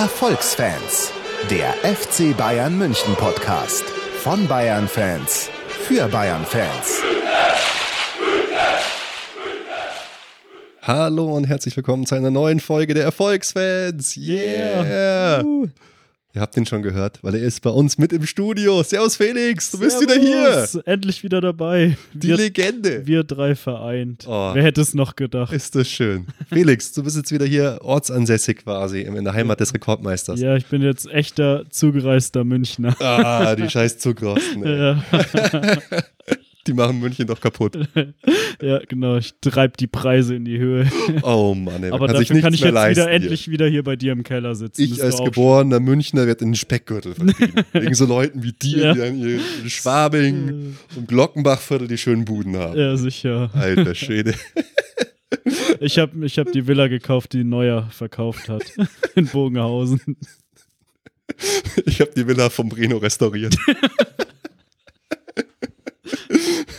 [0.00, 1.12] Erfolgsfans,
[1.50, 3.84] der FC Bayern München Podcast
[4.22, 7.02] von Bayern Fans für Bayern Fans.
[10.80, 14.16] Hallo und herzlich willkommen zu einer neuen Folge der Erfolgsfans.
[14.16, 15.42] Yeah!
[15.42, 15.68] Uh.
[16.32, 18.84] Ihr habt ihn schon gehört, weil er ist bei uns mit im Studio.
[18.84, 19.98] Servus Felix, du Servus.
[19.98, 20.82] bist wieder hier.
[20.84, 21.96] Endlich wieder dabei.
[22.12, 23.04] Die wir, Legende.
[23.04, 24.26] Wir drei vereint.
[24.28, 24.54] Oh.
[24.54, 25.52] Wer hätte es noch gedacht?
[25.52, 26.28] Ist das schön.
[26.48, 30.38] Felix, du bist jetzt wieder hier ortsansässig quasi in der Heimat des Rekordmeisters.
[30.38, 32.94] Ja, ich bin jetzt echter zugereister Münchner.
[33.00, 34.64] Ah, die scheiß Zugrosten.
[34.64, 35.02] Ja.
[36.66, 37.78] Die machen München doch kaputt.
[38.60, 39.16] ja, genau.
[39.16, 40.90] Ich treibe die Preise in die Höhe.
[41.22, 43.08] Oh Mann, ey, Aber kann dafür kann ich jetzt wieder hier.
[43.08, 44.82] endlich wieder hier bei dir im Keller sitzen.
[44.82, 45.84] Ich als geborener schön.
[45.84, 47.64] Münchner werde in den Speckgürtel vertrieben.
[47.72, 48.92] Wegen so Leuten wie dir, ja.
[48.92, 52.78] die dann hier in Schwabing und Glockenbachviertel die schönen Buden haben.
[52.78, 53.50] Ja, sicher.
[53.54, 54.34] Alter Schwede.
[55.78, 58.64] Ich habe ich hab die Villa gekauft, die Neuer verkauft hat.
[59.14, 60.16] In Bogenhausen.
[61.86, 63.56] Ich habe die Villa vom Breno restauriert.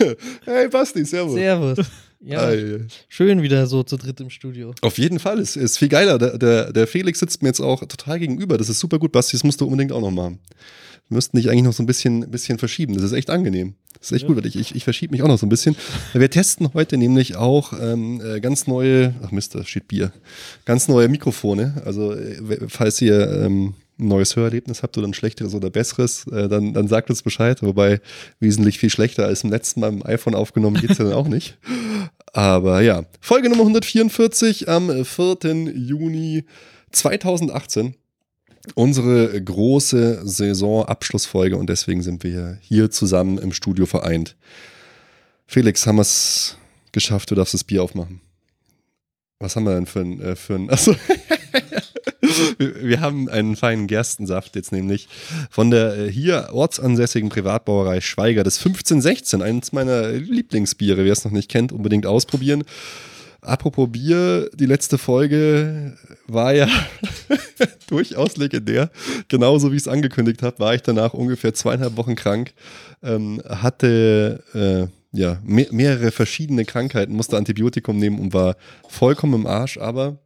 [0.45, 1.35] hey Basti, servus.
[1.35, 1.77] Servus.
[2.23, 2.85] Ja, Ei.
[3.09, 4.75] schön wieder so zu dritt im Studio.
[4.81, 6.19] Auf jeden Fall, es ist viel geiler.
[6.19, 8.57] Der, der, der, Felix sitzt mir jetzt auch total gegenüber.
[8.59, 9.11] Das ist super gut.
[9.11, 10.39] Basti, das musst du unbedingt auch noch machen.
[11.09, 12.93] Wir müssten dich eigentlich noch so ein bisschen, bisschen verschieben.
[12.93, 13.73] Das ist echt angenehm.
[13.99, 14.27] Das ist echt ja.
[14.27, 15.75] gut, weil ich, ich, ich verschiebe mich auch noch so ein bisschen.
[16.13, 20.11] Wir testen heute nämlich auch ähm, äh, ganz neue, ach Mist, da steht Bier,
[20.65, 21.81] ganz neue Mikrofone.
[21.85, 26.47] Also äh, falls ihr ähm, ein neues Hörerlebnis habt oder ein schlechteres oder besseres, äh,
[26.49, 27.61] dann, dann sagt uns Bescheid.
[27.61, 28.01] Wobei
[28.39, 31.27] wesentlich viel schlechter als im letzten Mal im iPhone aufgenommen geht es ja dann auch
[31.27, 31.57] nicht.
[32.33, 35.35] Aber ja, Folge Nummer 144 am 4.
[35.75, 36.45] Juni
[36.91, 37.95] 2018.
[38.75, 44.35] Unsere große Saisonabschlussfolge und deswegen sind wir hier zusammen im Studio vereint.
[45.47, 46.57] Felix, haben wir es
[46.91, 47.31] geschafft?
[47.31, 48.21] Du darfst das Bier aufmachen.
[49.39, 50.95] Was haben wir denn für ein, äh, für ein achso.
[52.57, 55.07] wir haben einen feinen Gerstensaft jetzt nämlich
[55.49, 61.03] von der äh, hier ortsansässigen Privatbrauerei Schweiger, das 1516, eines meiner Lieblingsbiere.
[61.05, 62.63] Wer es noch nicht kennt, unbedingt ausprobieren.
[63.41, 65.97] Apropos Bier, die letzte Folge
[66.27, 66.67] war ja
[67.87, 68.91] durchaus legendär.
[69.29, 72.53] Genauso wie ich es angekündigt habe, war ich danach ungefähr zweieinhalb Wochen krank,
[73.01, 78.55] ähm, hatte äh, ja, me mehrere verschiedene Krankheiten, musste Antibiotikum nehmen und war
[78.87, 80.19] vollkommen im Arsch, aber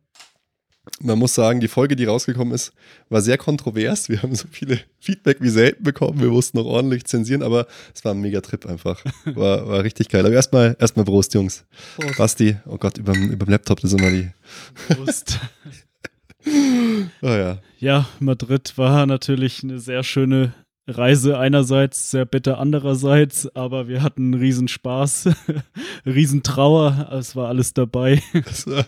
[1.02, 2.74] man muss sagen, die Folge, die rausgekommen ist,
[3.10, 4.10] war sehr kontrovers.
[4.10, 6.22] Wir haben so viele Feedback wie selten bekommen.
[6.22, 9.04] Wir mussten noch ordentlich zensieren, aber es war ein mega Trip einfach.
[9.26, 10.26] War, war richtig geil.
[10.26, 11.66] Aber erstmal, erstmal Prost, Jungs.
[11.98, 12.18] Prost.
[12.18, 14.30] Basti, oh Gott, über dem Laptop, ist immer die.
[14.88, 15.40] Prost.
[16.46, 17.60] oh ja.
[17.80, 20.54] Ja, Madrid war natürlich eine sehr schöne
[20.88, 25.30] Reise einerseits, sehr bitter andererseits, aber wir hatten einen Riesenspaß,
[26.06, 28.22] Riesentrauer, es war alles dabei.
[28.34, 28.86] Das war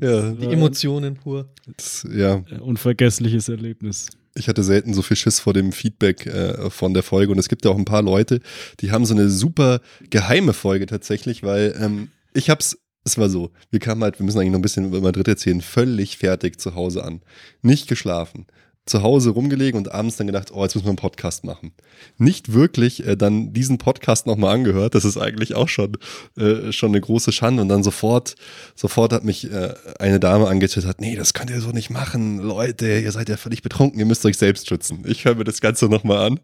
[0.00, 0.32] ja.
[0.32, 1.48] Die Emotionen pur.
[1.76, 2.42] Das, ja.
[2.60, 4.08] Unvergessliches Erlebnis.
[4.36, 7.48] Ich hatte selten so viel Schiss vor dem Feedback äh, von der Folge und es
[7.48, 8.40] gibt ja auch ein paar Leute,
[8.80, 9.80] die haben so eine super
[10.10, 14.38] geheime Folge tatsächlich, weil ähm, ich hab's es war so, wir kamen halt, wir müssen
[14.38, 17.20] eigentlich noch ein bisschen über Madrid erzählen, völlig fertig zu Hause an.
[17.60, 18.46] Nicht geschlafen,
[18.86, 21.72] zu Hause rumgelegen und abends dann gedacht, oh, jetzt müssen wir einen Podcast machen.
[22.18, 24.94] Nicht wirklich äh, dann diesen Podcast nochmal angehört.
[24.94, 25.96] Das ist eigentlich auch schon,
[26.36, 27.62] äh, schon eine große Schande.
[27.62, 28.36] Und dann sofort,
[28.74, 32.38] sofort hat mich äh, eine Dame angetwittert, nee, das könnt ihr so nicht machen.
[32.40, 35.04] Leute, ihr seid ja völlig betrunken, ihr müsst euch selbst schützen.
[35.06, 36.40] Ich höre mir das Ganze nochmal an.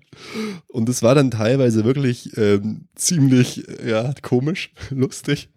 [0.68, 5.50] Und es war dann teilweise wirklich ähm, ziemlich, ja, komisch, lustig.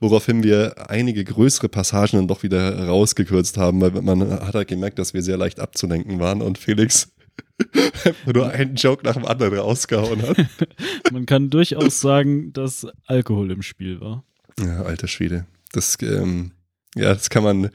[0.00, 4.98] Woraufhin wir einige größere Passagen dann doch wieder rausgekürzt haben, weil man hat halt gemerkt,
[4.98, 7.12] dass wir sehr leicht abzulenken waren und Felix
[8.26, 10.36] nur einen Joke nach dem anderen rausgehauen hat.
[11.12, 14.24] Man kann durchaus sagen, dass Alkohol im Spiel war.
[14.60, 15.46] Ja, alter Schwede.
[15.72, 16.52] Das, ähm,
[16.94, 17.70] ja, das kann man,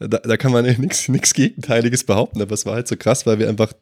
[0.00, 3.48] da, da kann man nichts Gegenteiliges behaupten, aber es war halt so krass, weil wir
[3.48, 3.72] einfach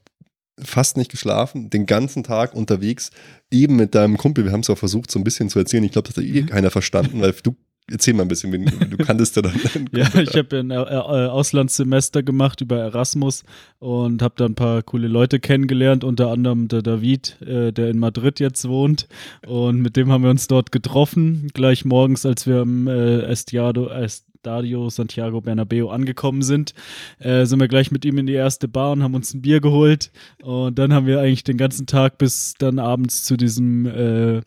[0.65, 3.11] fast nicht geschlafen, den ganzen Tag unterwegs,
[3.51, 4.45] eben mit deinem Kumpel.
[4.45, 5.85] Wir haben es auch versucht, so ein bisschen zu erzählen.
[5.85, 6.47] Ich glaube, das hat eh mhm.
[6.47, 7.57] keiner verstanden, weil du
[7.91, 9.55] Erzähl mal ein bisschen, du kanntest ja dann.
[9.93, 13.43] ja, ich habe ja ein äh, äh, Auslandssemester gemacht über Erasmus
[13.81, 17.99] und habe da ein paar coole Leute kennengelernt, unter anderem der David, äh, der in
[17.99, 19.09] Madrid jetzt wohnt.
[19.45, 23.89] Und mit dem haben wir uns dort getroffen, gleich morgens, als wir am äh, Estiado,
[23.89, 26.75] Est Estadio Santiago Bernabeo angekommen sind,
[27.21, 29.61] äh, sind wir gleich mit ihm in die erste Bar und haben uns ein Bier
[29.61, 30.11] geholt.
[30.43, 34.41] Und dann haben wir eigentlich den ganzen Tag bis dann abends zu diesem äh,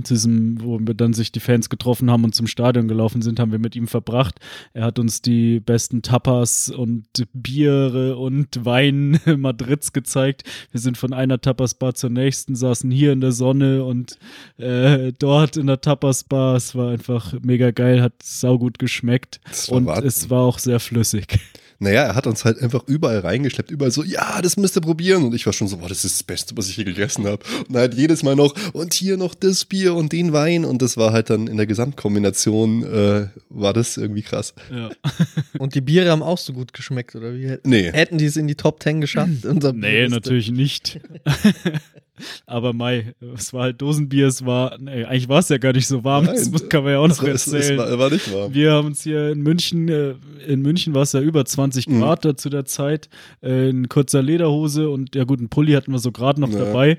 [0.00, 3.52] diesem, wo wir dann sich die Fans getroffen haben und zum Stadion gelaufen sind, haben
[3.52, 4.38] wir mit ihm verbracht.
[4.72, 10.44] Er hat uns die besten Tapas und Biere und Wein Madrids gezeigt.
[10.70, 14.18] Wir sind von einer Tapas-Bar zur nächsten, saßen hier in der Sonne und
[14.56, 16.56] äh, dort in der Tapas-Bar.
[16.56, 20.06] Es war einfach mega geil, hat saugut geschmeckt und Warten.
[20.06, 21.38] es war auch sehr flüssig.
[21.82, 25.24] Naja, er hat uns halt einfach überall reingeschleppt, überall so, ja, das müsst ihr probieren.
[25.24, 27.42] Und ich war schon so, boah, das ist das Beste, was ich je gegessen habe.
[27.68, 30.64] Und halt jedes Mal noch, und hier noch das Bier und den Wein.
[30.64, 34.54] Und das war halt dann in der Gesamtkombination, äh, war das irgendwie krass.
[34.70, 34.90] Ja.
[35.58, 37.58] Und die Biere haben auch so gut geschmeckt, oder wie?
[37.64, 37.90] Nee.
[37.92, 39.44] Hätten die es in die Top 10 geschafft?
[39.44, 41.00] Unser Nee, natürlich nicht.
[42.46, 45.86] Aber Mai, es war halt Dosenbier, es war, nee, eigentlich war es ja gar nicht
[45.86, 46.34] so warm, Nein.
[46.52, 47.78] das kann man ja auch noch Es, es, erzählen.
[47.98, 48.52] war, nicht warm.
[48.54, 50.14] Wir haben uns hier in München, äh,
[50.46, 52.00] in München war es ja über 20 Mhm.
[52.00, 53.08] Grad da zu der Zeit,
[53.42, 56.58] äh, in kurzer Lederhose und ja gut, einen Pulli hatten wir so gerade noch Ja.
[56.64, 56.98] dabei.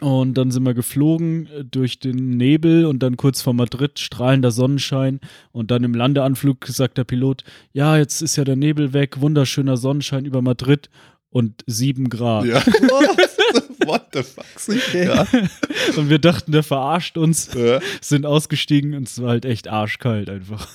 [0.00, 4.50] Und dann sind wir geflogen äh, durch den Nebel und dann kurz vor Madrid strahlender
[4.50, 5.20] Sonnenschein
[5.52, 7.44] und dann im Landeanflug sagt der Pilot,
[7.74, 10.88] ja, jetzt ist ja der Nebel weg, wunderschöner Sonnenschein über Madrid
[11.30, 12.44] und sieben Grad.
[12.44, 12.62] Ja.
[13.86, 14.44] What the fuck?
[14.68, 15.06] Okay.
[15.06, 15.26] Ja.
[15.96, 17.80] Und wir dachten, der verarscht uns, Ja.
[18.00, 20.68] sind ausgestiegen und es war halt echt arschkalt einfach.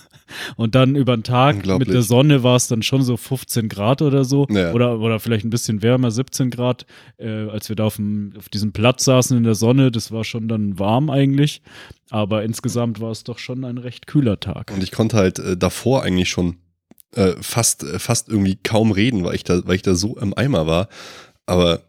[0.55, 4.01] Und dann über den Tag mit der Sonne war es dann schon so 15 Grad
[4.01, 4.47] oder so.
[4.49, 4.73] Ja.
[4.73, 6.85] Oder, oder vielleicht ein bisschen wärmer, 17 Grad,
[7.17, 9.91] äh, als wir da auf, dem, auf diesem Platz saßen in der Sonne.
[9.91, 11.61] Das war schon dann warm eigentlich.
[12.09, 14.71] Aber insgesamt war es doch schon ein recht kühler Tag.
[14.73, 16.57] Und ich konnte halt äh, davor eigentlich schon
[17.15, 20.33] äh, fast, äh, fast irgendwie kaum reden, weil ich da, weil ich da so im
[20.37, 20.89] Eimer war.
[21.45, 21.81] Aber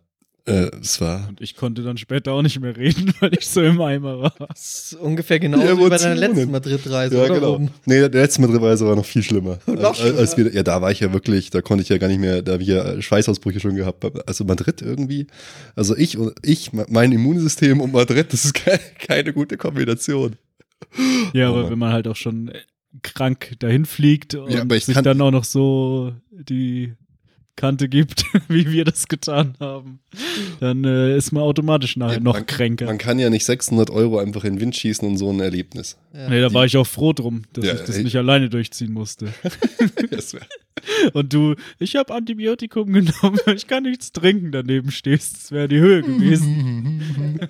[0.47, 1.27] äh, es war.
[1.29, 4.35] Und ich konnte dann später auch nicht mehr reden, weil ich so im Eimer war.
[4.39, 7.17] Das ist ungefähr genauso Die wie bei deiner letzten Madrid-Reise.
[7.17, 7.35] Ja, oder?
[7.35, 7.55] genau.
[7.55, 7.71] Oben.
[7.85, 9.59] Nee, der letzte Madrid-Reise war noch viel schlimmer.
[9.67, 12.07] Noch als, als wir, ja, da war ich ja wirklich, da konnte ich ja gar
[12.09, 14.05] nicht mehr, da habe ich ja Schweißausbrüche schon gehabt.
[14.29, 15.27] Also Madrid irgendwie,
[15.75, 20.37] also ich und ich, mein Immunsystem und Madrid, das ist keine, keine gute Kombination.
[21.33, 21.71] Ja, Oh aber Mann.
[21.73, 22.61] wenn man halt auch schon äh,
[23.03, 26.95] krank dahin fliegt und Ja, aber ich sich dann auch noch so die
[27.57, 30.01] Kante gibt, wie wir das getan haben,
[30.61, 32.85] dann äh, ist man automatisch nachher Ja, noch man- kränker.
[32.85, 35.97] Man kann ja nicht 600 Euro einfach in den Wind schießen und so ein Erlebnis.
[36.13, 36.29] Ja.
[36.29, 38.05] nee, da war ich auch froh drum, dass Ja, ich das ey.
[38.05, 39.33] nicht alleine durchziehen musste.
[41.15, 45.35] Und du, ich habe Antibiotikum genommen, ich kann nichts trinken, daneben stehst.
[45.37, 47.41] Das wäre die Höhe gewesen.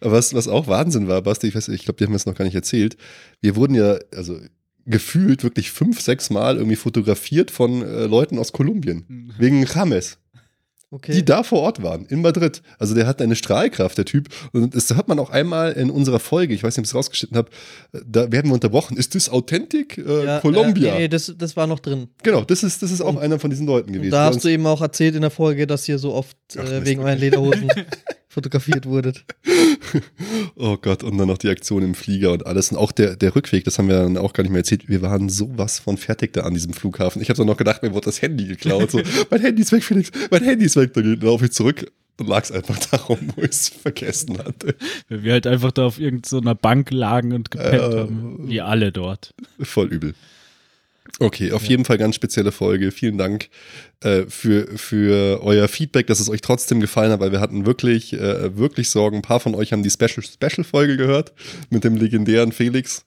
[0.00, 2.44] Was, was auch Wahnsinn war, Basti, ich weiß, ich glaube, die haben es noch gar
[2.44, 2.96] nicht erzählt.
[3.40, 4.38] Wir wurden ja, also
[4.86, 9.32] gefühlt wirklich fünf, sechs Mal irgendwie fotografiert von äh, Leuten aus Kolumbien.
[9.38, 10.18] Wegen James.
[10.90, 11.12] Okay.
[11.12, 12.62] die da vor Ort waren, in Madrid.
[12.78, 14.28] Also der hat eine Strahlkraft, der Typ.
[14.54, 16.94] Und das hat man auch einmal in unserer Folge, ich weiß nicht, ob ich es
[16.94, 17.50] rausgeschnitten habe,
[17.92, 18.96] da werden wir unterbrochen.
[18.96, 20.94] Ist das Authentic äh, ja, Colombia?
[20.94, 22.08] Äh, nee, das, das war noch drin.
[22.22, 24.06] Genau, das ist, das ist auch einer von diesen Leuten gewesen.
[24.06, 26.64] Und da hast du eben auch erzählt in der Folge, dass ihr so oft Ach,
[26.64, 27.18] äh, wegen euren.
[27.18, 27.68] Lederhosen
[28.28, 29.24] fotografiert wurdet.
[30.56, 32.70] oh Gott, und dann noch die Aktion im Flieger und alles.
[32.70, 34.88] Und auch der, der Rückweg, das haben wir dann auch gar nicht mehr erzählt.
[34.88, 37.22] Wir waren sowas von fertig da an diesem Flughafen.
[37.22, 38.90] Ich habe dann noch gedacht, mir wurde das Handy geklaut.
[38.90, 40.92] So, mein Handy ist weg, Felix, mein Handy ist weg.
[40.94, 44.74] Dann laufe ich zurück und lag es einfach darum, wo ich es vergessen hatte.
[45.08, 48.48] Weil wir halt einfach da auf irgendeiner Bank lagen und gepennt Äh, haben.
[48.48, 49.34] Wie alle dort.
[49.60, 50.14] Voll übel.
[51.20, 52.92] Okay, auf jeden Fall ganz spezielle Folge.
[52.92, 53.48] Vielen Dank
[54.00, 58.12] äh, für, für euer Feedback, dass es euch trotzdem gefallen hat, weil wir hatten wirklich,
[58.12, 59.16] äh, wirklich Sorgen.
[59.16, 61.32] Ein paar von euch haben die Special, Special-Folge gehört
[61.70, 63.04] mit dem legendären Felix.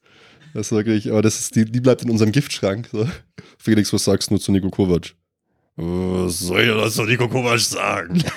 [0.54, 2.90] Das ist wirklich, aber das ist, die, die bleibt in unserem Giftschrank.
[2.92, 3.08] So.
[3.58, 5.14] Felix, was sagst du zu Nico Kovac?
[5.78, 8.22] Was soll ich das zu Nico Kovac sagen?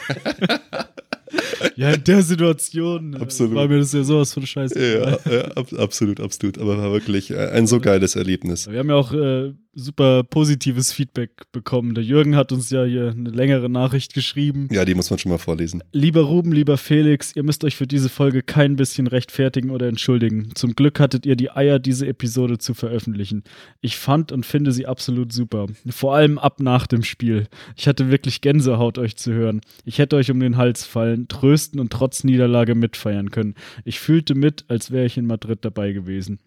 [1.76, 3.54] Ja, in der Situation äh, Absolut.
[3.54, 4.78] war mir das ja sowas von scheiße.
[4.78, 6.58] ja, ja ab, absolut, absolut.
[6.58, 8.70] Aber war wirklich äh, ein so geiles Erlebnis.
[8.70, 11.94] Wir haben ja auch äh, super positives Feedback bekommen.
[11.94, 14.68] Der Jürgen hat uns ja hier eine längere Nachricht geschrieben.
[14.70, 15.82] Ja, die muss man schon mal vorlesen.
[15.92, 20.50] Lieber Ruben, lieber Felix, ihr müsst euch für diese Folge kein bisschen rechtfertigen oder entschuldigen.
[20.54, 23.42] Zum Glück hattet ihr die Eier, diese Episode zu veröffentlichen.
[23.80, 25.66] Ich fand und finde sie absolut super.
[25.88, 27.46] Vor allem ab nach dem Spiel.
[27.76, 29.60] Ich hatte wirklich Gänsehaut, euch zu hören.
[29.84, 33.54] Ich hätte euch um den Hals fallen, trösten und trotz Niederlage mitfeiern können.
[33.84, 36.38] Ich fühlte mit, als wäre ich in Madrid dabei gewesen.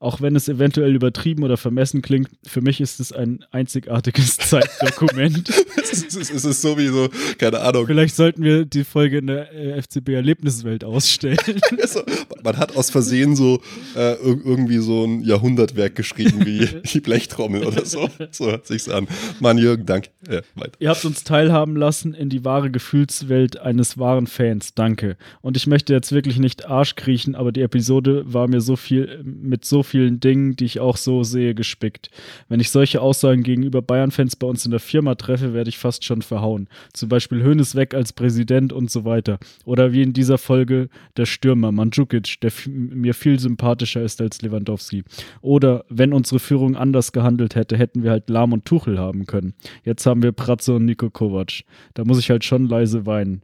[0.00, 5.48] Auch wenn es eventuell übertrieben oder vermessen klingt, für mich ist es ein einzigartiges Zeitdokument.
[5.76, 7.86] es, ist, es ist- es ist sowieso, keine Ahnung.
[7.86, 11.36] Vielleicht sollten wir die Folge in der äh, FCB-Erlebniswelt ausstellen.
[11.80, 12.02] Also,
[12.44, 13.60] man hat aus Versehen so
[13.96, 18.08] äh, ir- irgendwie so ein Jahrhundertwerk geschrieben wie die Blechtrommel oder so.
[18.30, 19.06] So hört sich's an.
[19.40, 20.10] Mann, Jürgen, danke.
[20.30, 20.40] Ja.
[20.78, 24.74] Ihr habt uns teilhaben lassen in die wahre Gefühlswelt eines wahren Fans.
[24.74, 25.16] Danke.
[25.42, 29.20] Und ich möchte jetzt wirklich nicht Arsch kriechen, aber die Episode war mir so viel
[29.24, 32.10] mit so vielen Dingen, die ich auch so sehe, gespickt.
[32.48, 36.04] Wenn ich solche Aussagen gegenüber Bayern-Fans bei uns in der Firma treffe, werde ich fast
[36.04, 36.68] schon verhauen.
[36.92, 39.38] Zum Beispiel Hönes weg als Präsident und so weiter.
[39.64, 45.02] Oder wie in dieser Folge der Stürmer Mandzukic, der mir viel sympathischer ist als Lewandowski.
[45.42, 49.54] Oder wenn unsere Führung anders gehandelt hätte, hätten wir halt Lahm und Tuchel haben können.
[49.84, 51.64] Jetzt haben wir Pratze und Nico Kovac.
[51.94, 53.42] Da muss ich halt schon leise weinen.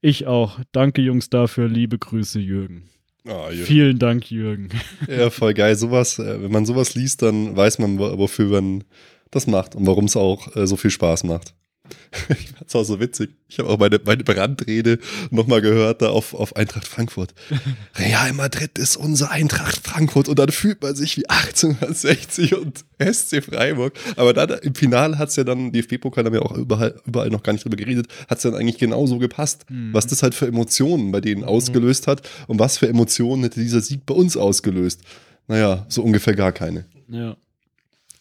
[0.00, 0.58] Ich auch.
[0.72, 1.68] Danke, Jungs, dafür.
[1.68, 2.82] Liebe Grüße, Jürgen.
[3.24, 3.64] Jürgen.
[3.64, 4.68] Vielen Dank, Jürgen.
[5.08, 5.76] Ja, voll geil.
[5.76, 8.84] Sowas, äh, wenn man sowas liest, dann weiß man, wo- wofür man
[9.30, 11.54] das macht und warum es auch äh, so viel Spaß macht.
[12.28, 13.30] Ich fand's auch so witzig.
[13.48, 14.98] Ich habe auch meine, meine Brandrede
[15.30, 17.34] nochmal gehört da auf, auf Eintracht Frankfurt.
[17.96, 23.42] Real Madrid ist unser Eintracht Frankfurt und dann fühlt man sich wie 1860 und SC
[23.42, 23.94] Freiburg.
[24.16, 27.52] Aber dann im Finale hat's ja dann, DFB-Pokal haben wir auch überall, überall noch gar
[27.52, 29.64] nicht drüber geredet, hat's dann eigentlich genauso gepasst.
[29.68, 29.92] Mhm.
[29.92, 33.80] Was das halt für Emotionen bei denen ausgelöst hat und was für Emotionen hätte dieser
[33.80, 35.00] Sieg bei uns ausgelöst.
[35.48, 36.86] Naja, so ungefähr gar keine.
[37.08, 37.36] Ja.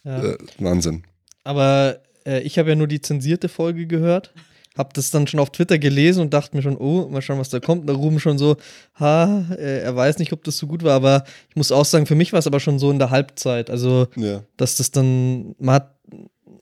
[0.04, 0.24] Ja.
[0.24, 1.04] Äh, Wahnsinn.
[1.44, 4.34] Aber äh, ich habe ja nur die zensierte Folge gehört.
[4.78, 7.50] Hab das dann schon auf Twitter gelesen und dachte mir schon, oh, mal schauen, was
[7.50, 7.82] da kommt.
[7.82, 8.56] Und da Ruben schon so,
[9.00, 12.06] ha, äh, er weiß nicht, ob das so gut war, aber ich muss auch sagen,
[12.06, 13.70] für mich war es aber schon so in der Halbzeit.
[13.70, 14.44] Also, Ja.
[14.56, 15.96] dass das dann, man hat,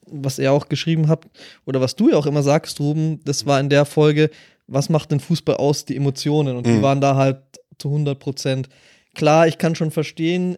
[0.06, 1.24] was er auch geschrieben hat,
[1.66, 4.30] oder was du ja auch immer sagst, Ruben, das war in der Folge,
[4.66, 5.84] was macht den Fußball aus?
[5.84, 6.56] Die Emotionen.
[6.56, 6.82] Und die Mhm.
[6.82, 7.38] waren da halt
[7.78, 8.68] zu 100 Prozent.
[9.14, 10.56] Klar, ich kann schon verstehen,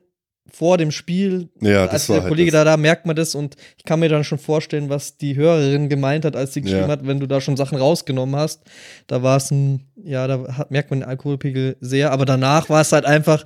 [0.50, 2.60] vor dem Spiel, Ja, als der halt Kollege das.
[2.60, 5.88] da, da merkt man das und ich kann mir dann schon vorstellen, was die Hörerin
[5.88, 6.88] gemeint hat, als sie geschrieben Ja.
[6.88, 8.62] hat, wenn du da schon Sachen rausgenommen hast.
[9.06, 12.80] Da war es ein, ja, da hat, merkt man den Alkoholpegel sehr, aber danach war
[12.82, 13.44] es halt einfach,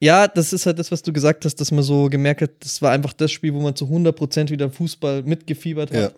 [0.00, 2.82] ja, das ist halt das, was du gesagt hast, dass man so gemerkt hat, das
[2.82, 5.96] war einfach das Spiel, wo man zu 100% wieder Fußball mitgefiebert hat.
[5.96, 6.10] Ja.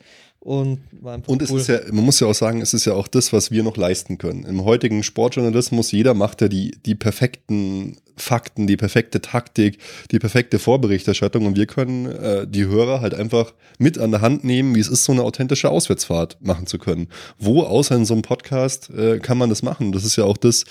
[0.46, 0.78] Und
[1.26, 1.58] Und es cool.
[1.58, 3.76] ist ja, man muss ja auch sagen, es ist ja auch das, was wir noch
[3.76, 4.44] leisten können.
[4.44, 9.78] Im heutigen Sportjournalismus, jeder macht ja die, die perfekten Fakten, die perfekte Taktik,
[10.12, 14.44] die perfekte Vorberichterstattung und wir können äh, die Hörer halt einfach mit an der Hand
[14.44, 17.08] nehmen, wie es ist, so eine authentische Auswärtsfahrt machen zu können.
[17.38, 19.90] Wo außer in so einem Podcast äh, kann man das machen?
[19.90, 20.64] Das ist ja auch das,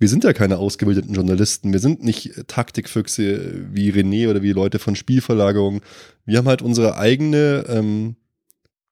[0.00, 4.80] wir sind ja keine ausgebildeten Journalisten, wir sind nicht Taktikfüchse wie René oder wie Leute
[4.80, 5.82] von Spielverlagerung.
[6.26, 8.16] Wir haben halt unsere eigene ähm,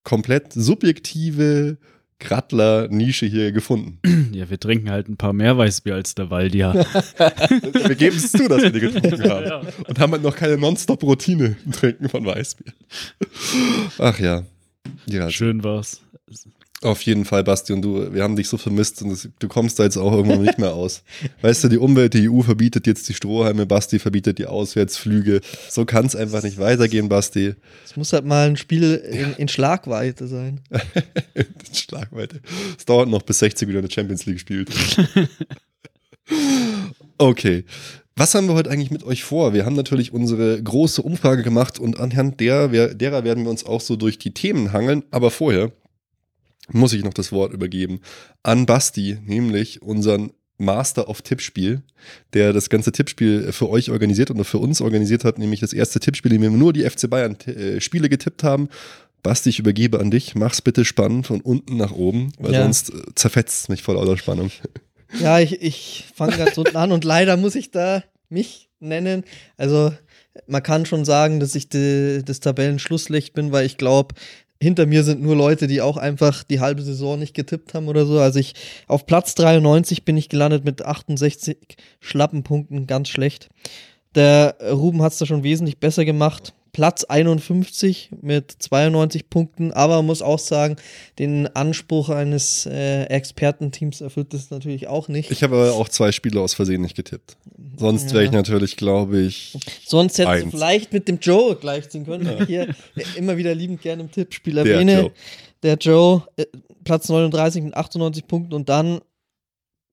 [0.09, 1.77] komplett subjektive
[2.19, 3.99] Grattler-Nische hier gefunden.
[4.33, 6.73] ja, wir trinken halt ein paar mehr Weißbier als der Waldia.
[6.75, 9.45] Wir geben es zu, dass wir die getrunken haben.
[9.45, 9.63] Ja.
[9.87, 12.73] Und haben halt noch keine Nonstop-Routine im Trinken von Weißbier.
[13.99, 14.45] Ach ja.
[15.05, 16.01] Ja, Schön war's.
[16.83, 19.81] Auf jeden Fall, Basti, und du, wir haben dich so vermisst und das, du kommst
[19.81, 21.03] da jetzt auch irgendwann nicht mehr aus.
[21.43, 25.41] Weißt du, die Umwelt, die EU verbietet jetzt die Strohhalme, Basti verbietet die Auswärtsflüge.
[25.69, 27.55] So kann es einfach nicht weitergehen, Basti.
[27.85, 30.61] Es muss halt mal ein Spiel in, in Schlagweite sein.
[31.35, 32.41] Den Schlagweite.
[32.79, 34.71] Es dauert noch, bis 60 wieder in der Champions League spielt.
[37.19, 37.65] okay.
[38.15, 39.53] Was haben wir heute eigentlich mit euch vor?
[39.53, 43.81] Wir haben natürlich unsere große Umfrage gemacht und anhand der, derer werden wir uns auch
[43.81, 45.05] so durch die Themen hangeln.
[45.11, 45.73] Aber vorher
[46.73, 48.01] muss ich noch das Wort übergeben
[48.43, 51.83] an Basti, nämlich unseren Master of Tippspiel,
[52.35, 56.01] der das ganze Tippspiel für euch organisiert und für uns organisiert hat, nämlich das erste
[56.01, 58.69] Tippspiel, in dem wir nur die FC Bayern äh, Spiele getippt haben.
[59.23, 60.35] Basti, ich übergebe an dich.
[60.35, 62.63] Mach's bitte spannend von unten nach oben, weil Ja.
[62.63, 64.51] sonst äh, zerfetzt es mich voll lauter Spannung.
[65.21, 69.25] Ja, ich, ich fange ganz unten an und leider muss ich da mich nennen.
[69.57, 69.91] Also,
[70.47, 74.15] man kann schon sagen, dass ich de, das Tabellenschlusslicht bin, weil ich glaube,
[74.61, 78.07] hinter mir sind nur Leute, die auch einfach die halbe Saison nicht getippt haben oder
[78.07, 78.19] so.
[78.19, 78.55] Also ich
[78.87, 83.49] auf Platz 93 bin ich gelandet mit 68 schlappen Punkten, ganz schlecht.
[84.15, 86.55] Der Ruben hat es da schon wesentlich besser gemacht.
[86.73, 90.77] Platz 51 mit 92 Punkten, aber man muss auch sagen,
[91.19, 95.31] den Anspruch eines äh, Expertenteams erfüllt das natürlich auch nicht.
[95.31, 97.37] Ich habe aber auch zwei Spiele aus Versehen nicht getippt.
[97.77, 98.37] Sonst wäre ich Ja.
[98.37, 99.57] natürlich, glaube ich,
[99.87, 100.51] Sonst hättest du Eins.
[100.55, 102.29] vielleicht mit dem Joe gleichziehen können.
[102.43, 102.75] ich Hier
[103.17, 105.01] immer wieder liebend gerne im Tippspiel der erwähne.
[105.01, 105.13] Joe.
[105.63, 106.47] Der Joe, äh,
[106.85, 109.01] Platz 39 mit 98 Punkten und dann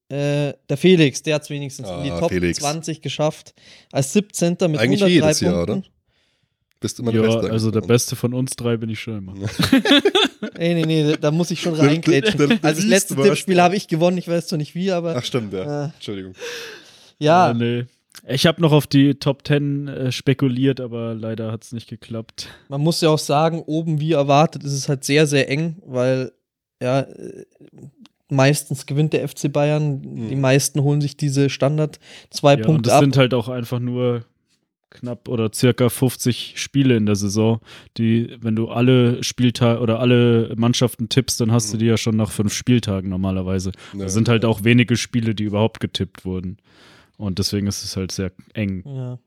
[0.08, 2.60] äh, der Felix, der hat es wenigstens in die Ah, Top Felix.
[2.60, 3.54] 20 geschafft.
[3.90, 4.50] Als 17.
[4.50, 5.72] mit Eigentlich 103 jedes Jahr, Punkten.
[5.78, 5.82] oder?
[6.80, 7.50] Bist immer der Ja, Beste.
[7.52, 9.32] also der Beste von uns drei bin ich schon immer.
[10.58, 12.40] Nee, nee, nee, da muss ich schon reingrätschen.
[12.40, 13.16] Also das letzte.
[13.16, 15.86] Tippspiel habe ich gewonnen, ich weiß zwar nicht wie, aber Ach stimmt, ja.
[15.86, 15.90] Äh.
[15.94, 16.34] Entschuldigung.
[17.18, 17.84] ja, Äh, nee.
[18.28, 22.48] Ich habe noch auf die Top 10 äh, spekuliert, aber leider hat es nicht geklappt.
[22.68, 26.32] man muss ja auch sagen, oben wie erwartet ist es halt sehr, sehr eng, weil
[26.82, 27.44] ja, äh,
[28.28, 30.28] meistens gewinnt der FC Bayern, Mhm.
[30.28, 31.98] die meisten holen sich diese Standard
[32.30, 33.00] zwei Ja, und Punkte das ab.
[33.02, 34.24] sind halt auch einfach nur
[34.96, 37.60] knapp oder circa 50 Spiele in der Saison,
[37.96, 41.80] die, wenn du alle Spieltage oder alle Mannschaften tippst, dann hast du Mhm.
[41.80, 43.72] die ja schon nach fünf Spieltagen normalerweise.
[43.92, 44.00] Ja.
[44.00, 46.56] Da sind halt auch wenige Spiele, die überhaupt getippt wurden.
[47.18, 48.82] Und deswegen ist es halt sehr eng.
[48.86, 49.18] Ja.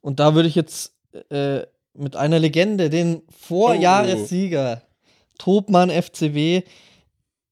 [0.00, 0.94] Und da würde ich jetzt
[1.30, 1.62] äh,
[1.96, 4.82] mit einer Legende, den Vorjahressieger
[5.38, 6.62] Topmann FCW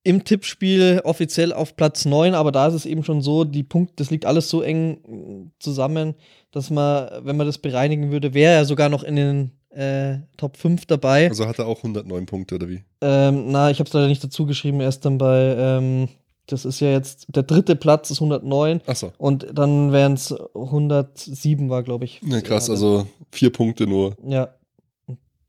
[0.05, 3.95] im Tippspiel offiziell auf Platz 9, aber da ist es eben schon so, die Punkte,
[3.97, 6.15] das liegt alles so eng äh, zusammen,
[6.51, 10.57] dass man, wenn man das bereinigen würde, wäre er sogar noch in den äh, Top
[10.57, 11.29] 5 dabei.
[11.29, 12.83] Also hat er auch 109 Punkte oder wie?
[13.01, 16.09] Ähm, na, ich habe es leider nicht dazu geschrieben, er ist dann bei, ähm,
[16.47, 19.13] das ist ja jetzt, der dritte Platz ist 109 Achso.
[19.19, 22.21] und dann wären es 107 war, glaube ich.
[22.27, 24.17] Ja, krass, also vier Punkte nur.
[24.27, 24.49] Ja.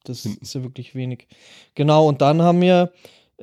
[0.06, 0.44] Das Hinten.
[0.44, 1.28] ist ja wirklich wenig.
[1.76, 2.92] Genau, und dann haben wir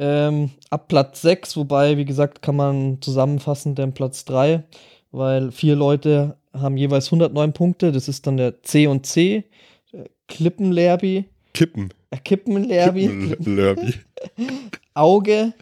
[0.00, 4.62] ähm, ab Platz 6, wobei, wie gesagt, kann man zusammenfassen, den Platz 3,
[5.12, 7.92] weil vier Leute haben jeweils 109 Punkte.
[7.92, 9.44] Das ist dann der C und C,
[9.92, 11.90] äh, Klippenlerbi, Kippen.
[12.10, 13.08] äh, Kippenlerbi.
[14.94, 15.52] Auge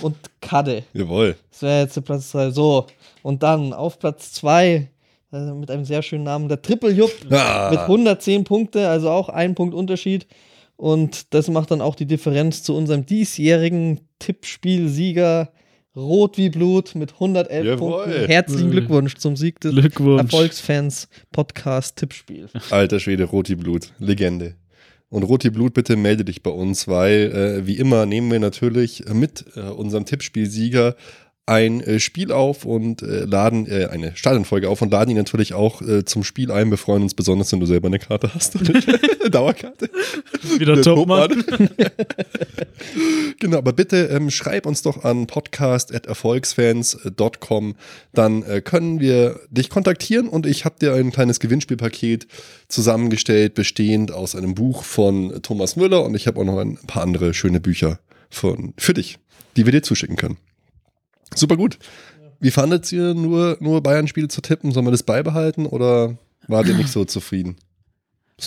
[0.00, 0.84] und Kadde.
[0.92, 1.36] Jawohl.
[1.50, 2.50] Das wäre jetzt der Platz 3.
[2.50, 2.86] So,
[3.22, 4.88] und dann auf Platz 2
[5.32, 7.68] äh, mit einem sehr schönen Namen, der Triple Jupp Ah.
[7.70, 10.26] mit 110 Punkte, also auch ein Punkt Unterschied.
[10.82, 15.52] Und das macht dann auch die Differenz zu unserem diesjährigen Tippspielsieger
[15.94, 18.02] Rot wie Blut mit 111 Jawohl.
[18.02, 18.26] Punkten.
[18.26, 18.70] Herzlichen.
[18.72, 19.76] Glückwunsch zum Sieg des.
[19.76, 22.48] Erfolgsfans Podcast Tippspiel.
[22.70, 23.92] Alter Schwede, Roti Blut.
[24.00, 24.56] Legende.
[25.08, 29.04] Und Roti Blut, bitte melde dich bei uns, weil äh, wie immer nehmen wir natürlich
[29.12, 30.96] mit äh, unserem Tippspielsieger
[31.44, 35.54] ein äh, Spiel auf und äh, laden äh, eine Stadionfolge auf und laden ihn natürlich
[35.54, 36.70] auch äh, zum Spiel ein.
[36.70, 38.54] Wir freuen uns besonders, wenn du selber eine Karte hast.
[39.22, 39.90] Eine Dauerkarte.
[40.58, 41.30] Wieder Der Topmann.
[43.40, 47.74] genau, aber bitte ähm, schreib uns doch an podcast.erfolgsfans.com.
[48.12, 52.28] Dann äh, können wir dich kontaktieren und ich habe dir ein kleines Gewinnspielpaket
[52.68, 57.02] zusammengestellt, bestehend aus einem Buch von Thomas Müller und ich habe auch noch ein paar
[57.02, 57.98] andere schöne Bücher
[58.30, 59.18] von, für dich,
[59.56, 60.36] die wir dir zuschicken können.
[61.34, 61.78] Super gut.
[62.40, 64.72] Wie fandet ihr nur, nur Bayern-Spiele zu tippen?
[64.72, 66.16] Sollen wir das beibehalten oder
[66.48, 67.56] wart ihr nicht so zufrieden?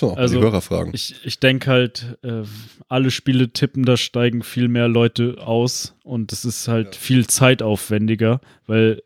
[0.01, 0.92] Auch Also, die Hörer fragen.
[0.94, 2.44] Ich, ich denke halt, äh,
[2.89, 7.00] alle Spiele tippen, da steigen viel mehr Leute aus und es ist halt Ja.
[7.01, 9.01] viel zeitaufwendiger, weil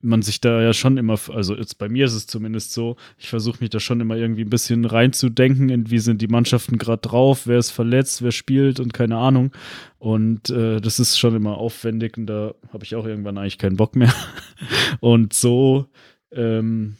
[0.00, 3.28] man sich da ja schon immer, also jetzt bei mir ist es zumindest so, ich
[3.28, 7.02] versuche mich da schon immer irgendwie ein bisschen reinzudenken, in wie sind die Mannschaften gerade
[7.02, 9.50] drauf, wer ist verletzt, wer spielt und keine Ahnung.
[9.98, 13.76] Und äh, das ist schon immer aufwendig und da habe ich auch irgendwann eigentlich keinen
[13.76, 14.14] Bock mehr.
[15.00, 15.86] Und so,
[16.32, 16.96] ähm,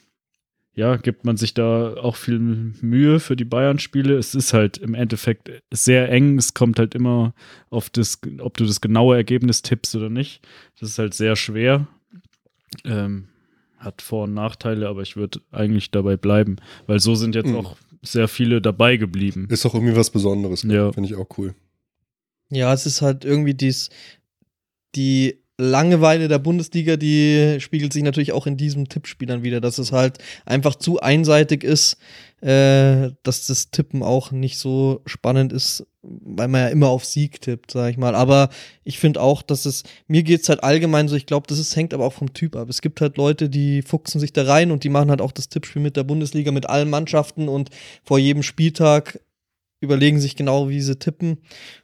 [0.75, 4.17] ja, gibt man sich da auch viel Mühe für die Bayern-Spiele.
[4.17, 6.39] Es ist halt im Endeffekt sehr eng.
[6.39, 7.35] Es kommt halt immer
[7.69, 10.47] auf das, ob du das genaue Ergebnis tippst oder nicht.
[10.79, 11.89] Das ist halt sehr schwer.
[12.85, 13.29] Ähm,
[13.79, 17.57] hat Vor- und Nachteile, aber ich würde eigentlich dabei bleiben, weil so sind jetzt Mhm.
[17.57, 19.47] auch sehr viele dabei geblieben.
[19.51, 20.63] Ist doch irgendwie was Besonderes.
[20.65, 20.93] Ja.
[20.93, 21.55] Finde ich auch cool.
[22.51, 23.91] Ja, es ist halt irgendwie dies,
[24.95, 29.79] die Langeweile der Bundesliga, die spiegelt sich natürlich auch in diesem Tippspiel dann wieder, dass
[29.79, 31.97] es halt einfach zu einseitig ist,
[32.41, 37.41] äh, dass das Tippen auch nicht so spannend ist, weil man ja immer auf Sieg
[37.41, 38.15] tippt, sag ich mal.
[38.15, 38.49] Aber
[38.85, 41.95] ich finde auch, dass es, mir geht's halt allgemein so, ich glaube, das ist, hängt
[41.95, 42.69] aber auch vom Typ ab.
[42.69, 45.49] Es gibt halt Leute, die fuchsen sich da rein und die machen halt auch das
[45.49, 47.71] Tippspiel mit der Bundesliga, mit allen Mannschaften und
[48.05, 49.21] vor jedem Spieltag
[49.81, 51.39] überlegen sich genau, wie sie tippen.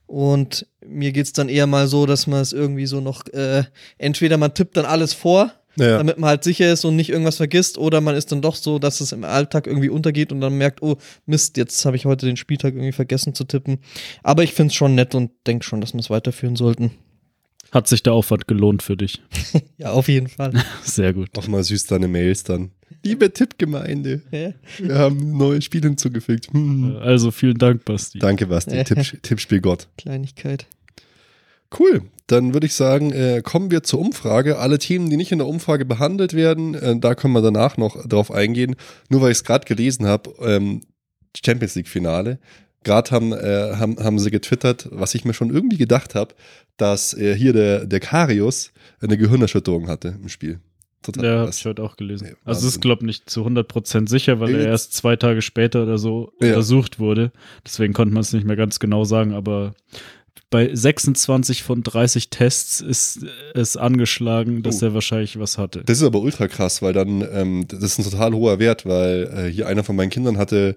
[0.07, 3.65] Und mir geht's dann eher mal so, dass man es irgendwie so noch, äh,
[3.99, 7.37] entweder man tippt dann alles vor, Naja, damit man halt sicher ist und nicht irgendwas
[7.37, 10.57] vergisst, oder man ist dann doch so, dass es im Alltag irgendwie untergeht und dann
[10.57, 13.79] merkt, oh Mist, jetzt habe ich heute den Spieltag irgendwie vergessen zu tippen.
[14.23, 16.93] Aber ich find's schon nett und denke schon, dass wir es weiterführen sollten.
[17.73, 19.21] Hat sich der Aufwand gelohnt für dich?
[19.79, 20.53] Ja, auf jeden Fall.
[20.85, 21.37] Sehr gut.
[21.37, 22.71] auch mal süß deine Mails dann.
[23.03, 24.53] Liebe Tippgemeinde, Ja.
[24.79, 26.49] wir haben ein neues Spiel hinzugefügt.
[26.53, 26.97] Hm.
[27.03, 28.19] Also vielen Dank, Basti.
[28.21, 28.83] Danke, Basti.
[28.85, 29.89] Tipp, Tippspielgott.
[29.99, 30.67] Kleinigkeit.
[31.79, 32.03] Cool.
[32.27, 34.59] Dann würde ich sagen, äh, kommen wir zur Umfrage.
[34.59, 38.07] Alle Themen, die nicht in der Umfrage behandelt werden, äh, da können wir danach noch
[38.07, 38.77] drauf eingehen.
[39.11, 40.81] Nur weil ich es gerade gelesen habe, ähm,
[41.45, 42.39] Champions League-Finale.
[42.83, 46.35] Gerade haben, äh, haben, haben sie getwittert, was ich mir schon irgendwie gedacht habe,
[46.77, 50.61] dass äh, hier der, der Karius eine Gehirnerschütterung hatte im Spiel.
[51.03, 51.59] Total Ja, hab krass.
[51.59, 52.29] ich heute auch gelesen.
[52.31, 55.17] Nee, also es ist, glaube ich, nicht zu 100% sicher, weil Nee, er erst zwei
[55.17, 56.49] Tage später oder so Ja.
[56.49, 57.33] untersucht wurde.
[57.67, 59.75] Deswegen konnte man es nicht mehr ganz genau sagen, aber
[60.51, 64.87] bei 26 von 30 Tests ist es angeschlagen, dass Oh.
[64.87, 65.83] er wahrscheinlich was hatte.
[65.85, 69.31] Das ist aber ultra krass, weil dann, ähm, das ist ein total hoher Wert, weil
[69.47, 70.77] äh, hier einer von meinen Kindern hatte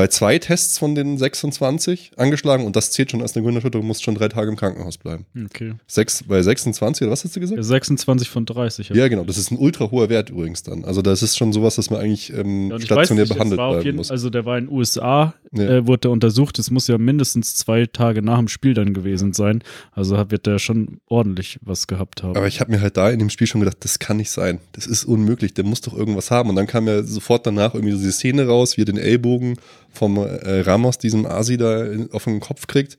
[0.00, 4.00] bei zwei Tests von den 26 angeschlagen und das zählt schon als eine Gehirnerschütterung, muss
[4.00, 5.26] schon drei Tage im Krankenhaus bleiben.
[5.44, 5.74] Okay.
[5.86, 7.58] Sechs, bei 26 oder was hast du gesagt?
[7.58, 8.88] Ja, 26 von 30.
[8.94, 10.86] Ja, genau, das ist ein ultra hoher Wert übrigens dann.
[10.86, 13.82] Also das ist schon sowas, dass man eigentlich ähm, Ja, weiß stationär es behandelt bleiben
[13.84, 14.10] jeden, muss.
[14.10, 15.64] also der war in den USA, Ja.
[15.64, 16.58] äh, wurde er untersucht.
[16.58, 19.62] Es muss ja mindestens zwei Tage nach dem Spiel dann gewesen sein.
[19.92, 22.36] Also wird er schon ordentlich was gehabt haben.
[22.38, 24.60] Aber ich habe mir halt da in dem Spiel schon gedacht, das kann nicht sein.
[24.72, 26.48] Das ist unmöglich, der muss doch irgendwas haben.
[26.48, 29.56] Und dann kam ja sofort danach irgendwie so diese Szene raus, wie er den Ellbogen
[29.92, 32.98] vom äh, Ramos, diesem Asi da in, auf den Kopf kriegt.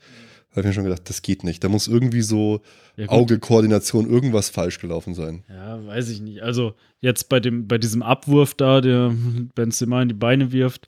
[0.51, 1.63] Habe ich mir schon gedacht, das geht nicht.
[1.63, 2.62] Da muss irgendwie so
[2.97, 3.08] Ja.
[3.08, 5.43] Augekoordination, irgendwas falsch gelaufen sein.
[5.49, 6.43] Ja, weiß ich nicht.
[6.43, 9.13] Also jetzt bei dem, bei diesem Abwurf da, der
[9.56, 10.88] Benzema in die Beine wirft,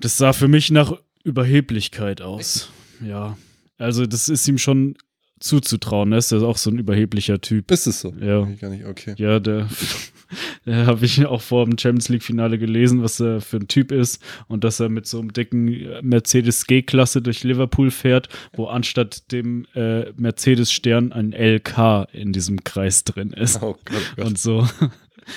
[0.00, 2.70] das sah für mich nach Überheblichkeit aus.
[3.04, 3.36] Ja.
[3.76, 4.96] Also das ist ihm schon
[5.40, 6.12] zuzutrauen.
[6.12, 7.70] Er ist ja auch so ein überheblicher Typ.
[7.70, 8.12] Ist es so?
[8.20, 8.44] Ja.
[8.44, 9.14] Nee, Gar nicht, okay.
[9.16, 9.68] Ja, der,
[10.66, 13.92] der habe ich auch vor dem Champions League Finale gelesen, was er für ein Typ
[13.92, 19.30] ist und dass er mit so einem dicken Mercedes G-Klasse durch Liverpool fährt, wo anstatt
[19.32, 24.26] dem äh, Mercedes Stern ein LK in diesem Kreis drin ist Oh Gott, oh Gott.
[24.26, 24.66] und so.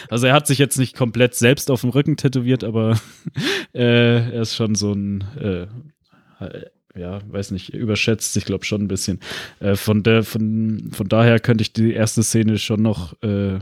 [0.09, 2.97] Also er hat sich jetzt nicht komplett selbst auf dem Rücken tätowiert, aber
[3.73, 5.67] äh, er ist schon so ein äh,
[6.95, 9.19] ja, weiß nicht, überschätzt sich, glaube schon ein bisschen.
[9.59, 13.59] Äh, von, der, von, von daher könnte ich die erste Szene schon noch äh,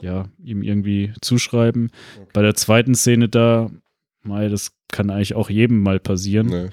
[0.00, 1.90] ja, ihm irgendwie zuschreiben.
[2.16, 2.28] Okay.
[2.32, 3.70] Bei der zweiten Szene da,
[4.22, 6.46] mei, das kann eigentlich auch jedem mal passieren.
[6.46, 6.68] Nee.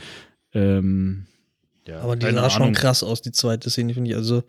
[0.53, 1.25] Ähm,
[1.87, 2.73] ja, Aber die sah schon Ahnung.
[2.73, 4.15] krass aus, die zweite Szene, finde ich.
[4.15, 4.43] Also,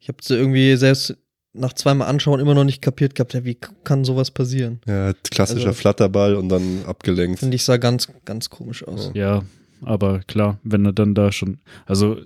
[0.00, 1.16] ich habe sie irgendwie selbst
[1.54, 4.80] nach zweimal Anschauen immer noch nicht kapiert gehabt, ja, wie kann sowas passieren?
[4.86, 7.40] Ja, klassischer Also- Flatterball und dann abgelenkt.
[7.40, 9.10] Finde ich, sah ganz, ganz komisch aus.
[9.14, 9.42] Ja,
[9.84, 12.16] aber klar, wenn er dann da schon, also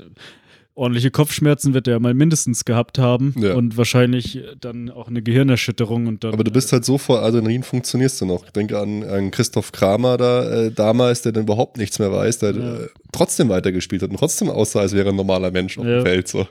[0.74, 3.52] ordentliche Kopfschmerzen wird er mal mindestens gehabt haben Ja.
[3.54, 6.32] und wahrscheinlich dann auch eine Gehirnerschütterung und dann.
[6.32, 8.44] Aber du bist halt so vor Adrenalin funktionierst du noch.
[8.46, 12.38] Ich denke an, an Christoph Kramer da äh, damals, der dann überhaupt nichts mehr weiß,
[12.38, 12.74] der Ja.
[12.76, 15.96] äh, trotzdem weitergespielt hat und trotzdem aussah, als wäre er ein normaler Mensch auf Ja.
[15.98, 16.28] dem Feld.
[16.28, 16.46] So.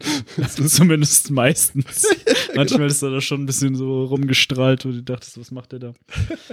[0.66, 2.04] Zumindest meistens.
[2.56, 5.78] Manchmal ist er da schon ein bisschen so rumgestrahlt, wo du dachtest, was macht der
[5.78, 5.92] da?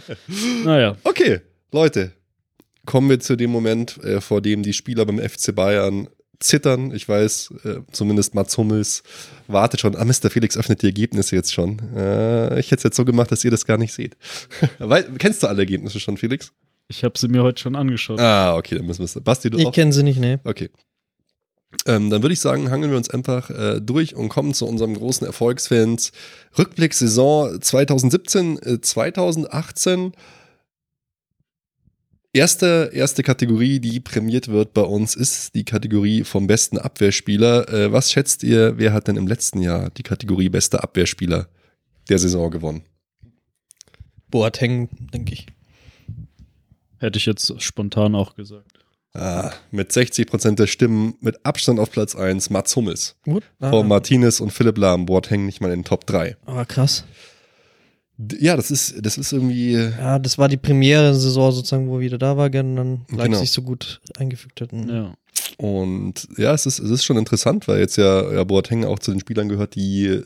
[0.64, 0.96] naja.
[1.04, 1.40] Okay,
[1.72, 2.12] Leute,
[2.90, 6.92] kommen wir zu dem Moment, äh, vor dem die Spieler beim FC Bayern zittern.
[6.92, 9.04] Ich weiß, äh, zumindest Mats Hummels
[9.48, 9.96] wartet schon.
[9.96, 10.32] Ah, Mr.
[10.32, 11.78] Felix öffnet die Ergebnisse jetzt schon.
[11.96, 14.18] Äh, ich hätte es jetzt so gemacht, dass ihr das gar nicht seht.
[14.80, 16.52] Weil, kennst du alle Ergebnisse schon, Felix?
[16.88, 18.20] Ich habe sie mir heute schon angeschaut.
[18.20, 19.20] Ah, okay, dann müssen wir es.
[19.22, 19.72] Basti, du Ich auch?
[19.72, 20.40] kenne sie nicht, ne?
[20.44, 20.72] Okay.
[21.86, 24.96] Ähm, dann würde ich sagen, hangeln wir uns einfach äh, durch und kommen zu unserem
[24.96, 26.12] großen Erfolgsfans.
[26.58, 30.14] Rückblick Saison 2017, äh, 2018.
[32.32, 37.68] Erste, erste Kategorie, die prämiert wird bei uns, ist die Kategorie vom besten Abwehrspieler.
[37.70, 41.48] Äh, was schätzt ihr, wer hat denn im letzten Jahr die Kategorie bester Abwehrspieler
[42.08, 42.84] der Saison gewonnen?
[44.30, 45.48] Boateng, denke ich.
[47.00, 48.74] Hätte ich jetzt spontan auch gesagt.
[49.14, 53.16] Ah, mit 60% der Stimmen mit Abstand auf Platz 1 Mats Hummels.
[53.24, 53.44] Gut.
[53.60, 55.08] Ah, Vor Martinez und Philipp Lahm.
[55.08, 56.38] Boateng nicht mal in den Top 3.
[56.46, 57.06] aber krass.
[58.40, 59.74] Ja, das ist, das ist irgendwie.
[59.74, 63.44] Ja, das war die Premiere-Saison sozusagen, wo er wieder da war, gern dann Leipzig Genau.
[63.46, 64.74] so gut eingefügt hat.
[64.74, 65.14] Ja.
[65.58, 69.12] Und ja, es ist, es ist schon interessant, weil jetzt ja, ja Boateng auch zu
[69.12, 70.22] den Spielern gehört, die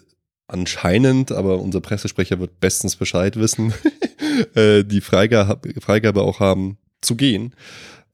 [0.48, 3.74] anscheinend, aber unser Pressesprecher wird bestens Bescheid wissen,
[4.56, 7.54] äh, die Freigabe, Freigabe auch haben zu gehen.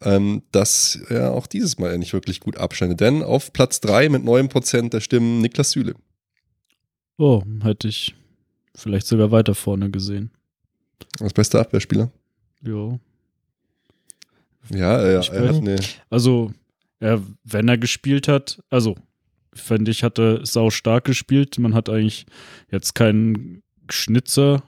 [0.01, 3.01] Ähm, dass er auch dieses Mal nicht wirklich gut abschneidet.
[3.01, 5.93] Denn auf Platz 3 mit 9% der Stimmen Niklas Süle.
[7.17, 8.15] Oh, hätte ich
[8.75, 10.31] vielleicht sogar weiter vorne gesehen.
[11.19, 12.11] Als bester Abwehrspieler.
[12.61, 12.99] Jo.
[14.73, 15.79] Ja, er, Ich er hat eine.
[16.09, 16.51] Also,
[16.99, 18.95] ja, wenn er gespielt hat, also,
[19.53, 21.57] finde ich, hat er sau stark gespielt.
[21.57, 22.25] Man hat eigentlich
[22.71, 24.63] jetzt keinen Schnitzer,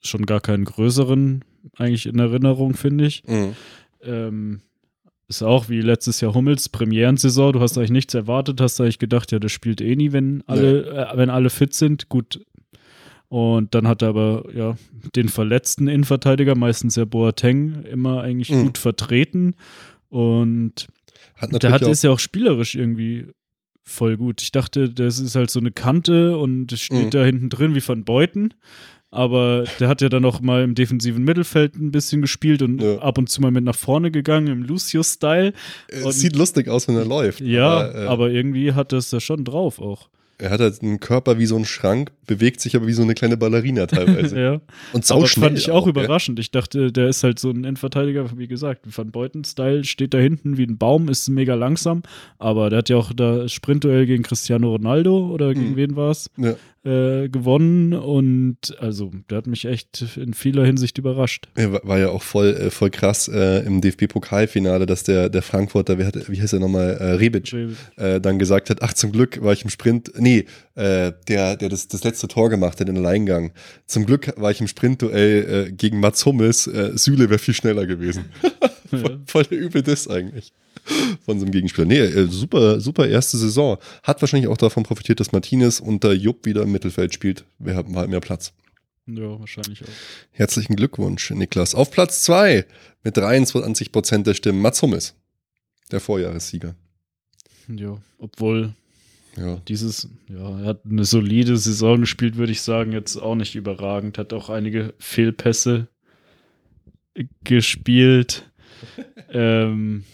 [0.00, 1.44] schon gar keinen größeren
[1.76, 3.22] eigentlich in Erinnerung, finde ich.
[3.26, 3.54] Mhm.
[4.02, 4.60] Ähm,
[5.28, 7.52] ist auch wie letztes Jahr Hummels, Premierensaison.
[7.52, 10.86] Du hast eigentlich nichts erwartet, hast eigentlich gedacht, ja, das spielt eh nie, wenn alle,
[10.86, 12.08] äh, wenn alle fit sind.
[12.08, 12.44] Gut.
[13.28, 14.76] Und dann hat er aber ja
[15.14, 18.62] den verletzten Innenverteidiger, meistens ja Boateng, immer eigentlich Mhm.
[18.64, 19.54] gut vertreten.
[20.08, 20.86] Und
[21.36, 23.26] Hat der hat, ist ja auch spielerisch irgendwie
[23.84, 24.40] voll gut.
[24.42, 27.10] Ich dachte, das ist halt so eine Kante und es steht Mhm.
[27.10, 28.54] da hinten drin wie von Beuten.
[29.10, 32.98] Aber der hat ja dann auch mal im defensiven Mittelfeld ein bisschen gespielt und Ja.
[32.98, 35.54] ab und zu mal mit nach vorne gegangen im Lucius-Style.
[35.88, 37.40] es sieht lustig aus, wenn er läuft.
[37.40, 40.10] Ja, aber, äh, aber irgendwie hat er es ja schon drauf auch.
[40.40, 43.14] Er hat halt einen Körper wie so ein Schrank, bewegt sich aber wie so eine
[43.14, 44.40] kleine Ballerina teilweise.
[44.40, 44.52] ja.
[44.52, 44.62] Und
[44.94, 45.90] Aber sauschnell fand ich auch ja.
[45.90, 46.38] überraschend.
[46.38, 50.56] Ich dachte, der ist halt so ein Endverteidiger, wie gesagt, Van Beuten-Style, steht da hinten
[50.56, 52.02] wie ein Baum, ist mega langsam.
[52.38, 55.76] Aber der hat ja auch da Sprintduell gegen Cristiano Ronaldo oder gegen Mhm.
[55.76, 56.30] wen war es?
[56.36, 56.54] Ja.
[56.88, 61.48] Äh, gewonnen und also der hat mich echt in vieler Hinsicht überrascht.
[61.54, 65.98] Er war- ja auch voll, äh, voll krass äh, im DFB-Pokalfinale, dass der, der Frankfurter,
[65.98, 67.52] wer hat, wie heißt er nochmal, äh, Rebic,
[67.96, 70.44] äh, dann gesagt hat, ach zum Glück war ich im Sprint, nee,
[70.78, 73.52] äh, der, der das, das letzte Tor gemacht hat in den Alleingang.
[73.86, 77.84] Zum Glück war ich im Sprintduell äh, gegen Mats Hummels, äh, Süle wäre viel schneller
[77.84, 78.26] gewesen.
[78.90, 80.52] voll, voll übel das eigentlich
[81.24, 81.86] von so einem Gegenspieler.
[81.86, 83.78] Nee, äh, super, super erste Saison.
[84.04, 87.44] Hat wahrscheinlich auch davon profitiert, dass Martinez unter Jupp wieder im Mittelfeld spielt.
[87.58, 88.52] Wir haben halt mehr Platz.
[89.06, 89.88] Ja, wahrscheinlich auch.
[90.30, 91.74] Herzlichen Glückwunsch, Niklas.
[91.74, 92.64] Auf Platz 2
[93.02, 95.14] mit 23 Prozent der Stimmen Mats Hummels,
[95.90, 96.76] der Vorjahressieger.
[97.68, 98.74] Ja, obwohl
[99.36, 99.56] Ja.
[99.68, 104.18] dieses, ja, er hat eine solide Saison gespielt, würde ich sagen, jetzt auch nicht überragend.
[104.18, 105.88] Hat auch einige Fehlpässe
[107.44, 108.50] gespielt.
[109.30, 110.04] ähm,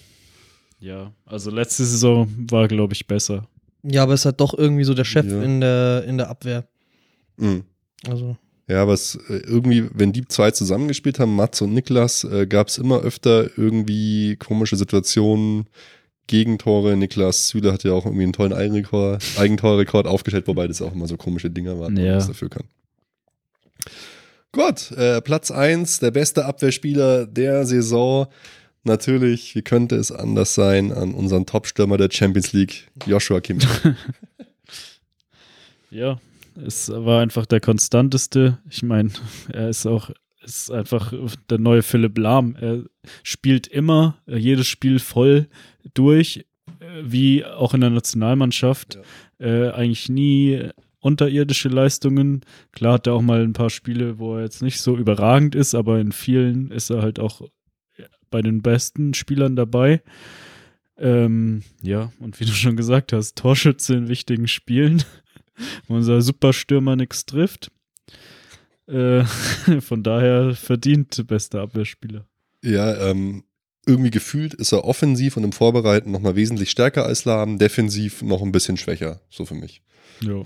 [0.79, 3.49] ja, also letzte Saison war, glaube ich, besser.
[3.83, 5.43] Ja, aber ist halt doch irgendwie so der Chef Ja.
[5.43, 6.67] in, der, in der Abwehr.
[7.37, 7.65] Mhm.
[8.07, 8.37] Also,
[8.69, 12.69] Ja, aber es, äh, irgendwie, wenn die zwei zusammengespielt haben, Mats und Niklas, äh, gab
[12.69, 15.67] es immer öfter irgendwie komische Situationen,
[16.27, 16.97] Gegentore.
[16.97, 21.07] Niklas Süle hat ja auch irgendwie einen tollen Eigenrekord, Eigentorrekord aufgestellt, wobei das auch immer
[21.07, 22.03] so komische Dinger waren, Ja.
[22.05, 22.65] man das dafür kann.
[24.53, 28.27] Gut, äh, Platz 1, der beste Abwehrspieler der Saison.
[28.85, 33.67] Natürlich, wie könnte es anders sein, an unseren Topstürmer der Champions League, Joshua Kimmich.
[35.91, 36.19] Ja,
[36.67, 38.59] es war einfach der konstanteste.
[38.69, 39.11] Ich meine,
[39.53, 40.11] er ist auch
[40.45, 41.13] ist einfach
[41.51, 42.57] der neue Philipp Lahm.
[42.57, 42.85] Er
[43.23, 45.49] spielt immer äh, jedes Spiel voll
[45.95, 46.45] durch,
[46.81, 48.99] äh, wie auch in der Nationalmannschaft.
[49.39, 50.69] Äh, eigentlich nie
[51.01, 52.43] unterirdische Leistungen.
[52.73, 55.75] Klar hat er auch mal ein paar Spiele, wo er jetzt nicht so überragend ist,
[55.75, 57.43] aber in vielen ist er halt auch
[58.31, 60.03] bei den besten Spielern dabei.
[60.97, 65.05] Ähm, ja, und wie du schon gesagt hast, Torschütze in wichtigen Spielen
[65.87, 67.71] wo unser Superstürmer nichts trifft.
[68.87, 69.25] Äh,
[69.81, 72.27] von daher verdient bester Abwehrspieler.
[72.63, 73.45] Ja, ähm,
[73.87, 78.41] irgendwie gefühlt ist er offensiv und im Vorbereiten nochmal wesentlich stärker als Lahm, defensiv noch
[78.43, 79.83] ein bisschen schwächer, so für mich.
[80.23, 80.43] Ja,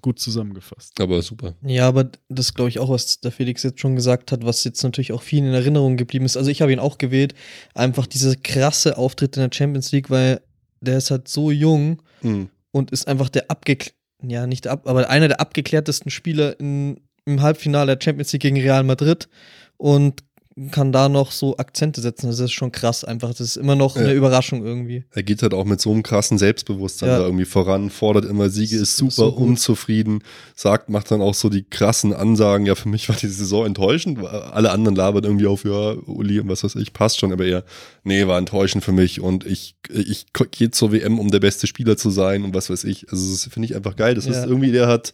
[0.00, 0.98] gut zusammengefasst.
[1.00, 1.54] Aber super.
[1.62, 4.82] ja, aber das glaube ich auch, was der Felix jetzt schon gesagt hat, was jetzt
[4.82, 6.36] natürlich auch vielen in Erinnerung geblieben ist.
[6.38, 7.34] Also ich habe ihn auch gewählt.
[7.74, 10.40] Einfach dieser krasse Auftritt in der Champions League, weil
[10.80, 12.48] der ist halt so jung Mhm.
[12.70, 17.42] und ist einfach der abgeklärt, ja, nicht ab, aber einer der abgeklärtesten Spieler in, im
[17.42, 19.28] Halbfinale der Champions League gegen Real Madrid
[19.76, 20.24] und
[20.72, 22.26] kann da noch so Akzente setzen.
[22.26, 23.28] Das ist schon krass einfach.
[23.28, 24.02] Das ist immer noch Ja.
[24.02, 25.04] eine Überraschung irgendwie.
[25.14, 27.18] Er geht halt auch mit so einem krassen Selbstbewusstsein Ja.
[27.18, 30.18] da irgendwie voran, fordert immer Siege, ist super So unzufrieden,
[30.56, 34.18] sagt, macht dann auch so die krassen Ansagen, ja, für mich war die Saison enttäuschend,
[34.26, 37.62] alle anderen labern irgendwie auf, ja, Uli und was weiß ich, passt schon, aber er,
[38.02, 41.96] nee, war enttäuschend für mich und ich, ich gehe zur WM, um der beste Spieler
[41.96, 43.06] zu sein und was weiß ich.
[43.12, 44.16] Also das finde ich einfach geil.
[44.16, 44.32] Das Ja.
[44.32, 45.12] ist irgendwie, der hat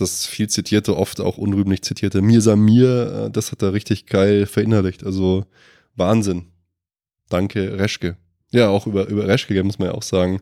[0.00, 4.46] das viel zitierte, oft auch unrühmlich zitierte Mir Samir, äh, das hat er richtig geil
[4.46, 5.04] verinnerlicht.
[5.04, 5.44] Also
[5.96, 6.46] Wahnsinn.
[7.28, 8.16] Danke, Reschke.
[8.50, 10.40] Ja, auch über, über Reschke muss man ja auch sagen.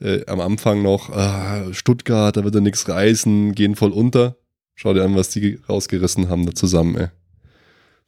[0.00, 4.36] Äh, am Anfang noch, ah, Stuttgart, da wird er nichts reißen, gehen voll unter.
[4.74, 7.08] Schau dir an, was die rausgerissen haben da zusammen, ey.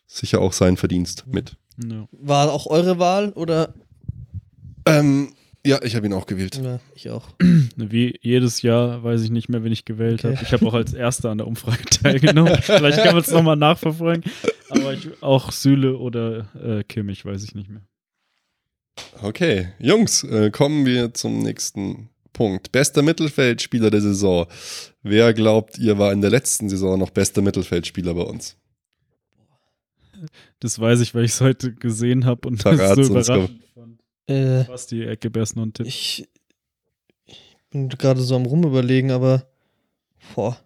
[0.06, 1.56] Sicher auch sein Verdienst mit.
[1.82, 2.08] Ja.
[2.12, 3.74] War auch eure Wahl oder?
[4.84, 5.34] Ähm,
[5.66, 6.60] ja, ich habe ihn auch gewählt.
[6.62, 7.28] Ja, ich auch.
[7.76, 10.34] Wie jedes Jahr weiß ich nicht mehr, wen ich gewählt Okay.
[10.36, 10.44] habe.
[10.46, 12.56] Ich habe auch als Erster an der Umfrage teilgenommen.
[12.62, 14.24] Vielleicht können wir es nochmal nachverfolgen.
[14.70, 17.82] Aber ich, auch Süle oder äh, Kimmich weiß ich nicht mehr.
[19.22, 22.72] Okay, Jungs, äh, kommen wir zum nächsten Punkt.
[22.72, 24.46] Bester Mittelfeldspieler der Saison.
[25.02, 28.56] Wer glaubt, ihr war in der letzten Saison noch bester Mittelfeldspieler bei uns?
[30.60, 33.97] Das weiß ich, weil ich es heute gesehen habe und Verrat's das so überraschend fand.
[34.28, 35.86] Äh, Was die Ecke Best noch ein Tipp.
[35.86, 36.28] ich,
[37.26, 39.46] ich bin gerade so am rumüberlegen, aber
[40.34, 40.58] boah,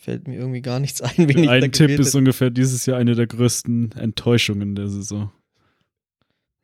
[0.00, 2.18] fällt mir irgendwie gar nichts ein, wen ich da Ein Tipp ist hätte.
[2.18, 5.30] ungefähr dieses Jahr eine der größten Enttäuschungen der Saison.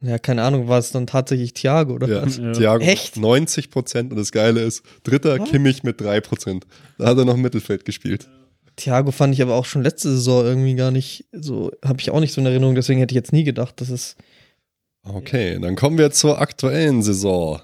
[0.00, 2.36] Ja, keine Ahnung, war es dann tatsächlich Thiago oder Ja, was?
[2.36, 2.52] Ja.
[2.52, 3.16] Thiago Echt?
[3.16, 5.48] 90 Prozent und das Geile ist, dritter Was?
[5.48, 6.66] Kimmich mit 3 Prozent.
[6.98, 8.28] Da hat er noch im Mittelfeld gespielt.
[8.74, 12.18] Thiago fand ich aber auch schon letzte Saison irgendwie gar nicht so, habe ich auch
[12.20, 14.16] nicht so in Erinnerung, deswegen hätte ich jetzt nie gedacht, dass es
[15.04, 17.60] Okay, dann kommen wir zur aktuellen Saison.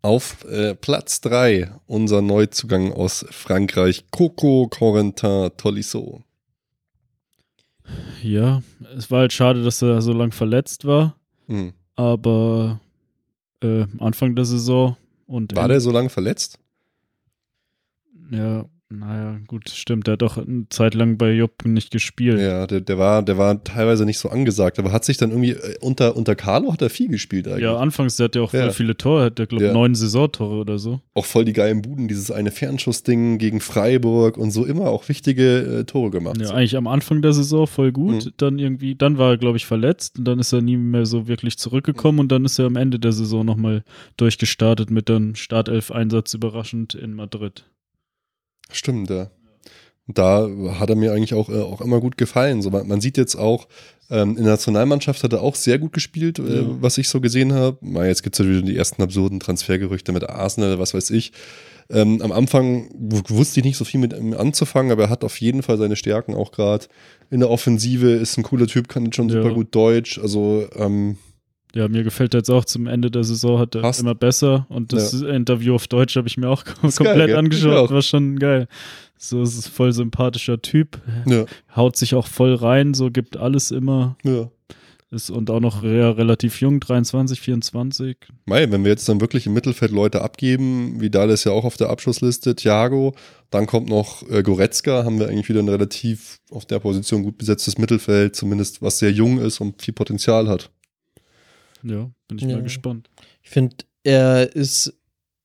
[0.00, 6.22] Auf äh, Platz 3 unser Neuzugang aus Frankreich, Coco Corentin Tolisso.
[8.22, 8.62] Ja,
[8.96, 11.72] es war halt schade, dass er so lang verletzt war, Hm.
[11.96, 12.80] aber
[13.62, 14.96] äh, Anfang der Saison
[15.26, 16.58] und War der so lange verletzt?
[18.30, 20.06] Ja, naja, gut, stimmt.
[20.06, 22.40] Der hat doch eine Zeit lang bei Jupp nicht gespielt.
[22.40, 25.50] Ja, der, der, war, der war teilweise nicht so angesagt, aber hat sich dann irgendwie
[25.50, 27.64] äh, unter, unter Carlo hat er viel gespielt eigentlich.
[27.64, 28.70] Ja, anfangs, der hat ja auch Ja.
[28.70, 29.74] viele Tore, hat der, glaube ich, Ja.
[29.74, 31.00] neun Saisontore oder so.
[31.12, 35.80] Auch voll die geilen Buden, dieses eine Fernschussding gegen Freiburg und so immer auch wichtige
[35.80, 36.38] äh, Tore gemacht.
[36.40, 36.54] Ja, so.
[36.54, 38.24] eigentlich am Anfang der Saison voll gut.
[38.24, 38.30] Mhm.
[38.38, 41.28] Dann irgendwie, dann war er, glaube ich, verletzt und dann ist er nie mehr so
[41.28, 43.84] wirklich zurückgekommen und dann ist er am Ende der Saison nochmal
[44.16, 47.64] durchgestartet mit dem Startelf-Einsatz überraschend in Madrid.
[48.70, 49.30] Stimmt, ja.
[50.06, 52.62] Und da hat er mir eigentlich auch, äh, auch immer gut gefallen.
[52.62, 53.68] So, man, man sieht jetzt auch,
[54.10, 56.66] ähm, in der Nationalmannschaft hat er auch sehr gut gespielt, äh, Ja.
[56.80, 57.76] was ich so gesehen habe.
[58.06, 61.32] Jetzt gibt es ja wieder die ersten absurden Transfergerüchte mit Arsenal, was weiß ich.
[61.90, 62.90] Ähm, am Anfang
[63.28, 65.96] wusste ich nicht so viel mit ihm anzufangen, aber er hat auf jeden Fall seine
[65.96, 66.86] Stärken auch gerade.
[67.30, 69.42] In der Offensive ist ein cooler Typ, kann schon Ja.
[69.42, 70.18] super gut Deutsch.
[70.18, 71.16] Also, ähm,
[71.74, 74.00] Ja, mir gefällt jetzt auch zum Ende der Saison, hat er Passt.
[74.00, 77.30] immer besser und das Interview auf Deutsch habe ich mir auch kom geil, komplett?
[77.30, 78.68] Ich angeschaut, war schon geil.
[79.18, 83.70] So, es ist voll sympathischer Typ, ja, haut sich auch voll rein, so gibt alles
[83.70, 84.16] immer.
[84.24, 84.50] ja.
[85.10, 88.18] Ist und auch noch re relativ jung, 23, 24.
[88.44, 91.78] Mei, wenn wir jetzt dann wirklich im Mittelfeld Leute abgeben, Vidal ist ja auch auf
[91.78, 93.14] der Abschlussliste, Thiago,
[93.48, 97.38] dann kommt noch äh, Goretzka, haben wir eigentlich wieder ein relativ auf der Position gut
[97.38, 100.70] besetztes Mittelfeld, zumindest was sehr jung ist und viel Potenzial hat.
[101.82, 102.56] Ja, bin ich Ja.
[102.56, 103.08] mal gespannt.
[103.42, 104.92] Ich finde, er ist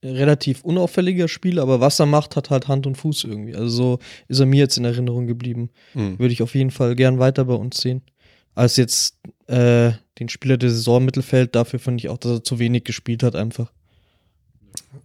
[0.03, 3.55] ein relativ unauffälliger Spieler, aber was er macht, hat halt Hand und Fuß irgendwie.
[3.55, 5.69] Also so ist er mir jetzt in Erinnerung geblieben.
[5.93, 6.19] Hm.
[6.19, 8.01] Würde ich auf jeden Fall gern weiter bei uns sehen.
[8.55, 9.17] Als jetzt
[9.47, 12.83] äh, den Spieler der Saison im Mittelfeld, dafür finde ich auch, dass er zu wenig
[12.83, 13.71] gespielt hat einfach.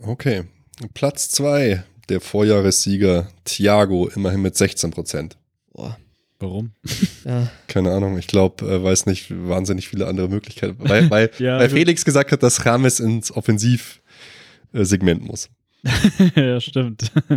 [0.01, 0.45] Okay.
[0.95, 5.37] Platz zwei der Vorjahressieger Thiago, immerhin mit 16 Prozent.
[5.73, 5.99] Boah.
[6.41, 6.71] Warum?
[7.25, 10.77] Ja, Keine Ahnung, ich glaube, äh, weiß nicht, wahnsinnig viele andere Möglichkeiten.
[10.79, 15.51] Weil, weil, Ja, weil Felix gesagt hat, dass Rames ins Offensivsegment muss.
[16.37, 17.11] ja, stimmt.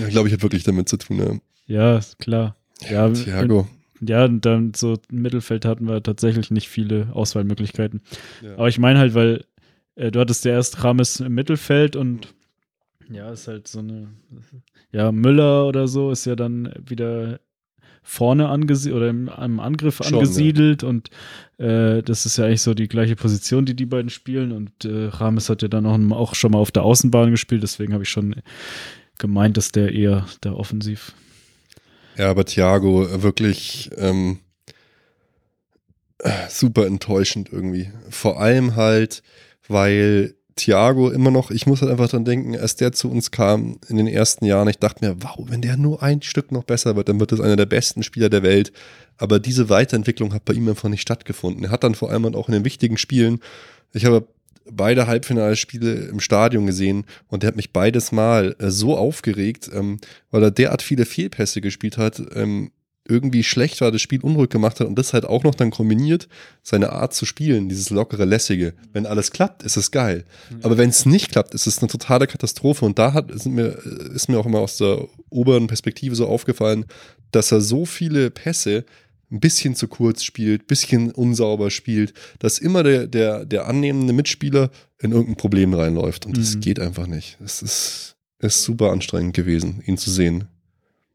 [0.00, 1.40] Ja, glaube ich, hat wirklich damit zu tun.
[1.66, 2.56] Ja, ist klar.
[2.88, 3.68] Ja, Thiago.
[4.00, 8.00] Ja, und dann so im Mittelfeld hatten wir tatsächlich nicht viele Auswahlmöglichkeiten.
[8.42, 8.54] Ja.
[8.54, 9.44] Aber ich meine halt, weil
[9.94, 12.34] äh, du hattest ja erst Rames im Mittelfeld und
[13.10, 14.08] ja, ist halt so eine,
[14.90, 17.40] ja, Müller oder so ist ja dann wieder
[18.02, 21.10] vorne angesiedelt oder im, im Angriff Schon, angesiedelt und
[21.58, 25.06] äh, das ist ja eigentlich so die gleiche Position, die die beiden spielen und äh,
[25.06, 28.10] Rames hat ja dann auch, auch schon mal auf der Außenbahn gespielt, deswegen habe ich
[28.10, 28.36] schon
[29.18, 31.12] gemeint, dass der eher der offensiv
[32.16, 34.40] Ja, aber Thiago äh, wirklich ähm,
[36.18, 37.90] äh, super enttäuschend irgendwie.
[38.10, 39.22] Vor allem halt,
[39.68, 43.78] weil Thiago immer noch, ich muss halt einfach dran denken, als der zu uns kam
[43.88, 46.96] in den ersten Jahren, ich dachte mir, wow, wenn der nur ein Stück noch besser
[46.96, 48.72] wird, dann wird das einer der besten Spieler der Welt.
[49.18, 51.64] Aber diese Weiterentwicklung hat bei ihm einfach nicht stattgefunden.
[51.64, 53.40] Er hat dann vor allem auch in den wichtigen Spielen,
[53.92, 54.26] ich habe
[54.70, 59.98] beide Halbfinalspiele im Stadion gesehen und der hat mich beides Mal äh, so aufgeregt, ähm,
[60.30, 62.70] weil er derart viele Fehlpässe gespielt hat, ähm,
[63.08, 66.28] irgendwie schlecht war, das Spiel unruhig gemacht hat und das halt auch noch dann kombiniert,
[66.62, 68.74] seine Art zu spielen, dieses lockere, lässige.
[68.92, 70.24] Wenn alles klappt, ist es geil.
[70.62, 72.84] Aber wenn es nicht klappt, ist es eine totale Katastrophe.
[72.84, 73.76] Und da hat, mir,
[74.14, 76.84] ist mir auch immer aus der oberen Perspektive so aufgefallen,
[77.32, 78.84] dass er so viele Pässe
[79.32, 84.70] ein bisschen zu kurz spielt, bisschen unsauber spielt, dass immer der, der, der annehmende Mitspieler
[85.00, 86.26] in irgendein Problem reinläuft.
[86.26, 86.60] Und das Mhm.
[86.60, 87.38] geht einfach nicht.
[87.42, 90.44] Es ist, ist super anstrengend gewesen, ihn zu sehen.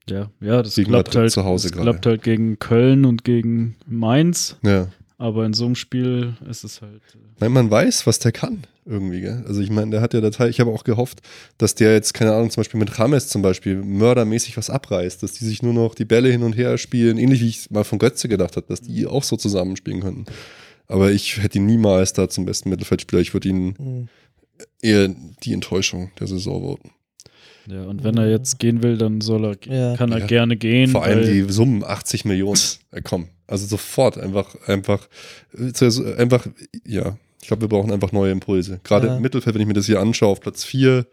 [0.09, 1.89] Ja, ja, das Gegen klappt Madrid halt, zu Hause das gerade.
[1.91, 4.87] klappt halt gegen Köln und gegen Mainz, Ja.
[5.17, 7.01] aber in so einem Spiel ist es halt.
[7.13, 9.21] äh, Nein, man weiß, was der kann, irgendwie.
[9.21, 9.43] Gell?
[9.47, 11.21] Also ich meine, der hat ja Datei, ich habe auch gehofft,
[11.57, 15.33] dass der jetzt, keine Ahnung, zum Beispiel mit Rames zum Beispiel mördermäßig was abreißt, dass
[15.33, 17.99] die sich nur noch die Bälle hin und her spielen, ähnlich wie ich mal von
[17.99, 20.25] Götze gedacht habe, dass die auch so zusammenspielen könnten.
[20.87, 23.21] Aber ich hätte ihn niemals da zum besten Mittelfeldspieler.
[23.21, 24.07] Ich würde ihn Mhm.
[24.81, 25.09] eher
[25.43, 26.91] die Enttäuschung der Saison voten.
[27.69, 29.95] Ja, und wenn er jetzt gehen will, dann soll er, Ja.
[29.97, 30.25] kann er Ja.
[30.25, 30.89] gerne gehen.
[30.91, 32.59] Vor allem die Summen 80 Millionen.
[32.91, 35.07] Äh, komm, also sofort einfach, einfach,
[35.53, 36.47] äh, einfach,
[36.85, 37.17] ja.
[37.41, 38.79] Ich glaube, wir brauchen einfach neue Impulse.
[38.83, 39.15] Gerade Ja.
[39.17, 41.05] im Mittelfeld, wenn ich mir das hier anschaue, auf Platz 4,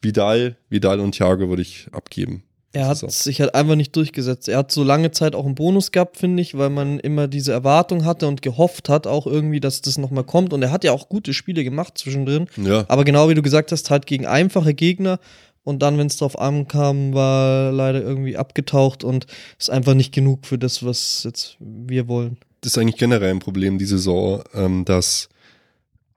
[0.00, 2.42] Vidal, Vidal und Thiago würde ich abgeben.
[2.74, 4.48] Er hat sich halt einfach nicht durchgesetzt.
[4.48, 7.52] Er hat so lange Zeit auch einen Bonus gehabt, finde ich, weil man immer diese
[7.52, 10.54] Erwartung hatte und gehofft hat auch irgendwie, dass das nochmal kommt.
[10.54, 12.46] Und er hat ja auch gute Spiele gemacht zwischendrin.
[12.56, 15.18] Ja, Aber genau wie du gesagt hast, halt gegen einfache Gegner.
[15.64, 19.26] Und dann, wenn es drauf ankam, war er leider irgendwie abgetaucht und
[19.58, 22.38] ist einfach nicht genug für das, was jetzt wir wollen.
[22.60, 25.28] das ist eigentlich generell ein Problem die Saison, ähm, dass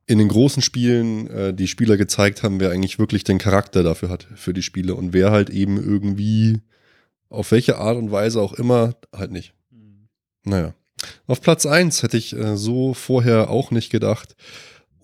[0.07, 4.09] in den großen Spielen äh, die Spieler gezeigt haben, wer eigentlich wirklich den Charakter dafür
[4.09, 6.61] hat, für die Spiele und wer halt eben irgendwie
[7.29, 9.53] auf welche Art und Weise auch immer halt nicht.
[10.43, 10.73] Naja.
[11.27, 14.35] Auf Platz 1 hätte ich äh, so vorher auch nicht gedacht.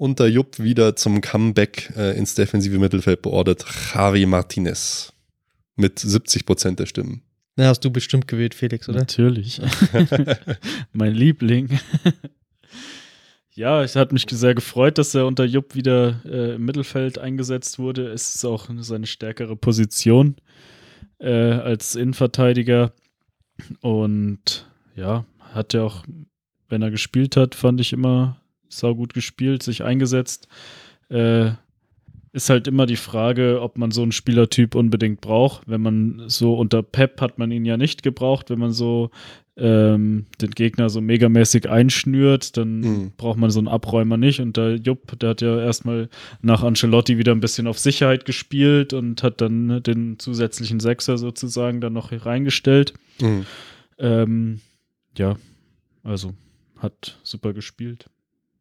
[0.01, 3.63] Unter Jupp wieder zum Comeback äh, ins defensive Mittelfeld beordert.
[3.93, 5.13] Javi Martinez.
[5.75, 7.21] Mit 70 Prozent der Stimmen.
[7.55, 8.97] Na, hast du bestimmt gewählt, Felix, oder?
[8.97, 9.61] Natürlich.
[10.91, 11.79] mein Liebling.
[13.53, 17.77] ja, es hat mich sehr gefreut, dass er unter Jupp wieder äh, im Mittelfeld eingesetzt
[17.77, 18.07] wurde.
[18.07, 20.37] Es ist auch seine stärkere Position
[21.19, 22.91] äh, als Innenverteidiger.
[23.81, 26.03] Und ja, hat er auch,
[26.69, 28.40] wenn er gespielt hat, fand ich immer
[28.71, 30.47] saugut gespielt, sich eingesetzt.
[31.09, 31.51] Äh,
[32.33, 35.63] ist halt immer die Frage, ob man so einen Spielertyp unbedingt braucht.
[35.67, 39.11] Wenn man so unter Pep hat man ihn ja nicht gebraucht, wenn man so
[39.57, 43.11] ähm, den Gegner so megamäßig einschnürt, dann Mhm.
[43.17, 44.39] braucht man so einen Abräumer nicht.
[44.39, 46.09] Und der Jupp, der hat ja erstmal
[46.41, 51.81] nach Ancelotti wieder ein bisschen auf Sicherheit gespielt und hat dann den zusätzlichen Sechser sozusagen
[51.81, 52.93] dann noch reingestellt.
[53.19, 53.45] Mhm.
[53.99, 54.61] Ähm,
[55.17, 55.35] ja,
[56.03, 56.33] also
[56.77, 58.05] hat super gespielt.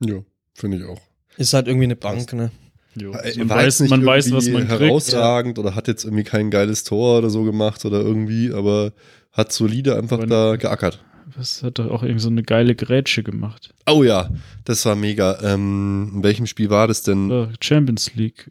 [0.04, 0.16] Ja,
[0.54, 1.00] finde ich auch.
[1.36, 2.50] Ist halt irgendwie eine Bank, ne?
[2.96, 3.12] Jo.
[3.12, 4.80] Er Man, weiß, nicht man weiß, was irgendwie man kriegt.
[4.90, 8.92] herausragend oder hat jetzt irgendwie kein geiles Tor oder so gemacht oder irgendwie, aber
[9.32, 11.04] hat solide einfach Aber- da geackert.
[11.36, 13.72] was hat doch auch irgendwie so eine geile Grätsche gemacht.
[13.88, 14.28] Oh ja,
[14.64, 15.38] das war mega.
[15.42, 17.30] Ähm, in welchem Spiel war das denn?
[17.30, 18.50] Äh, Champions League.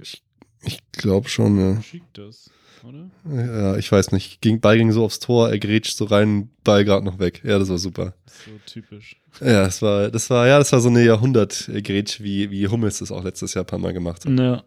[0.63, 1.81] Ich glaube schon, ja.
[1.81, 2.49] Schickt das,
[2.83, 3.09] oder?
[3.25, 4.41] Ja, ich weiß nicht.
[4.41, 7.41] Ging, Ball ging so aufs Tor, er grätscht so rein, Ball gerade noch weg.
[7.43, 8.13] Ja, das war super.
[8.25, 9.17] So typisch.
[9.41, 13.11] Ja, das war, das war, ja, das war so eine Jahrhundert-Grätsch, wie, wie Hummels das
[13.11, 14.37] auch letztes Jahr ein paar Mal gemacht hat.
[14.37, 14.63] Ja.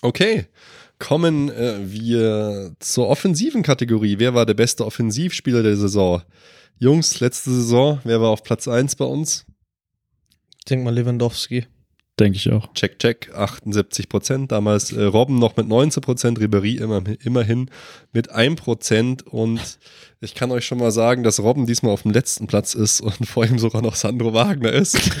[0.00, 0.46] Okay.
[0.98, 4.18] Kommen äh, wir zur offensiven Kategorie.
[4.18, 6.22] Wer war der beste Offensivspieler der Saison?
[6.78, 9.46] Jungs, letzte Saison, wer war auf Platz 1 bei uns?
[10.58, 11.66] Ich denke mal Lewandowski.
[12.22, 12.72] Denke ich auch.
[12.72, 14.52] Check, check, 78 Prozent.
[14.52, 17.68] Damals äh, Robben noch mit 19 Prozent, Ribery immer, immerhin
[18.12, 19.26] mit 1 Prozent.
[19.26, 19.60] Und
[20.20, 23.26] ich kann euch schon mal sagen, dass Robben diesmal auf dem letzten Platz ist und
[23.26, 24.96] vor ihm sogar noch Sandro Wagner ist.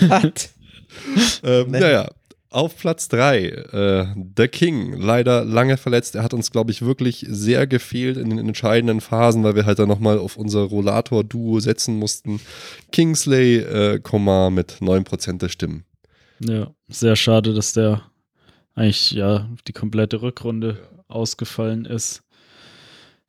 [1.42, 1.80] ähm, Nee.
[1.80, 2.08] Naja,
[2.50, 6.14] auf Platz 3, äh, The King, leider lange verletzt.
[6.14, 9.80] Er hat uns, glaube ich, wirklich sehr gefehlt in den entscheidenden Phasen, weil wir halt
[9.80, 12.40] dann nochmal auf unser Rollator-Duo setzen mussten.
[12.92, 15.84] Kingsley, äh, Komar mit 9% der Stimmen.
[16.44, 18.02] Ja, sehr schade, dass der
[18.74, 20.78] eigentlich ja die komplette Rückrunde
[21.08, 22.22] ausgefallen ist.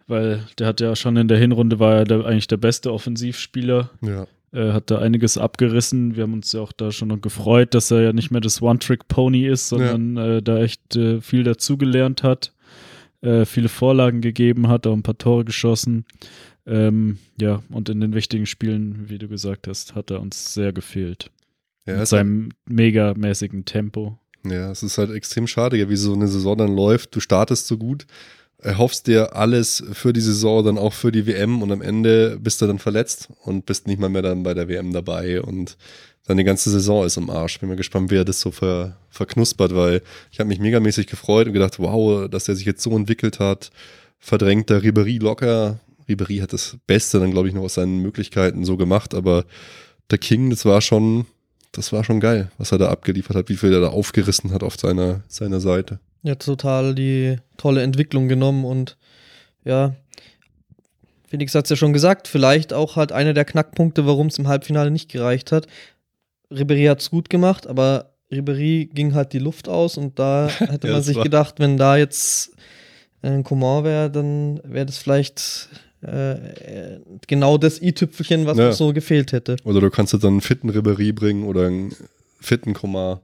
[0.07, 3.89] Weil der hat ja schon in der Hinrunde war er der, eigentlich der beste Offensivspieler.
[4.01, 4.27] Ja.
[4.51, 6.15] Er hat da einiges abgerissen.
[6.15, 8.61] Wir haben uns ja auch da schon noch gefreut, dass er ja nicht mehr das
[8.61, 12.53] One-Trick-Pony ist, sondern äh, da echt äh, viel dazugelernt hat,
[13.21, 16.05] äh, viele Vorlagen gegeben hat, auch ein paar Tore geschossen.
[16.67, 20.71] Ähm, ja, und in den wichtigen Spielen, wie du gesagt hast, hat er uns sehr
[20.71, 21.31] gefehlt.
[21.85, 24.17] Ja, Mit ist halt, seinem megamäßigen Tempo.
[24.45, 27.15] ja, es ist halt extrem schade, wie so eine Saison dann läuft.
[27.15, 28.05] Du startest so gut,
[28.57, 32.61] erhoffst dir alles für die Saison, dann auch für die WM und am Ende bist
[32.61, 35.77] du dann verletzt und bist nicht mal mehr dann bei der WM dabei und
[36.25, 37.59] dann die ganze Saison ist im Arsch.
[37.59, 41.53] Bin mal gespannt, wer das so ver, verknuspert, weil ich habe mich megamäßig gefreut und
[41.53, 43.71] gedacht, wow, dass der sich jetzt so entwickelt hat.
[44.19, 45.81] Verdrängt der Ribery locker.
[46.07, 49.43] Ribery hat das Beste dann, glaube ich, noch aus seinen Möglichkeiten so gemacht, aber
[50.11, 51.25] der King, das war schon,
[51.73, 54.63] das war schon geil, was er da abgeliefert hat, wie viel er da aufgerissen hat
[54.63, 55.99] auf seiner, seiner Seite.
[56.21, 58.97] Ja, total die tolle Entwicklung genommen und
[59.65, 59.93] ja,
[61.27, 64.47] Felix hat es ja schon gesagt, vielleicht auch halt einer der Knackpunkte, warum es im
[64.47, 65.67] Halbfinale nicht gereicht hat.
[66.51, 70.87] Ribery hat es gut gemacht, aber Ribery ging halt die Luft aus und da hätte
[70.87, 72.51] Ja, man sich gedacht, wenn da jetzt
[73.23, 75.69] ein Coman wäre, dann wäre das vielleicht
[76.03, 78.67] äh, genau das i-Tüpfelchen, was Ja.
[78.67, 79.55] noch so gefehlt hätte.
[79.63, 81.95] Oder du kannst jetzt dann einen fitten Ribery bringen oder einen
[82.39, 83.21] fitten Komar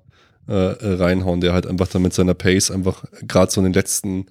[0.47, 3.73] äh, äh, reinhauen, der halt einfach dann mit seiner Pace einfach gerade so in den
[3.73, 4.25] letzten,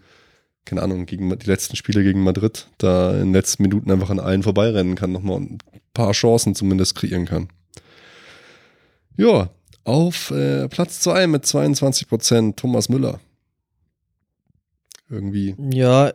[0.65, 4.19] keine Ahnung, gegen die letzten Spiele gegen Madrid, da in den letzten Minuten einfach an
[4.21, 7.49] allen vorbeirennen kann, nochmal und ein paar Chancen zumindest kreieren kann.
[9.17, 9.51] Ja,
[9.85, 13.21] auf äh, Platz 2 mit 22 Prozent Thomas Müller.
[15.11, 16.13] Irgendwie, Ja,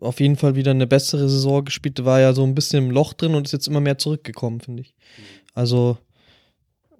[0.00, 2.04] auf jeden Fall wieder eine bessere Saison gespielt.
[2.04, 4.82] War ja so ein bisschen im Loch drin und ist jetzt immer mehr zurückgekommen, finde
[4.82, 4.94] ich.
[5.54, 5.98] Also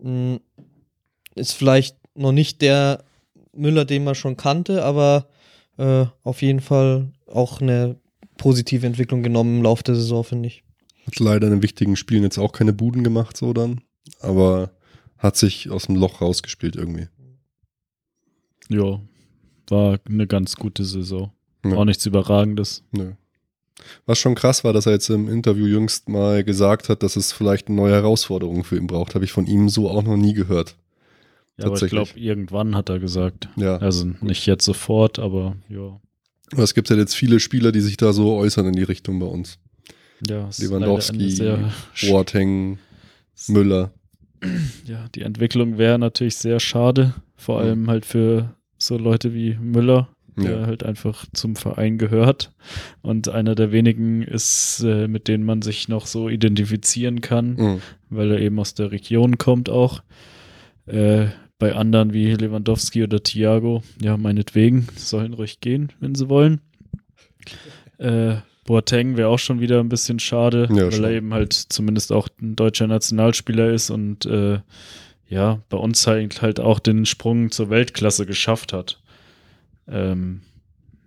[0.03, 0.39] mh,
[1.35, 3.05] ist vielleicht noch nicht der
[3.53, 5.29] Müller, den man schon kannte, aber
[5.79, 7.97] äh, auf jeden Fall auch eine
[8.39, 10.63] positive Entwicklung genommen im Laufe der Saison, finde ich.
[11.07, 13.81] hat leider in den wichtigen Spielen jetzt auch keine Buden gemacht, so dann,
[14.21, 14.71] aber
[15.19, 17.09] hat sich aus dem Loch rausgespielt irgendwie.
[18.69, 19.01] Ja,
[19.69, 21.33] war eine ganz gute Saison.
[21.73, 21.77] Ja.
[21.79, 22.83] Auch nichts Überragendes.
[22.93, 23.13] Nö.
[24.07, 27.33] Was schon krass war, dass er jetzt im Interview jüngst mal gesagt hat, dass es
[27.33, 29.15] vielleicht eine neue Herausforderung für ihn braucht.
[29.15, 30.77] Habe ich von ihm so auch noch nie gehört.
[31.59, 33.49] Ja, aber ich glaube, irgendwann hat er gesagt.
[33.57, 33.79] Ja.
[33.79, 36.01] Also nicht jetzt sofort, aber ja.
[36.57, 39.27] Es gibt ja jetzt viele Spieler, die sich da so äußern in die Richtung bei
[39.27, 39.59] uns.
[40.27, 41.43] ja Lewandowski,
[42.09, 42.79] Boateng,
[43.49, 43.93] Müller.
[44.85, 50.09] ja, die Entwicklung wäre natürlich sehr schade, vor allem halt für so Leute wie Müller,
[50.37, 50.67] der Ja.
[50.67, 52.53] halt einfach zum Verein gehört
[53.03, 57.81] und einer der wenigen ist, äh, mit denen man sich noch so identifizieren kann, Mhm.
[58.11, 60.03] weil er eben aus der Region kommt auch.
[60.87, 61.27] Äh,
[61.59, 66.61] bei anderen wie Lewandowski oder Thiago, ja, meinetwegen, sollen ruhig gehen, wenn sie wollen.
[67.99, 71.05] Äh, Boateng wäre auch schon wieder ein bisschen schade, Ja, weil schon.
[71.05, 74.59] er eben halt zumindest auch ein deutscher Nationalspieler ist und äh,
[75.29, 79.01] ja, bei uns halt, halt auch den Sprung zur Weltklasse geschafft hat.
[79.89, 80.43] Ähm,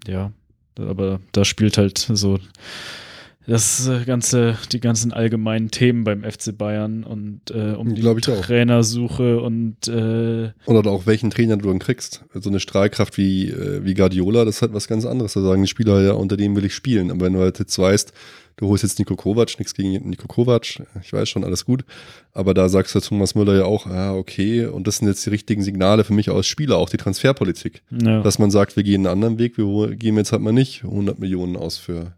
[0.07, 0.31] ja,
[0.77, 2.39] aber da spielt halt so
[3.47, 8.01] das äh, ganze, die ganzen allgemeinen Themen beim FC Bayern und äh, um die.
[8.01, 12.25] Trainersuche und äh, Oder auch welchen Trainer du dann kriegst.
[12.33, 15.33] So eine Strahlkraft wie, äh, wie Guardiola, das ist halt was ganz anderes.
[15.33, 17.11] Da sagen die Spieler ja, unter dem will ich spielen.
[17.11, 18.13] Aber wenn du halt jetzt weißt,
[18.57, 21.85] du holst jetzt Nico Kovac, nichts gegen Nico Kovac, ich weiß schon, alles gut.
[22.33, 25.29] Aber da sagst du Thomas Müller ja auch, ah, okay, und das sind jetzt die
[25.29, 27.81] richtigen Signale für mich als Spieler, auch die Transferpolitik.
[27.89, 30.83] ja, Dass man sagt, wir gehen einen anderen Weg, wir geben jetzt halt mal nicht
[30.83, 32.13] 100 Millionen aus für.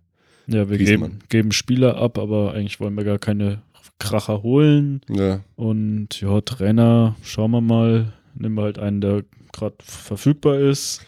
[0.51, 1.11] Ja wir Griezmann.
[1.11, 3.61] geben, geben Spieler ab, aber eigentlich wollen wir gar keine
[3.99, 5.01] Kracher holen.
[5.09, 5.41] Ja.
[5.55, 8.13] Und ja, Trainer, schauen wir mal.
[8.33, 9.23] Nehmen wir halt einen, der
[9.53, 11.05] gerade verfügbar ist.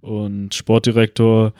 [0.00, 1.52] Und Sportdirektor,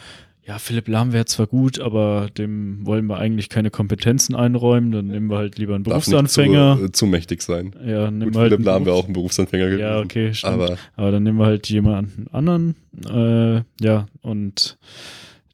[0.47, 4.93] ja, Philipp Lahm wäre zwar gut, aber dem wollen wir eigentlich keine Kompetenzen einräumen.
[4.93, 6.77] Dann nehmen wir halt lieber einen Darf nicht Berufsanfänger.
[6.79, 7.75] Zu, äh, zu mächtig sein.
[7.85, 9.81] Ja, nehmen Gut, wir halt Philipp einen Lahm wäre auch ein Berufsanfänger gewesen.
[9.81, 10.55] Ja, okay, stimmt.
[10.55, 12.77] Aber Aber dann nehmen wir halt jemanden anderen.
[13.07, 14.79] Äh, ja, und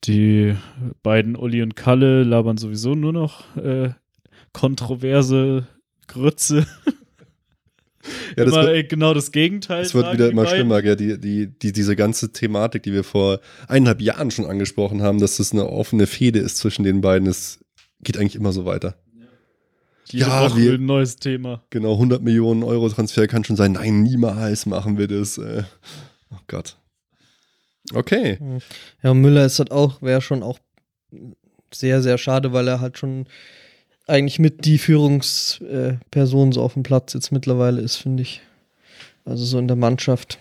[0.06, 0.54] die
[1.02, 3.90] beiden Uli und Kalle labern sowieso nur noch äh,
[4.52, 5.66] kontroverse
[6.06, 6.66] Grütze.
[8.36, 9.82] ja, das immer wird, äh, genau das Gegenteil.
[9.82, 10.56] es wird wieder immer beiden.
[10.56, 10.82] schlimmer.
[10.82, 10.96] Gell?
[10.96, 15.36] Die, die, die, diese ganze Thematik, die wir vor eineinhalb Jahren schon angesprochen haben, dass
[15.38, 17.60] das eine offene Fehde ist zwischen den beiden, es
[18.02, 18.96] geht eigentlich immer so weiter.
[20.10, 21.62] Jede Ja, Woche wir- ein neues Thema.
[21.70, 23.72] Genau, 100 Millionen Euro Transfer kann schon sein.
[23.72, 25.38] Nein, niemals machen wir das.
[25.38, 25.62] Äh,
[26.30, 26.76] oh Gott.
[27.92, 28.38] Okay.
[29.02, 30.58] Ja, Müller ist halt auch, wäre schon auch
[31.72, 33.26] sehr, sehr schade, weil er halt schon
[34.06, 38.42] eigentlich mit die Führungsperson so auf dem Platz jetzt mittlerweile ist, finde ich.
[39.24, 40.38] Also so in der Mannschaft.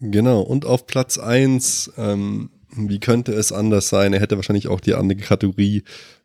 [0.00, 4.12] Genau, und auf Platz 1, ähm, wie könnte es anders sein?
[4.12, 5.82] Er hätte wahrscheinlich auch die andere Kategorie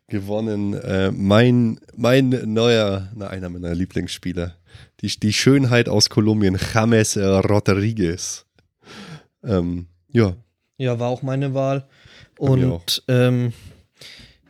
[0.08, 0.74] gewonnen.
[0.74, 4.56] Äh, mein, mein neuer, na, einer meiner Lieblingsspieler.
[5.00, 8.43] Die, die Schönheit aus Kolumbien, James Rodriguez.
[9.44, 10.34] Ähm, ja,
[10.76, 11.86] Ja, war auch meine Wahl.
[12.38, 13.52] Und ähm,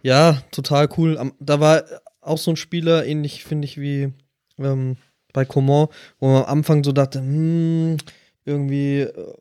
[0.02, 1.18] ja, total cool.
[1.18, 1.84] Am, da war
[2.20, 4.12] auch so ein Spieler, ähnlich finde ich wie
[4.58, 4.96] ähm,
[5.32, 5.88] bei Coman,
[6.18, 7.98] wo man am Anfang so dachte, hm,
[8.44, 9.34] irgendwie, äh,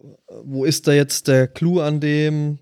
[0.43, 2.59] wo ist da jetzt der Clou an dem?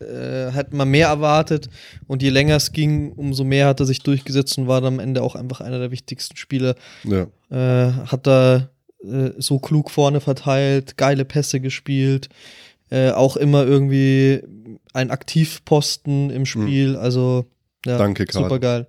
[0.00, 1.68] Äh, hat man mehr erwartet
[2.08, 5.00] und je länger es ging, umso mehr hat er sich durchgesetzt und war dann am
[5.00, 7.28] Ende auch einfach einer der wichtigsten Spieler ja.
[7.50, 8.68] äh, hat da
[9.10, 12.28] äh, so klug vorne verteilt, geile Pässe gespielt,
[12.90, 14.40] äh, auch immer irgendwie
[14.92, 17.46] ein Aktivposten im Spiel, also
[17.86, 18.44] ja, Danke, Karl.
[18.44, 18.86] super geil.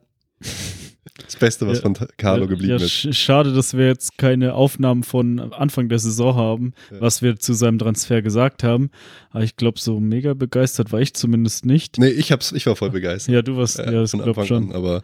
[1.26, 1.84] Das Beste, was Ja.
[1.84, 2.92] von Carlo geblieben ja, ist.
[2.92, 7.02] sch- Schade, dass wir jetzt keine Aufnahmen von Anfang der Saison haben, Ja.
[7.02, 8.90] was wir zu seinem Transfer gesagt haben.
[9.32, 11.98] Aber ich glaube, so mega begeistert war ich zumindest nicht.
[12.00, 13.34] Nee, ich, hab's, ich war voll begeistert.
[13.34, 14.70] Ja, du warst, Äh, ja, das von glaube Anfang schon.
[14.72, 15.04] an, aber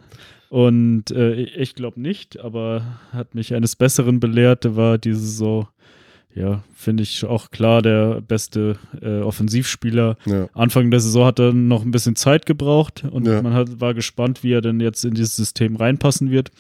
[0.52, 2.84] Und äh, ich glaube nicht, aber
[3.14, 4.76] hat mich eines Besseren belehrt.
[4.76, 5.70] War diese Saison,
[6.36, 10.18] ja, finde ich auch klar, der beste äh, Offensivspieler.
[10.26, 10.50] ja.
[10.54, 13.42] Anfang der Saison hat er noch ein bisschen Zeit gebraucht und Ja.
[13.42, 16.52] man hat, war gespannt, wie er denn jetzt in dieses System reinpassen wird.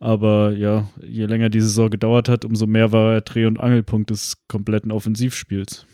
[0.00, 4.10] Aber ja, je länger die Saison gedauert hat, umso mehr war er Dreh- und Angelpunkt
[4.10, 5.86] des kompletten Offensivspiels.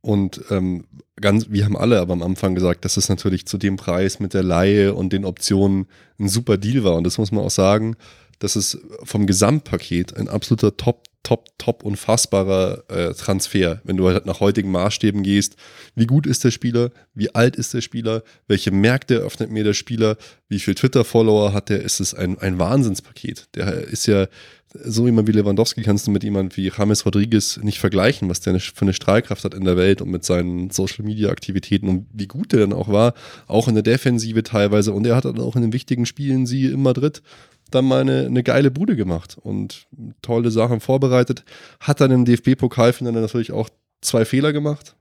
[0.00, 0.84] Und ähm,
[1.20, 4.34] ganz, wir haben alle aber am Anfang gesagt, dass es natürlich zu dem Preis mit
[4.34, 5.86] der Laie und den Optionen
[6.18, 6.96] ein super Deal war.
[6.96, 7.96] Und das muss man auch sagen,
[8.38, 13.80] dass es vom Gesamtpaket ein absoluter Top, Top, Top unfassbarer äh, Transfer.
[13.84, 15.56] Wenn du halt nach heutigen Maßstäben gehst,
[15.96, 19.74] wie gut ist der Spieler, wie alt ist der Spieler, welche Märkte öffnet mir der
[19.74, 20.16] Spieler,
[20.48, 23.48] wie viel Twitter-Follower hat der, ist es ein, ein Wahnsinnspaket.
[23.56, 24.28] Der ist ja
[24.74, 28.60] so jemand wie Lewandowski kannst du mit jemand wie James Rodriguez nicht vergleichen, was der
[28.60, 32.26] für eine Strahlkraft hat in der Welt und mit seinen Social Media Aktivitäten und wie
[32.26, 33.14] gut der dann auch war,
[33.46, 34.92] auch in der Defensive teilweise.
[34.92, 37.22] Und er hat dann auch in den wichtigen Spielen, sie in Madrid,
[37.70, 39.86] dann mal eine, eine geile Bude gemacht und
[40.22, 41.44] tolle Sachen vorbereitet.
[41.80, 43.68] Hat dann im DFB-Pokalfinale natürlich auch
[44.00, 44.96] zwei Fehler gemacht.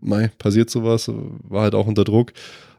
[0.00, 2.32] Mei, passiert sowas, war halt auch unter Druck.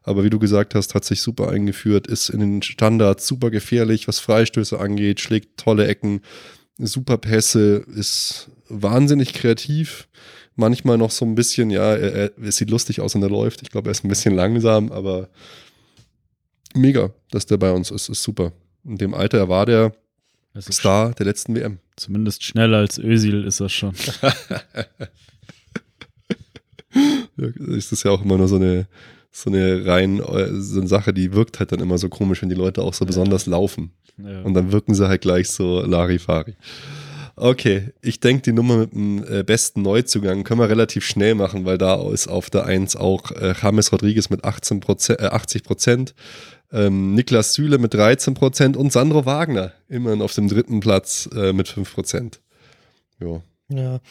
[0.04, 4.08] Aber wie du gesagt hast, hat sich super eingeführt, ist in den Standards super gefährlich,
[4.08, 6.22] was Freistöße angeht, schlägt tolle Ecken,
[6.78, 10.08] super Pässe, ist wahnsinnig kreativ.
[10.56, 13.62] Manchmal noch so ein bisschen, ja, er, er, es sieht lustig aus, wenn er läuft.
[13.62, 15.30] Ich glaube, er ist ein bisschen langsam, aber
[16.76, 18.52] mega, dass der bei uns ist, ist super.
[18.84, 19.94] In dem Alter, er war der
[20.60, 21.80] Star der letzten WM.
[21.96, 23.94] Zumindest schneller als Özil ist er schon.
[27.38, 28.88] Ja, ist das ja auch immer nur so eine,
[29.32, 32.50] so eine rein, äh, so eine Sache, die wirkt halt dann immer so komisch, wenn
[32.50, 33.92] die Leute auch so besonders laufen.
[34.18, 34.42] Ja.
[34.42, 36.56] Und dann wirken sie halt gleich so Larifari.
[37.36, 41.64] Okay, ich denke, die Nummer mit dem äh, besten Neuzugang können wir relativ schnell machen,
[41.64, 46.16] weil da ist auf der 1 auch äh, James Rodriguez mit 18 äh, 80 Prozent,
[46.74, 51.54] ähm, Niklas Süle mit 13 Prozent und Sandro Wagner immerhin auf dem dritten Platz äh,
[51.54, 52.42] mit 5 Prozent.
[53.22, 53.42] Ja.
[53.70, 54.02] Ja.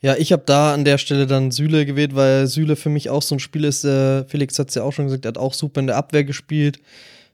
[0.00, 3.22] Ja, ich habe da an der Stelle dann Süle gewählt, weil Süle für mich auch
[3.22, 3.84] so ein Spiel ist.
[3.84, 6.22] Äh, Felix hat es ja auch schon gesagt, er hat auch super in der Abwehr
[6.24, 6.78] gespielt.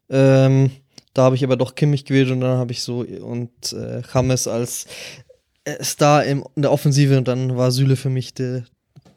[0.09, 0.71] Ähm,
[1.13, 4.49] da habe ich aber doch Kimmich gewählt und dann habe ich so und äh, James
[4.49, 4.87] als
[5.65, 8.65] äh, Star in der Offensive und dann war Süle für mich der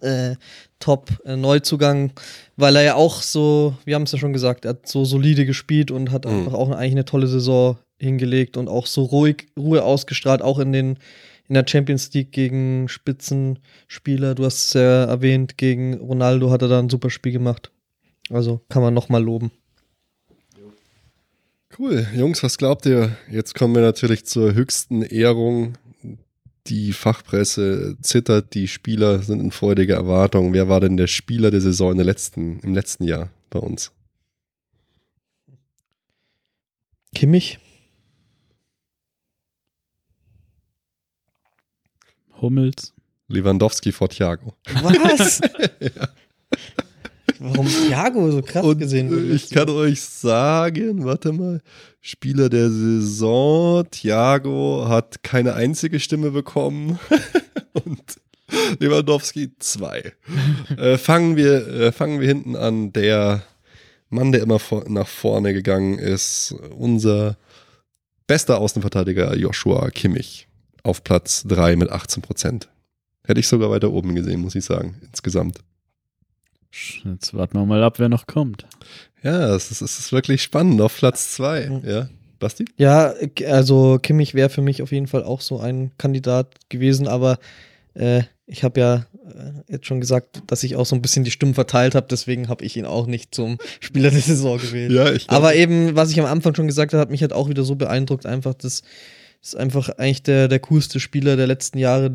[0.02, 0.36] äh,
[0.80, 2.12] Top-Neuzugang,
[2.56, 5.46] weil er ja auch so, wir haben es ja schon gesagt, er hat so solide
[5.46, 6.32] gespielt und hat Mhm.
[6.32, 10.72] einfach auch eigentlich eine tolle Saison hingelegt und auch so ruhig, Ruhe ausgestrahlt, auch in
[10.72, 10.98] den
[11.48, 14.36] in der Champions League gegen Spitzenspieler.
[14.36, 17.72] Du hast es ja erwähnt, gegen Ronaldo hat er da ein super Spiel gemacht.
[18.30, 19.52] Also kann man nochmal loben.
[21.78, 22.08] Cool.
[22.16, 23.16] Jungs, was glaubt ihr?
[23.30, 25.78] Jetzt kommen wir natürlich zur höchsten Ehrung.
[26.66, 30.54] Die Fachpresse zittert, die Spieler sind in freudiger Erwartung.
[30.54, 33.92] Wer war denn der Spieler der Saison in der letzten, im letzten Jahr bei uns?
[37.16, 37.60] Kimmich?
[42.42, 42.94] Hummels.
[43.28, 44.54] Lewandowski vor Thiago.
[44.82, 45.42] Was?
[47.40, 49.28] Warum Thiago so krass Und gesehen wurde?
[49.28, 51.62] ich kann euch sagen, warte mal,
[52.02, 56.98] Spieler der Saison, Thiago hat keine einzige Stimme bekommen
[57.86, 58.02] und
[58.80, 60.14] Lewandowski zwei.
[60.78, 62.94] äh, fangen, wir, äh, fangen wir hinten an.
[62.94, 63.44] Der
[64.10, 67.38] Mann, der immer vor, nach vorne gegangen ist, unser
[68.26, 70.47] bester Außenverteidiger Joshua Kimmich
[70.88, 72.70] auf Platz 3 mit 18 Prozent.
[73.26, 75.60] Hätte ich sogar weiter oben gesehen, muss ich sagen, insgesamt.
[77.04, 78.66] Jetzt warten wir mal ab, wer noch kommt.
[79.22, 81.70] Ja, es ist, es ist wirklich spannend auf Platz 2.
[81.70, 81.90] Mhm.
[81.90, 82.10] Ja,
[82.40, 82.66] Basti?
[82.78, 83.14] Ja,
[83.48, 87.40] also Kimmich wäre für mich auf jeden Fall auch so ein Kandidat gewesen, aber
[87.94, 91.32] äh, ich habe ja äh, jetzt schon gesagt, dass ich auch so ein bisschen die
[91.32, 94.92] Stimmen verteilt habe, deswegen habe ich ihn auch nicht zum Spieler der Saison gewählt.
[94.92, 97.50] Ja, ich Aber eben, was ich am Anfang schon gesagt habe, hat mich halt auch
[97.50, 98.84] wieder so beeindruckt, einfach das
[99.42, 102.14] ist einfach eigentlich der, der coolste Spieler der letzten Jahre.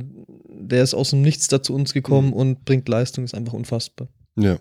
[0.49, 2.33] Der ist aus dem Nichts da zu uns gekommen Mhm.
[2.35, 4.09] und bringt Leistung, ist einfach unfassbar.
[4.37, 4.59] Ja.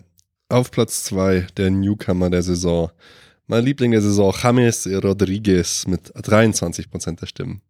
[0.48, 2.90] Auf Platz 2 der Newcomer der Saison.
[3.46, 7.60] Mein Liebling der Saison, James Rodriguez mit 23% der Stimmen.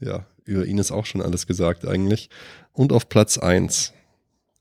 [0.00, 2.28] Ja, über ihn ist auch schon alles gesagt eigentlich.
[2.72, 3.92] Und auf Platz 1.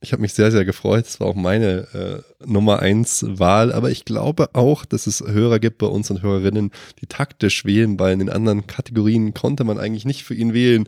[0.04, 1.06] Ich habe mich sehr, sehr gefreut.
[1.06, 5.60] Es war auch meine äh, Nummer 1 Wahl, aber ich glaube auch, dass es Hörer
[5.60, 9.78] gibt bei uns und Hörerinnen, die taktisch wählen, weil in den anderen Kategorien konnte man
[9.78, 10.88] eigentlich nicht für ihn wählen.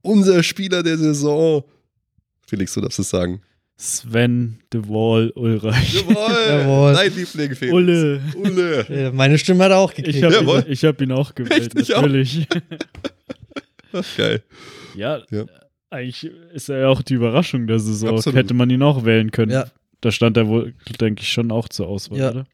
[0.00, 1.64] Unser Spieler der Saison.
[2.46, 3.42] Felix, du darfst es sagen.
[3.76, 5.92] Sven de Wall Ulreich.
[5.94, 6.16] Jawohl,
[6.48, 6.94] Jawohl.
[6.94, 7.74] dein Liebling, Felix.
[7.74, 8.22] Ulle.
[8.36, 9.12] Ulle.
[9.12, 10.16] Meine Stimme hat er auch gekriegt.
[10.16, 11.90] Ich habe ihn, ich hab ihn auch gewählt, Echt?
[11.90, 12.00] Ich auch.
[12.00, 12.46] natürlich.
[14.16, 14.42] Geil.
[14.94, 15.44] Ja, Ja.
[15.96, 18.10] Eigentlich ist er ja auch die Überraschung der Saison.
[18.16, 18.36] Absolut.
[18.36, 19.52] Hätte man ihn auch wählen können.
[19.52, 19.66] Ja.
[20.00, 22.30] Da stand er wohl, denke ich, schon auch zur Auswahl, Ja.
[22.30, 22.46] oder?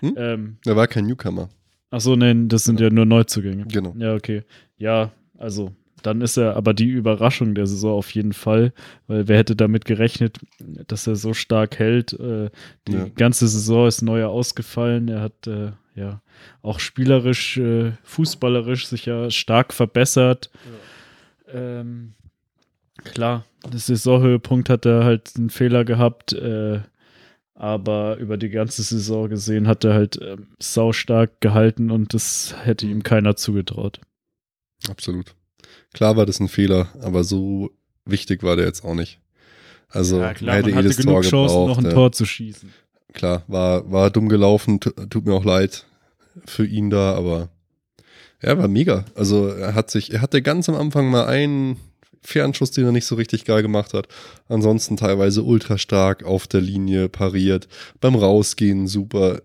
[0.00, 0.14] Hm?
[0.16, 1.48] Ähm, Er war kein Newcomer.
[1.90, 3.64] Achso, nein, das sind ja nur Neuzugänge.
[3.66, 3.94] Genau.
[3.98, 4.42] Ja, okay.
[4.76, 5.72] Ja, also
[6.02, 8.72] dann ist er aber die Überraschung der Saison auf jeden Fall,
[9.06, 10.38] weil wer hätte damit gerechnet,
[10.86, 12.12] dass er so stark hält.
[12.12, 12.50] Äh,
[12.86, 13.06] die Ja.
[13.16, 15.08] ganze Saison ist neu ausgefallen.
[15.08, 16.20] Er hat äh, ja
[16.62, 20.50] auch spielerisch, äh, fußballerisch sich ja stark verbessert.
[21.52, 22.12] Ähm,
[23.04, 26.80] klar, das Saisonhöhepunkt hat er halt einen Fehler gehabt, äh,
[27.54, 32.86] aber über die ganze Saison gesehen hat er halt ähm, saustark gehalten und das hätte
[32.86, 34.00] ihm keiner zugetraut.
[34.88, 35.34] Absolut.
[35.92, 37.70] Klar war das ein Fehler, aber so
[38.04, 39.20] wichtig war der jetzt auch nicht.
[39.88, 41.68] Also ja, klar, er hätte man hatte jedes genug Tor Chancen, gebraucht.
[41.68, 41.90] noch ein ja.
[41.92, 42.72] Tor zu schießen.
[43.14, 45.86] Klar, war, war dumm gelaufen, tu- tut mir auch leid
[46.44, 47.48] für ihn da, aber
[48.38, 49.04] er war mega.
[49.16, 51.78] Also er hat sich, er hatte ganz am Anfang mal einen
[52.22, 54.08] Fernschuss, den er nicht so richtig geil gemacht hat.
[54.48, 57.68] Ansonsten teilweise ultra stark auf der Linie pariert,
[58.00, 59.42] beim Rausgehen super.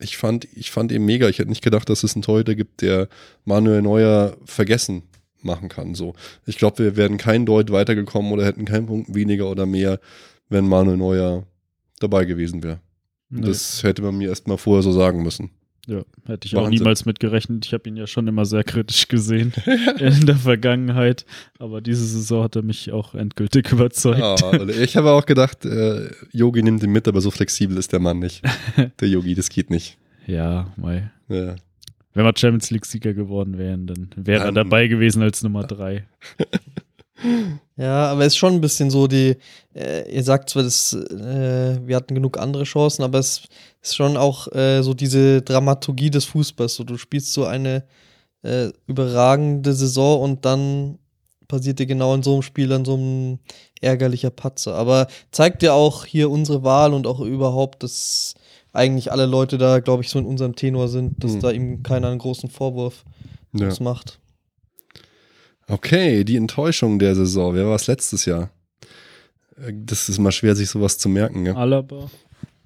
[0.00, 1.28] Ich fand, ich fand ihn mega.
[1.28, 3.08] Ich hätte nicht gedacht, dass es einen Torhüter gibt, der
[3.44, 5.02] Manuel Neuer vergessen
[5.42, 5.94] machen kann.
[5.94, 6.14] So,
[6.46, 10.00] ich glaube, wir wären kein Deut weitergekommen oder hätten keinen Punkt weniger oder mehr,
[10.48, 11.46] wenn Manuel Neuer
[12.00, 12.80] dabei gewesen wäre.
[13.30, 15.50] Nee, Das hätte man mir erst mal vorher so sagen müssen.
[15.86, 16.78] Ja, hätte ich auch Wahnsinn.
[16.78, 17.66] niemals mitgerechnet.
[17.66, 19.52] Ich habe ihn ja schon immer sehr kritisch gesehen
[19.98, 21.26] in der Vergangenheit,
[21.58, 24.18] aber diese Saison hat er mich auch endgültig überzeugt.
[24.18, 28.00] Ja, ich habe auch gedacht, äh, Yogi nimmt ihn mit, aber so flexibel ist der
[28.00, 28.42] Mann nicht.
[29.00, 29.98] Der Yogi, das geht nicht.
[30.26, 31.10] Ja, mei.
[31.28, 31.56] Ja.
[32.14, 36.06] Wenn wir Champions League-Sieger geworden wären, dann wäre er dabei gewesen als Nummer drei.
[37.76, 39.36] Ja, aber es ist schon ein bisschen so die,
[39.74, 43.44] äh, ihr sagt zwar, das, äh, wir hatten genug andere Chancen, aber es
[43.84, 46.74] ist schon auch äh, so diese Dramaturgie des Fußballs.
[46.74, 47.84] So, du spielst so eine
[48.42, 50.98] äh, überragende Saison und dann
[51.48, 53.38] passiert dir genau in so einem Spiel dann so ein
[53.80, 54.74] ärgerlicher Patzer.
[54.74, 58.34] Aber zeigt dir auch hier unsere Wahl und auch überhaupt, dass
[58.72, 61.40] eigentlich alle Leute da, glaube ich, so in unserem Tenor sind, dass Mhm.
[61.40, 63.04] da ihm keiner einen großen Vorwurf
[63.52, 63.68] ja.
[63.80, 64.18] macht.
[65.68, 67.54] Okay, die Enttäuschung der Saison.
[67.54, 68.50] Wer war es letztes Jahr?
[69.56, 71.46] Äh, Das ist mal schwer, sich sowas zu merken.
[71.46, 71.54] Ja?
[71.54, 72.10] Alaba.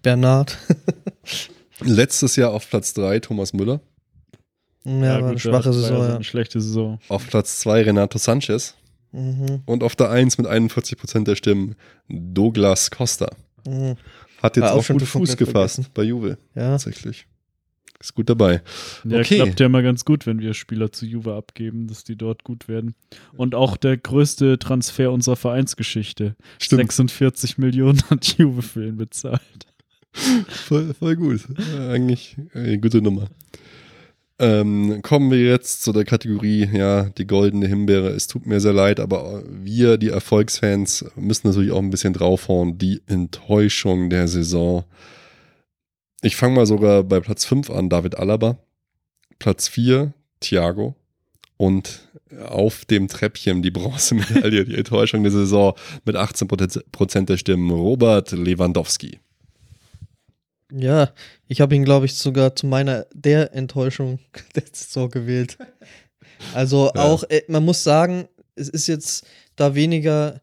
[0.09, 0.57] Bernhard.
[1.81, 3.81] Letztes Jahr auf Platz 3 Thomas Müller.
[4.87, 6.15] ja, war eine schwache war Saison, so ja.
[6.15, 6.99] Eine schlechte Saison.
[7.09, 8.75] Auf Platz 2 Renato Sanchez.
[9.13, 9.63] Mhm.
[9.67, 11.75] Und auf der 1 mit 41% der Stimmen
[12.09, 13.31] Douglas Costa.
[13.67, 13.97] Mhm.
[14.43, 15.87] Hat jetzt Ah, auch auch, gut Fuß gefasst vergessen.
[15.93, 16.39] bei Juve.
[16.55, 16.71] Ja.
[16.71, 17.27] Tatsächlich.
[18.01, 18.63] Ist gut dabei.
[19.05, 19.37] Ja, Okay.
[19.37, 22.67] klappt ja mal ganz gut, wenn wir Spieler zu Juve abgeben, dass die dort gut
[22.69, 22.95] werden.
[23.37, 26.35] Und auch der größte Transfer unserer Vereinsgeschichte.
[26.61, 29.67] 46 Millionen hat Juve für ihn bezahlt.
[30.49, 31.41] Voll, voll gut.
[31.91, 33.29] Eigentlich eine gute Nummer.
[34.41, 38.11] Ähm, kommen wir jetzt zu der Kategorie, ja, die goldene Himbeere.
[38.11, 42.79] Es tut mir sehr leid, aber wir, die Erfolgsfans, müssen natürlich auch ein bisschen draufhauen.
[42.79, 44.85] Die Enttäuschung der Saison.
[46.23, 48.59] Ich fange mal sogar bei Platz 5 an, David Alaba.
[49.41, 50.95] Platz 4, Thiago.
[51.57, 52.09] Und
[52.47, 59.19] auf dem Treppchen die Bronzemedaille, die Enttäuschung der Saison mit 18% der Stimmen, Robert Lewandowski.
[60.73, 61.11] Ja,
[61.47, 64.19] ich habe ihn, glaube ich, sogar zu meiner der Enttäuschung
[64.55, 65.57] der Saison gewählt.
[66.55, 67.03] Also Ja.
[67.03, 70.41] auch, äh, man muss sagen, es ist jetzt da weniger,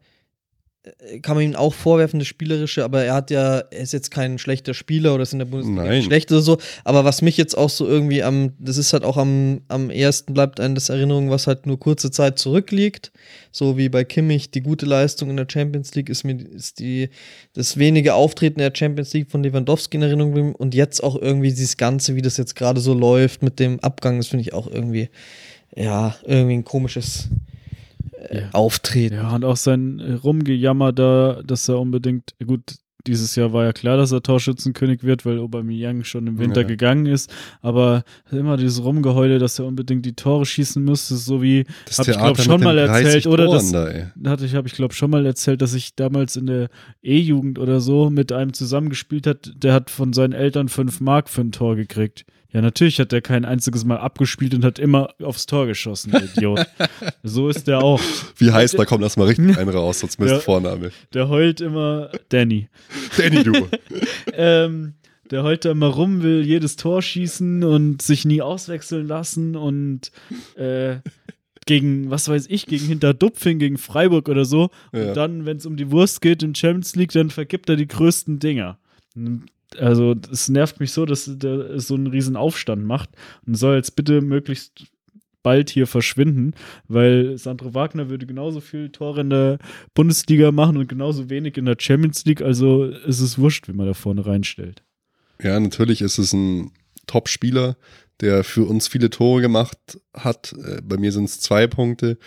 [1.22, 4.38] kann man ihm auch vorwerfen, das Spielerische, aber er hat ja, er ist jetzt kein
[4.38, 6.58] schlechter Spieler oder ist in der Bundesliga schlecht oder so.
[6.84, 10.32] Aber was mich jetzt auch so irgendwie am, das ist halt auch am, am ersten
[10.32, 13.10] bleibt einem das Erinnerung, was halt nur kurze Zeit zurückliegt.
[13.50, 17.08] So wie bei Kimmich die gute Leistung in der Champions League ist mir ist die
[17.54, 21.50] das wenige Auftreten der Champions League von Lewandowski in Erinnerung geblieben und jetzt auch irgendwie
[21.50, 24.68] dieses Ganze, wie das jetzt gerade so läuft mit dem Abgang, das finde ich auch
[24.68, 25.08] irgendwie,
[25.74, 27.28] ja, irgendwie ein komisches
[28.12, 28.50] äh, Ja.
[28.52, 29.14] Auftreten.
[29.16, 32.62] Ja, und auch sein äh, Rumgejammer da, dass er unbedingt, gut,
[33.06, 36.66] dieses Jahr war ja klar, dass er Torschützenkönig wird, weil Aubameyang schon im Winter Ja.
[36.66, 37.32] gegangen ist,
[37.62, 38.02] aber
[38.32, 42.16] immer dieses Rumgeheule, dass er unbedingt die Tore schießen müsste, so wie, Das hab ich
[42.16, 44.92] glaube schon mal den 30 erzählt, oder Toren das, da, hatte ich, habe ich glaube
[44.94, 46.68] schon mal erzählt, dass ich damals in der
[47.00, 51.42] E-Jugend oder so mit einem zusammengespielt hat, der hat von seinen Eltern fünf Mark für
[51.42, 52.24] ein Tor gekriegt.
[52.56, 56.66] Ja, natürlich hat er kein einziges Mal abgespielt und hat immer aufs Tor geschossen, Idiot.
[57.22, 58.00] so ist der auch.
[58.38, 60.40] Wie heißt, da kommt erst mal richtig ein raus, sonst misst Ja.
[60.40, 60.90] Vorname.
[61.12, 62.70] Der heult immer Danny.
[63.18, 63.68] Danny, du.
[64.32, 64.94] ähm,
[65.30, 70.10] der heult da immer rum, will jedes Tor schießen und sich nie auswechseln lassen und
[70.54, 71.00] äh,
[71.66, 74.70] gegen, was weiß ich, gegen Hinterdupfing, gegen Freiburg oder so.
[74.94, 75.08] Ja.
[75.08, 77.86] Und dann, wenn es um die Wurst geht in Champions League, dann vergibt er die
[77.86, 78.78] größten Dinger.
[79.78, 83.10] Also, es nervt mich so, dass der so einen riesen Aufstand macht
[83.46, 84.86] und soll jetzt bitte möglichst
[85.46, 86.54] bald hier verschwinden,
[86.88, 89.58] weil Sandro Wagner würde genauso viel Tore in der
[89.94, 92.42] Bundesliga machen und genauso wenig in der Champions League.
[92.42, 94.82] Also ist es wurscht, wie man da vorne reinstellt.
[95.40, 96.72] Ja, natürlich ist es ein
[97.06, 97.76] Top-Spieler,
[98.20, 100.52] der für uns viele Tore gemacht hat.
[100.52, 102.18] Äh, Bei mir sind es zwei Punkte.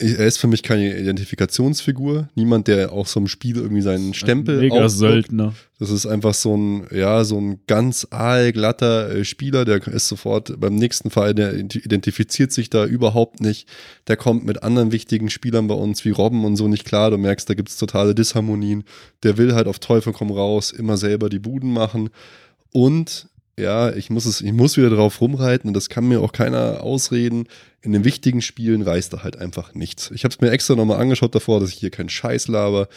[0.00, 2.30] Er ist für mich keine Identifikationsfigur.
[2.34, 4.92] Niemand, der auch so im Spiel irgendwie seinen Stempel Mega aufdruckt.
[4.92, 5.54] Söldner.
[5.78, 10.58] Das ist einfach so ein, ja, so ein ganz aalglatter äh, Spieler, der ist sofort
[10.58, 13.68] beim nächsten Verein, der identifiziert sich da überhaupt nicht.
[14.08, 17.10] Der kommt mit anderen wichtigen Spielern bei uns wie Robben und so nicht klar.
[17.10, 18.84] Du merkst, da gibt's totale Disharmonien.
[19.22, 22.10] Der will halt auf Teufel komm raus, immer selber die Buden machen.
[22.72, 23.29] Und
[23.60, 26.82] ja, ich muss es, ich muss wieder drauf rumreiten und das kann mir auch keiner
[26.82, 27.46] ausreden.
[27.82, 30.10] In den wichtigen Spielen reißt er halt einfach nichts.
[30.12, 32.88] Ich habe es mir extra nochmal angeschaut davor, dass ich hier keinen Scheiß laber.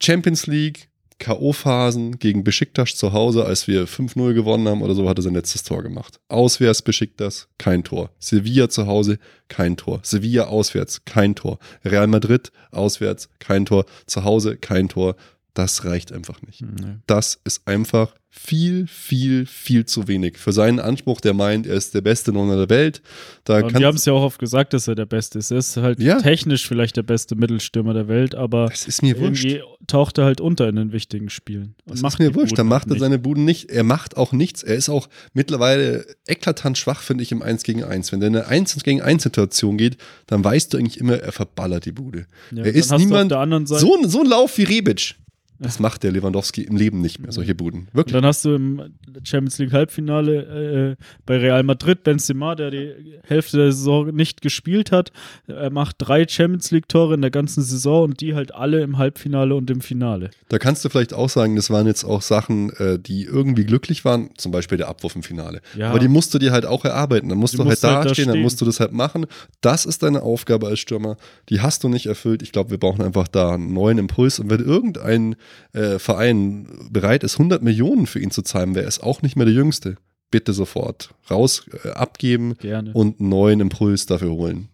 [0.00, 5.18] Champions League, K.O.-Phasen gegen Besiktas zu Hause, als wir 5-0 gewonnen haben oder so, hat
[5.18, 6.18] er sein letztes Tor gemacht.
[6.28, 8.10] Auswärts Besiktas, kein Tor.
[8.18, 9.18] Sevilla zu Hause,
[9.48, 10.00] kein Tor.
[10.02, 11.58] Sevilla auswärts, kein Tor.
[11.84, 13.84] Real Madrid auswärts, kein Tor.
[14.06, 15.14] Zu Hause, kein Tor.
[15.54, 16.62] Das reicht einfach nicht.
[17.06, 20.38] Das ist einfach viel, viel, viel zu wenig.
[20.38, 23.02] Für seinen Anspruch, der meint, er ist der beste Nonner der Welt.
[23.42, 25.50] Da Und wir haben es ja auch oft gesagt, dass er der Beste ist.
[25.50, 26.20] Er ist halt Ja.
[26.20, 29.44] technisch vielleicht der beste Mittelstürmer der Welt, aber das ist mir wurscht.
[29.44, 31.74] irgendwie taucht er halt unter in den wichtigen Spielen.
[31.86, 32.56] Das macht ist mir wurscht.
[32.56, 33.00] Da macht er nicht.
[33.00, 33.68] seine Buden nicht.
[33.68, 34.62] Er macht auch nichts.
[34.62, 38.12] Er ist auch mittlerweile eklatant schwach, finde ich, im 1 gegen 1.
[38.12, 39.96] Wenn der in eine 1 gegen 1 Situation geht,
[40.28, 42.26] dann weißt du eigentlich immer, er verballert die Bude.
[42.52, 43.32] Ja, er ist niemand.
[43.32, 45.16] der anderen Seite- So, ein- so ein Lauf wie Rebic.
[45.62, 47.80] Das macht der Lewandowski im Leben nicht mehr, solche Buden.
[47.80, 48.14] Und Wirklich.
[48.14, 48.94] dann hast du im
[49.24, 52.94] Champions League Halbfinale äh, bei Real Madrid Benzema, der die
[53.24, 55.12] Hälfte der Saison nicht gespielt hat.
[55.46, 58.96] Er macht drei Champions League Tore in der ganzen Saison und die halt alle im
[58.96, 60.30] Halbfinale und im Finale.
[60.48, 64.04] Da kannst du vielleicht auch sagen, das waren jetzt auch Sachen, äh, die irgendwie glücklich
[64.04, 65.60] waren, zum Beispiel der Abwurf im Finale.
[65.76, 65.90] Ja.
[65.90, 67.28] Aber die musst du dir halt auch erarbeiten.
[67.28, 68.42] Dann musst Die du halt musst halt da dastehen, dann stehen.
[68.42, 69.26] musst du das halt machen.
[69.60, 71.16] Das ist deine Aufgabe als Stürmer.
[71.50, 72.40] Die hast du nicht erfüllt.
[72.42, 74.38] Ich glaube, wir brauchen einfach da einen neuen Impuls.
[74.38, 75.36] Und wenn irgendein
[75.72, 79.46] äh, Verein bereit ist, 100 Millionen für ihn zu zahlen, wäre es auch nicht mehr
[79.46, 79.96] der Jüngste.
[80.30, 82.92] Bitte sofort raus, äh, abgeben Gerne.
[82.92, 84.68] und einen neuen Impuls dafür holen.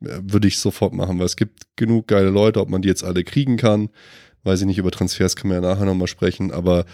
[0.00, 3.22] Würde ich sofort machen, weil es gibt genug geile Leute, ob man die jetzt alle
[3.22, 3.90] kriegen kann.
[4.44, 6.86] Weiß ich nicht, über Transfers können wir ja nachher nochmal sprechen, aber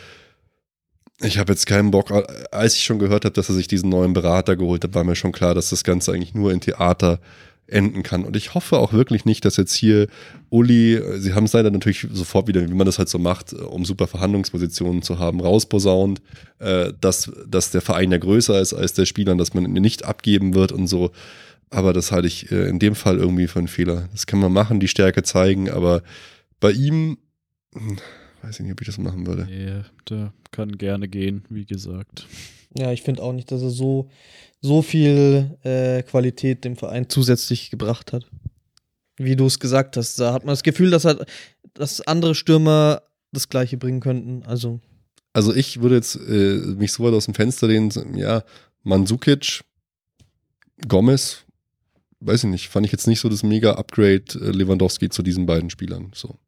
[1.21, 2.11] ich habe jetzt keinen Bock.
[2.51, 5.17] Als ich schon gehört habe, dass er sich diesen neuen Berater geholt hat, war mir
[5.17, 7.21] schon klar, dass das Ganze eigentlich nur in Theater
[7.69, 8.25] enden kann.
[8.25, 10.07] Und ich hoffe auch wirklich nicht, dass jetzt hier
[10.51, 13.85] Uli, sie haben es leider natürlich sofort wieder, wie man das halt so macht, um
[13.85, 16.23] super Verhandlungspositionen zu haben, rausposaunt,
[16.59, 19.83] äh, dass, dass der Verein ja größer ist als der Spieler und dass man ihn
[19.83, 21.11] nicht abgeben wird und so.
[21.71, 24.09] Aber das halte ich äh, in dem Fall irgendwie für einen Fehler.
[24.13, 26.03] Das kann man machen, die Stärke zeigen, aber
[26.61, 27.19] bei ihm,
[27.75, 27.99] hm,
[28.43, 29.47] weiß ich nicht, ob ich das machen würde.
[29.51, 32.27] Nee, der kann gerne gehen, wie gesagt.
[32.79, 34.11] Ja, ich finde auch nicht, dass er so,
[34.67, 38.27] so viel äh, Qualität dem Verein zusätzlich gebracht hat.
[39.17, 40.19] Wie du es gesagt hast.
[40.21, 41.25] Da hat man das Gefühl, dass, er,
[41.73, 43.03] dass andere Stürmer
[43.33, 44.43] das Gleiche bringen könnten.
[44.45, 44.81] Also.
[45.33, 48.43] Also ich würde jetzt äh, mich so weit aus dem Fenster lehnen, ja,
[48.83, 49.63] Mandzukic,
[50.89, 51.45] Gomez,
[52.21, 55.47] weiß ich nicht, fand ich jetzt nicht so das mega Upgrade äh, Lewandowski zu diesen
[55.47, 56.11] beiden Spielern.
[56.15, 56.39] So.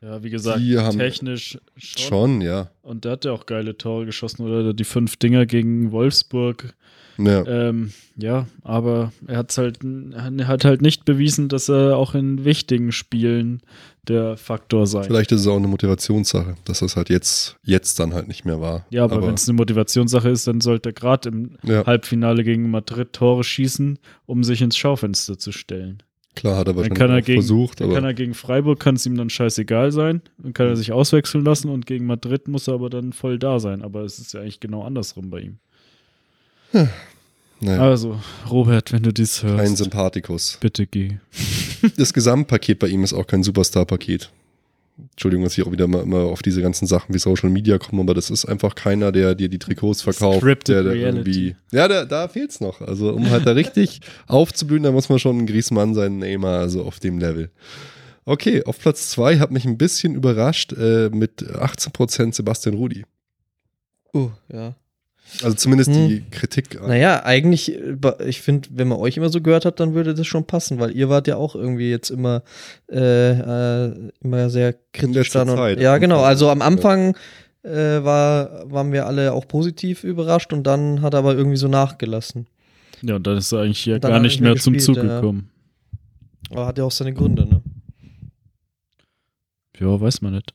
[0.00, 0.60] Ja, wie gesagt,
[0.96, 2.08] technisch schon.
[2.08, 2.70] Schon, ja.
[2.82, 6.74] Und der hat ja auch geile Tore geschossen oder die fünf Dinger gegen Wolfsburg.
[7.18, 7.44] Ja.
[7.46, 12.44] Ähm, ja, aber er hat's halt, er hat halt nicht bewiesen, dass er auch in
[12.44, 13.62] wichtigen Spielen
[14.08, 18.12] der Faktor sein Vielleicht ist es auch eine Motivationssache, dass das halt jetzt, jetzt dann
[18.12, 18.86] halt nicht mehr war.
[18.90, 22.70] Ja, aber, wenn es eine Motivationssache ist, dann sollte er gerade im ja, Halbfinale gegen
[22.70, 26.02] Madrid Tore schießen, um sich ins Schaufenster zu stellen.
[26.34, 28.80] klar hat er Dann wahrscheinlich kann er gegen, versucht, dann kann aber er gegen Freiburg,
[28.80, 32.48] kann es ihm dann scheißegal sein, dann kann er sich auswechseln lassen und gegen Madrid
[32.48, 33.82] muss er aber dann voll da sein.
[33.82, 35.58] Aber es ist ja eigentlich genau andersrum bei ihm.
[37.60, 38.20] Naja, Also,
[38.50, 40.58] Robert, wenn du dies hörst, kein Sympathikus.
[40.60, 41.18] bitte geh.
[41.96, 44.30] Das Gesamtpaket bei ihm ist auch kein Superstar-Paket.
[45.10, 48.02] Entschuldigung, dass ich auch wieder mal, mal auf diese ganzen Sachen wie Social Media komme,
[48.02, 50.38] aber das ist einfach keiner, der dir die Trikots verkauft.
[50.38, 51.56] Scripted der, der irgendwie.
[51.72, 52.80] Ja, da, da fehlt's noch.
[52.80, 56.84] Also, um halt da richtig aufzublühen, da muss man schon ein Griezmann sein, Neymar, also
[56.84, 57.50] auf dem Level.
[58.24, 63.04] Okay, auf Platz zwei hat mich ein bisschen überrascht äh, mit 18% Sebastian Rudi.
[64.14, 64.76] Uh, ja.
[65.42, 66.08] Also zumindest Hm.
[66.08, 66.80] die Kritik.
[66.86, 70.26] Naja, eigentlich, äh, ich finde, wenn man euch immer so gehört hat, dann würde das
[70.26, 72.42] schon passen, weil ihr wart ja auch irgendwie jetzt immer,
[72.90, 75.48] äh, äh, immer sehr kritisch dann.
[75.48, 76.16] Und, Zeit, ja, genau.
[76.16, 76.28] Anfang.
[76.28, 77.16] Also am Anfang
[77.62, 77.70] äh,
[78.04, 82.46] war, waren wir alle auch positiv überrascht und dann hat er aber irgendwie so nachgelassen.
[83.02, 85.20] Ja, und dann ist er eigentlich ja gar nicht mehr mehr zum Zug gespielt, ja.
[85.20, 85.50] gekommen.
[86.50, 87.62] Aber hat ja auch seine Gründe, ne?
[89.78, 90.52] Ja, weiß man nicht.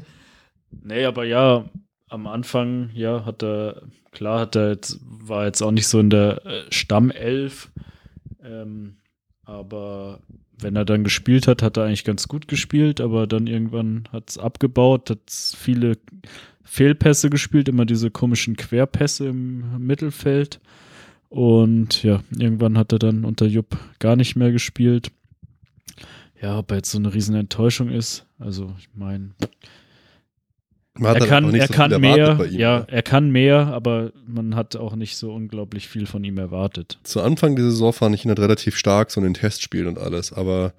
[0.70, 1.64] nee, aber ja,
[2.08, 3.82] am Anfang, ja, hat er,
[4.12, 7.70] klar, hat er jetzt, war jetzt auch nicht so in der äh, Stammelf,
[8.42, 8.96] ähm,
[9.44, 10.20] aber
[10.58, 14.30] wenn er dann gespielt hat, hat er eigentlich ganz gut gespielt, aber dann irgendwann hat
[14.30, 15.98] es abgebaut, hat viele
[16.64, 20.60] Fehlpässe gespielt, immer diese komischen Querpässe im Mittelfeld.
[21.28, 25.10] Und ja, irgendwann hat er dann unter Jupp gar nicht mehr gespielt.
[26.40, 29.30] Ja, ob er jetzt so eine riesen Enttäuschung ist, also ich meine,
[31.00, 32.86] er kann, er so kann mehr, ihm, ja, ne?
[32.88, 36.98] er kann mehr, aber man hat auch nicht so unglaublich viel von ihm erwartet.
[37.02, 39.98] Zu Anfang der Saison fand ich ihn halt relativ stark, so in den Testspielen und
[39.98, 40.72] alles, aber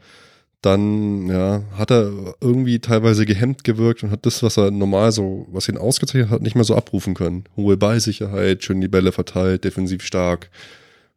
[0.61, 5.47] dann, ja, hat er irgendwie teilweise gehemmt gewirkt und hat das, was er normal so,
[5.51, 7.43] was ihn ausgezeichnet hat, nicht mehr so abrufen können.
[7.55, 10.49] Hohe Ballsicherheit, schön die Bälle verteilt, defensiv stark.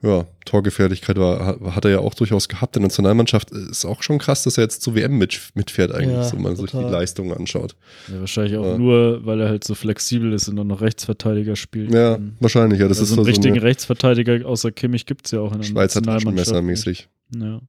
[0.03, 2.75] Ja, Torgefährlichkeit war, hat, hat er ja auch durchaus gehabt.
[2.75, 6.09] In der Nationalmannschaft ist auch schon krass, dass er jetzt zur WM mit, mitfährt eigentlich,
[6.17, 6.91] Ja, so wenn man sich die total.
[6.91, 7.77] Leistungen anschaut.
[8.09, 8.79] Ja, wahrscheinlich auch Ja.
[8.79, 11.93] nur, weil er halt so flexibel ist und dann noch Rechtsverteidiger spielt.
[11.93, 12.89] Ja, wahrscheinlich, ja.
[12.89, 15.59] Das also ist einen so richtigen eine Rechtsverteidiger außer Kimmich gibt es ja auch in
[15.59, 16.87] der Schweizer Nationalmannschaft Taschenmesser-mäßig.
[17.33, 17.43] nicht.
[17.43, 17.61] Ja.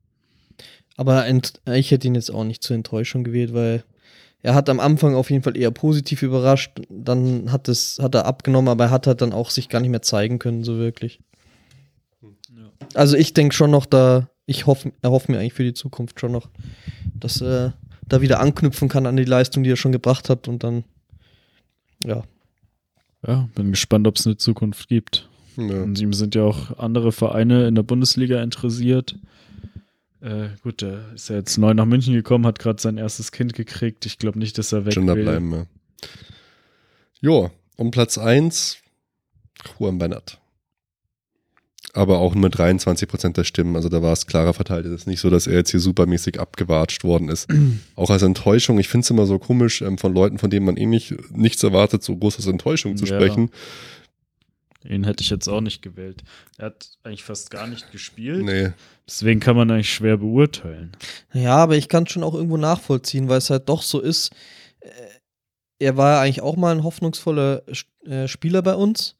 [0.95, 3.84] Aber ent ich hätte ihn jetzt auch nicht zur Enttäuschung gewählt, weil
[4.43, 6.71] er hat am Anfang auf jeden Fall eher positiv überrascht.
[6.89, 9.91] Dann hat, es, hat er abgenommen, aber er hat halt dann auch sich gar nicht
[9.91, 11.19] mehr zeigen können, so wirklich.
[12.96, 16.32] Also ich denke schon noch, da, ich hoffe, erhoffe mir eigentlich für die Zukunft schon
[16.32, 16.50] noch,
[17.14, 17.74] dass er
[18.08, 20.84] da wieder anknüpfen kann an die Leistung, die er schon gebracht hat und dann,
[22.04, 22.24] ja.
[23.26, 25.30] ja, bin gespannt, ob es eine Zukunft gibt.
[25.58, 25.84] Ja.
[25.84, 29.18] Und ihm sind ja auch andere Vereine in der Bundesliga interessiert.
[30.22, 33.54] Äh, gut, der ist ja jetzt neu nach München gekommen, hat gerade sein erstes Kind
[33.54, 34.06] gekriegt.
[34.06, 35.24] Ich glaube nicht, dass er weg Schon da will.
[35.24, 35.66] bleiben, ja.
[37.22, 38.78] Jo, um Platz 1
[39.80, 40.41] Juan Bernat.
[41.94, 44.86] Aber auch nur mit 23% der Stimmen, also da war es klarer verteilt.
[44.86, 47.50] Es ist nicht so, dass er jetzt hier supermäßig abgewatscht worden ist.
[47.96, 50.78] auch als Enttäuschung, ich finde es immer so komisch, ähm, von Leuten, von denen man
[50.78, 53.16] eh nicht, nichts erwartet, so groß als Enttäuschung zu Ja.
[53.16, 53.50] sprechen.
[54.84, 56.24] Ihn hätte ich jetzt auch nicht gewählt.
[56.58, 58.44] Er hat eigentlich fast gar nicht gespielt.
[58.44, 58.72] Nee,
[59.08, 60.94] Deswegen kann man eigentlich schwer beurteilen.
[61.34, 64.32] Ja, aber ich kann es schon auch irgendwo nachvollziehen, weil es halt doch so ist.
[64.80, 64.89] äh,
[65.80, 67.62] Er war ja eigentlich auch mal ein hoffnungsvoller
[68.06, 69.16] äh, Spieler bei uns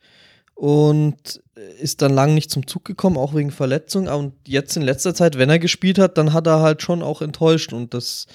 [0.66, 1.42] und
[1.82, 4.08] ist dann lang nicht zum Zug gekommen, auch wegen Verletzung.
[4.08, 7.24] Und jetzt in letzter Zeit, wenn er gespielt hat, dann hat er halt schon auch
[7.24, 7.74] enttäuscht.
[7.74, 8.28] Und das,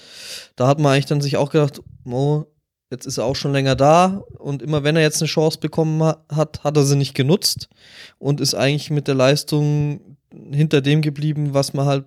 [0.56, 2.42] da hat man eigentlich dann sich auch gedacht, oh,
[2.90, 4.24] jetzt ist er auch schon länger da.
[4.38, 7.68] Und immer wenn er jetzt eine Chance bekommen ha- hat, hat er sie nicht genutzt
[8.18, 10.00] und ist eigentlich mit der Leistung
[10.52, 12.06] hinter dem geblieben, was man halt,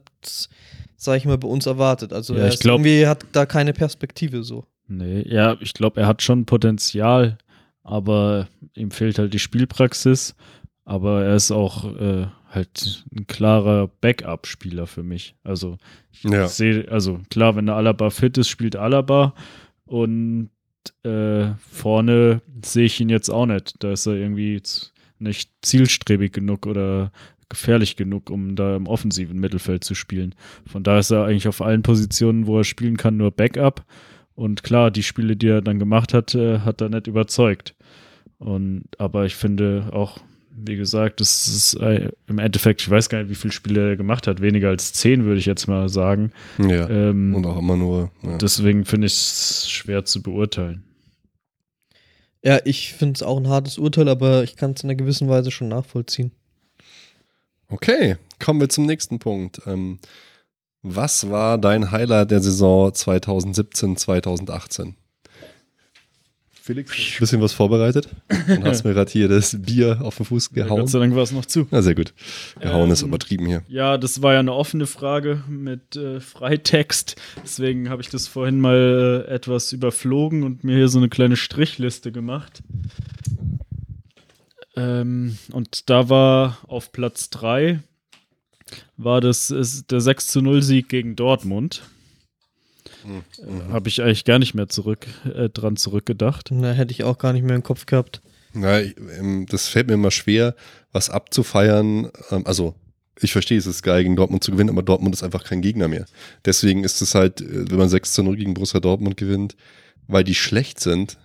[0.98, 2.12] sag ich mal, bei uns erwartet.
[2.12, 4.66] Also Ja, er glaub- irgendwie hat da keine Perspektive so.
[4.90, 7.38] Nee, ja, ich glaube, er hat schon Potenzial,
[7.84, 10.36] aber ihm fehlt halt die Spielpraxis.
[10.86, 15.36] Aber er ist auch äh, halt ein klarer Backup-Spieler für mich.
[15.44, 15.78] Also,
[16.12, 16.48] ich Ja.
[16.48, 19.36] sehe, also klar, wenn der Alaba fit ist, spielt Alaba.
[19.86, 20.50] Und
[21.04, 23.76] äh, vorne sehe ich ihn jetzt auch nicht.
[23.84, 24.62] Da ist er irgendwie
[25.20, 27.12] nicht zielstrebig genug oder
[27.50, 30.34] gefährlich genug, um da im offensiven Mittelfeld zu spielen.
[30.66, 33.84] Von da ist er eigentlich auf allen Positionen, wo er spielen kann, nur Backup.
[34.40, 37.76] Und klar, die Spiele, die er dann gemacht hat, äh, hat er nicht überzeugt.
[38.38, 40.20] Und aber ich finde auch,
[40.50, 43.98] wie gesagt, das ist äh, im Endeffekt, ich weiß gar nicht, wie viele Spiele er
[43.98, 46.32] gemacht hat, weniger als zehn, würde ich jetzt mal sagen.
[46.58, 46.90] Ja.
[46.90, 48.12] Ähm, Und auch immer nur.
[48.24, 48.38] Ja.
[48.38, 50.86] Deswegen finde ich es schwer zu beurteilen.
[52.42, 55.28] Ja, ich finde es auch ein hartes Urteil, aber ich kann es in einer gewissen
[55.28, 56.32] Weise schon nachvollziehen.
[57.68, 59.60] Okay, kommen wir zum nächsten Punkt.
[59.66, 60.00] Ähm,
[60.82, 64.96] was war dein Highlight der Saison 2017, 2018?
[66.70, 70.52] Felix, ein bisschen was vorbereitet und hast mir gerade hier das Bier auf den Fuß
[70.54, 70.82] Ja, gehauen.
[70.82, 71.68] Gott sei Dank war es noch zu.
[71.72, 72.14] Na, sehr gut.
[72.60, 73.64] Gehauen ist Ähm, übertrieben hier.
[73.68, 77.16] Ja, das war ja eine offene Frage mit äh, Freitext.
[77.44, 81.38] Deswegen habe ich das vorhin mal äh, etwas überflogen und mir hier so eine kleine
[81.38, 82.62] Strichliste gemacht.
[84.76, 87.80] Ähm, und da war auf Platz 3
[88.98, 91.84] war das ist der 6 zu 0 Sieg gegen Dortmund.
[93.06, 93.24] Mhm.
[93.44, 96.50] Äh, habe ich eigentlich gar nicht mehr zurück, äh, dran zurückgedacht.
[96.52, 98.22] Da hätte ich auch gar nicht mehr im Kopf gehabt.
[98.54, 100.56] Ja, ich, ähm, das fällt mir immer schwer,
[100.92, 102.10] was abzufeiern.
[102.32, 102.76] Ähm, also,
[103.22, 105.88] ich verstehe, es ist geil, gegen Dortmund zu gewinnen, aber Dortmund ist einfach kein Gegner
[105.88, 106.06] mehr.
[106.46, 109.56] Deswegen ist es halt, äh, wenn man 6 zu 0 gegen Borussia Dortmund gewinnt,
[110.08, 111.18] weil die schlecht sind,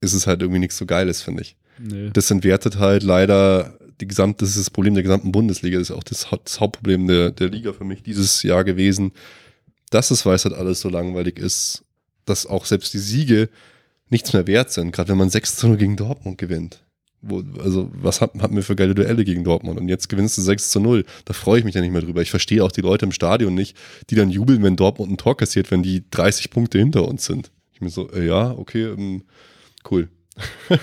[0.00, 1.56] ist es halt irgendwie nichts so Geiles, finde ich.
[1.78, 2.10] Nee.
[2.12, 5.96] Das entwertet halt leider die gesamte, das ist das Problem der gesamten Bundesliga, das ist
[5.96, 9.12] auch das, das Hauptproblem der, der Liga für mich dieses Jahr gewesen,
[9.90, 11.84] dass es weiß halt alles so langweilig ist,
[12.24, 13.48] dass auch selbst die Siege
[14.10, 16.82] nichts mehr wert sind, gerade wenn man 6 zu 0 gegen Dortmund gewinnt.
[17.20, 19.80] Wo, also, was hat, hatten wir für geile Duelle gegen Dortmund?
[19.80, 21.04] Und jetzt gewinnst du 6 zu 0.
[21.24, 22.22] Da freue ich mich ja nicht mehr drüber.
[22.22, 23.76] Ich verstehe auch die Leute im Stadion nicht,
[24.08, 27.50] die dann jubeln, wenn Dortmund ein Tor kassiert, wenn die 30 Punkte hinter uns sind.
[27.72, 29.24] Ich mir so, äh, ja, okay, ähm,
[29.90, 30.08] cool.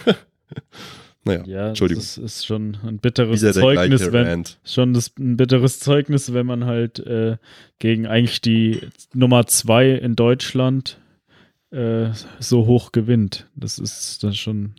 [1.26, 2.02] naja, Ja, Entschuldigung.
[2.02, 6.34] das ist, ist schon ein bitteres Wieder der Zeugnis, wenn, schon das, ein bitteres Zeugnis,
[6.34, 7.38] wenn man halt äh,
[7.80, 8.82] gegen eigentlich die
[9.14, 11.00] Nummer zwei in Deutschland
[11.72, 12.10] äh,
[12.40, 13.48] so hoch gewinnt.
[13.56, 14.76] Das ist das schon,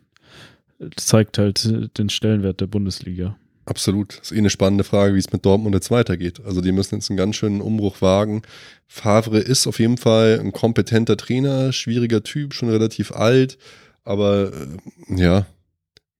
[0.95, 3.37] zeigt halt den Stellenwert der Bundesliga.
[3.65, 4.17] Absolut.
[4.17, 6.39] Das ist eh eine spannende Frage, wie es mit Dortmund jetzt weitergeht.
[6.45, 8.41] Also die müssen jetzt einen ganz schönen Umbruch wagen.
[8.87, 13.57] Favre ist auf jeden Fall ein kompetenter Trainer, schwieriger Typ, schon relativ alt,
[14.05, 15.45] aber äh, ja,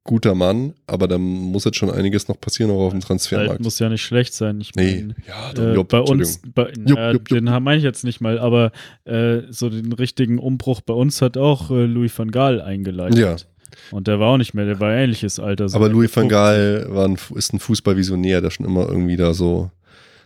[0.07, 0.73] guter Mann.
[0.87, 3.61] Aber da muss jetzt schon einiges noch passieren, auch auf dem Halt Transfermarkt.
[3.61, 4.59] muss ja nicht schlecht sein.
[4.59, 8.03] Ich nee, meine, ja, Äh, Jupp, bei uns, bei, Jupp, jupp, den meine ich jetzt
[8.03, 8.71] nicht mal, aber
[9.05, 13.19] äh, so den richtigen Umbruch bei uns hat auch äh, Louis van Gaal eingeleitet.
[13.19, 13.35] Ja.
[13.91, 15.69] Und der war auch nicht mehr, der war ähnliches Alter.
[15.69, 19.33] so Aber Louis van Gaal war ein, ist ein Fußballvisionär, der schon immer irgendwie da
[19.33, 19.69] so,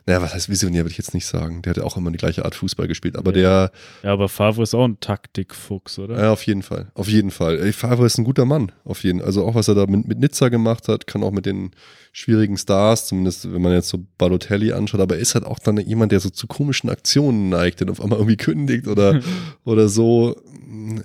[0.05, 1.61] naja, was heißt Visionär, würde ich jetzt nicht sagen.
[1.61, 3.67] Der hat ja auch immer die gleiche Art Fußball gespielt, aber Ja.
[3.67, 3.71] der,
[4.03, 6.19] Ja, aber Favre ist auch ein Taktikfuchs, oder?
[6.19, 6.91] Ja, auf jeden Fall.
[6.95, 7.59] Auf jeden Fall.
[7.59, 8.71] Ey, Favre ist ein guter Mann.
[8.83, 11.45] Auf jeden Also auch was er da mit, mit Nizza gemacht hat, kann auch mit
[11.45, 11.71] den
[12.13, 15.77] schwierigen Stars, zumindest wenn man jetzt so Balotelli anschaut, aber er ist halt auch dann
[15.77, 19.21] jemand, der so zu komischen Aktionen neigt, der auf einmal irgendwie kündigt oder,
[19.63, 20.35] oder so.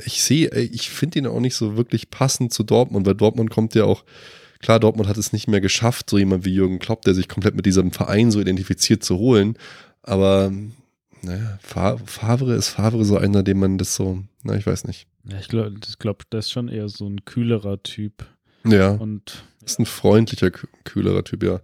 [0.04, 3.50] Ich sehe, ey, ich finde ihn auch nicht so wirklich passend zu Dortmund, weil Dortmund
[3.50, 4.04] kommt ja auch,
[4.60, 7.54] klar, Dortmund hat es nicht mehr geschafft, so jemand wie Jürgen Klopp, der sich komplett
[7.54, 9.56] mit diesem Verein so identifiziert zu holen.
[10.02, 10.52] Aber
[11.22, 15.06] naja, Fa- Favre ist Favre so einer, dem man das so, na, ich weiß nicht.
[15.28, 18.26] Ja, ich glaube, ich glaub, der ist schon eher so ein kühlerer Typ.
[18.64, 21.60] Ja, Und ist ein freundlicher, kü- kühlerer Typ, ja.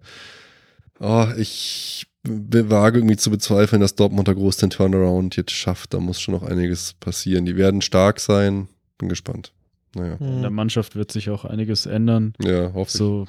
[1.00, 5.94] Oh, ich wage irgendwie zu bezweifeln, dass Dortmund da groß den Turnaround jetzt schafft.
[5.94, 7.44] Da muss schon noch einiges passieren.
[7.46, 8.68] Die werden stark sein.
[8.98, 9.52] Bin gespannt.
[9.94, 10.54] Naja, in der Hm.
[10.54, 12.32] Mannschaft wird sich auch einiges ändern.
[12.42, 12.96] ja, hoffe ich.
[12.96, 13.26] So,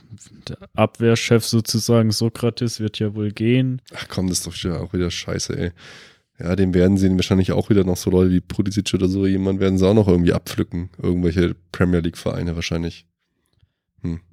[0.48, 3.82] der Abwehrchef sozusagen, Sokrates, wird ja wohl gehen.
[3.94, 5.72] Ach komm, das ist doch wieder, auch wieder scheiße, ey.
[6.40, 9.60] Ja, dem werden sie wahrscheinlich auch wieder noch so Leute wie Pulisic oder so, jemand
[9.60, 10.90] werden sie auch noch irgendwie abpflücken.
[11.02, 13.06] Irgendwelche Premier League Vereine wahrscheinlich.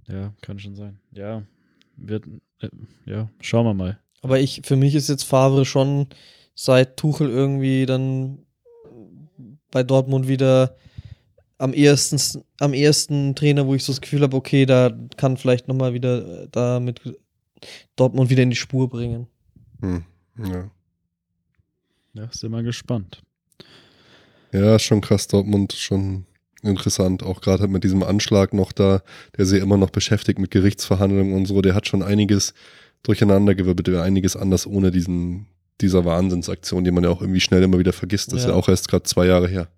[0.08, 0.98] Ja, kann schon sein.
[1.12, 1.44] Ja,
[1.96, 2.24] wird,
[2.60, 2.68] äh,
[3.06, 4.00] ja, schauen wir mal.
[4.22, 6.08] Aber ich, für mich ist jetzt Favre schon
[6.56, 8.38] seit Tuchel irgendwie dann
[9.70, 10.74] bei Dortmund wieder
[11.60, 15.68] am ehesten, am ehesten Trainer, wo ich so das Gefühl habe, okay, da kann vielleicht
[15.68, 17.00] nochmal wieder äh, da mit
[17.96, 19.26] Dortmund wieder in die Spur bringen.
[19.80, 20.04] Hm.
[20.38, 20.70] Ja.
[22.14, 23.22] Ja, sind wir gespannt.
[24.52, 26.24] Ja, ist schon krass, Dortmund, schon
[26.62, 27.22] interessant.
[27.22, 29.02] Auch gerade halt mit diesem Anschlag noch da,
[29.36, 32.54] der sie immer noch beschäftigt mit Gerichtsverhandlungen und so, der hat schon einiges
[33.02, 35.46] durcheinandergewirbelt, der einiges anders ohne diesen,
[35.80, 38.32] dieser Wahnsinnsaktion, die man ja auch irgendwie schnell immer wieder vergisst.
[38.32, 38.50] Das ist Ja.
[38.50, 39.68] ja auch erst gerade zwei Jahre her.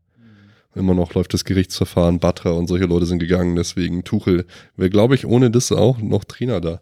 [0.74, 4.46] Immer noch läuft das Gerichtsverfahren, Batra und solche Leute sind gegangen, deswegen Tuchel
[4.76, 6.80] wäre, glaube ich, ohne das auch noch Trainer da.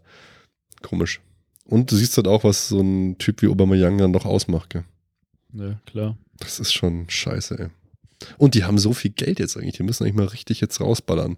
[0.82, 1.20] Komisch.
[1.64, 4.84] Und du siehst halt auch, was so ein Typ wie Aubameyang dann doch ausmacht, gell?
[5.52, 6.16] Ja, klar.
[6.38, 7.68] Das ist schon scheiße, ey.
[8.38, 11.36] Und die haben so viel Geld jetzt eigentlich, die müssen eigentlich mal richtig jetzt rausballern.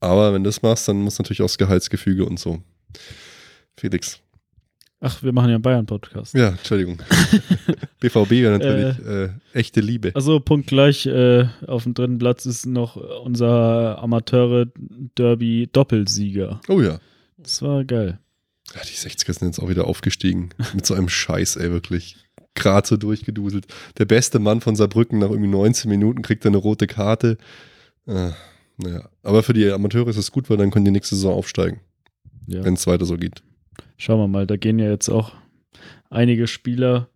[0.00, 2.62] Aber wenn du das machst, dann muss natürlich auch das Gehaltsgefüge und so.
[3.76, 4.20] Felix.
[5.00, 6.32] Ach, wir machen ja einen Bayern-Podcast.
[6.34, 6.98] Ja, Entschuldigung.
[8.00, 10.12] BVB ja natürlich äh, echte Liebe.
[10.14, 16.62] Also punktgleich äh, auf dem dritten Platz ist noch unser Amateure-Derby-Doppelsieger.
[16.68, 16.98] Oh ja.
[17.36, 18.18] Das war geil.
[18.74, 20.48] Ja, die 60er sind jetzt auch wieder aufgestiegen.
[20.74, 22.16] Mit so einem Scheiß, ey, wirklich.
[22.54, 23.66] Gerade so durchgeduselt.
[23.98, 27.36] Der beste Mann von Saarbrücken nach irgendwie 19 Minuten kriegt er eine rote Karte.
[28.06, 28.30] Äh,
[28.78, 29.10] naja.
[29.22, 31.80] Aber für die Amateure ist es gut, weil dann können die nächste Saison aufsteigen.
[32.46, 32.64] Ja.
[32.64, 33.42] Wenn es weiter so geht.
[33.96, 35.32] Schauen wir mal, da gehen ja jetzt auch
[36.10, 37.08] einige Spieler.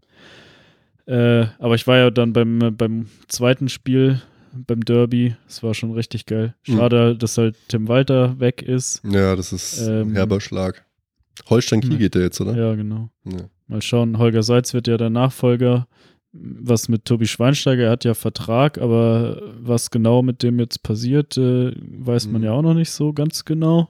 [1.07, 4.21] Äh, aber ich war ja dann beim, beim zweiten Spiel,
[4.53, 5.35] beim Derby.
[5.47, 6.55] Das war schon richtig geil.
[6.63, 9.03] Schade, dass halt Tim Walter weg ist.
[9.05, 10.85] Ja, das ist ein Ähm, herber Schlag.
[11.49, 11.99] Holstein Kiel hm.
[11.99, 12.55] geht der jetzt, oder?
[12.57, 13.11] Ja, genau.
[13.25, 13.49] Ja.
[13.67, 15.87] Mal schauen, Holger Seitz wird ja der Nachfolger.
[16.33, 21.37] Was mit Tobi Schweinsteiger, er hat ja Vertrag, aber was genau mit dem jetzt passiert,
[21.37, 22.47] äh, weiß man Mhm.
[22.47, 23.89] ja auch noch nicht so ganz genau.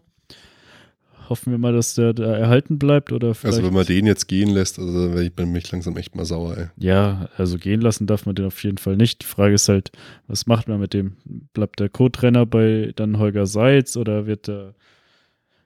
[1.30, 3.58] Hoffen wir mal, dass der da erhalten bleibt oder vielleicht.
[3.58, 6.56] Also wenn man den jetzt gehen lässt, also ich bin mich langsam echt mal sauer,
[6.58, 6.66] ey.
[6.76, 9.22] Ja, also gehen lassen darf man den auf jeden Fall nicht.
[9.22, 9.92] Die Frage ist halt,
[10.26, 11.16] was macht man mit dem?
[11.54, 14.74] Bleibt der Co-Trainer bei dann Holger Seitz oder wird der,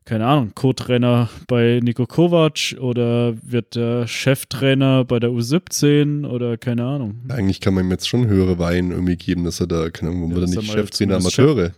[0.04, 6.84] keine Ahnung, Co-Trainer bei Nico Kovac oder wird der Cheftrainer bei der U17 oder keine
[6.84, 7.22] Ahnung.
[7.30, 10.28] Eigentlich kann man ihm jetzt schon höhere Wein irgendwie geben, dass er da, keine Ahnung,
[10.28, 11.72] Ja, wo er dass nicht er Cheftrainer Amateure.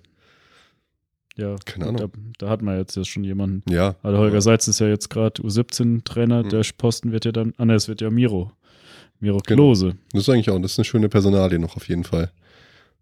[1.36, 1.96] Ja, Keine Ahnung.
[2.38, 3.62] Da, da hat man jetzt ja schon jemanden.
[3.70, 3.96] Ja.
[4.02, 6.48] Also Holger Seitz ist ja jetzt gerade U17-Trainer, Mhm.
[6.48, 8.52] der Posten wird ja dann, ah ne, es wird ja Miro.
[9.20, 9.62] Miro Genau.
[9.64, 9.96] Klose.
[10.12, 12.30] Das ist eigentlich auch, das ist eine schöne Personalie noch auf jeden Fall.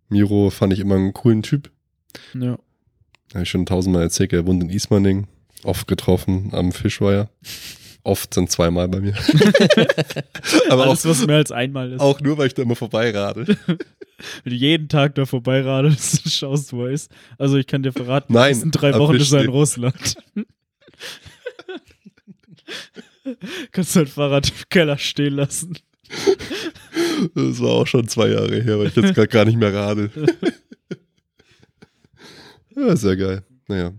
[0.08, 1.70] Miro fand ich immer einen coolen Typ.
[2.34, 2.58] Ja.
[3.32, 5.26] Habe ich schon tausendmal erzählt, er wohnt in Ismaning,
[5.64, 7.28] oft getroffen am Fischweiher.
[8.04, 9.14] Oft sind zweimal bei mir.
[10.68, 12.00] Aber Alles, auch, was mehr als einmal ist.
[12.00, 13.56] auch nur, weil ich da immer vorbeirade.
[14.42, 17.10] Wenn du jeden Tag da vorbeiradest, schaust, wo er ist.
[17.38, 19.50] Also ich kann dir verraten, Nein, die nächsten drei Wochen ist er in.
[19.50, 20.16] Russland.
[23.72, 25.78] Kannst dein Fahrrad im Keller stehen lassen.
[27.34, 30.10] Das war auch schon zwei Jahre her, weil ich jetzt gerade gar nicht mehr rade.
[32.76, 33.44] Ja, sehr geil.
[33.68, 33.92] Naja.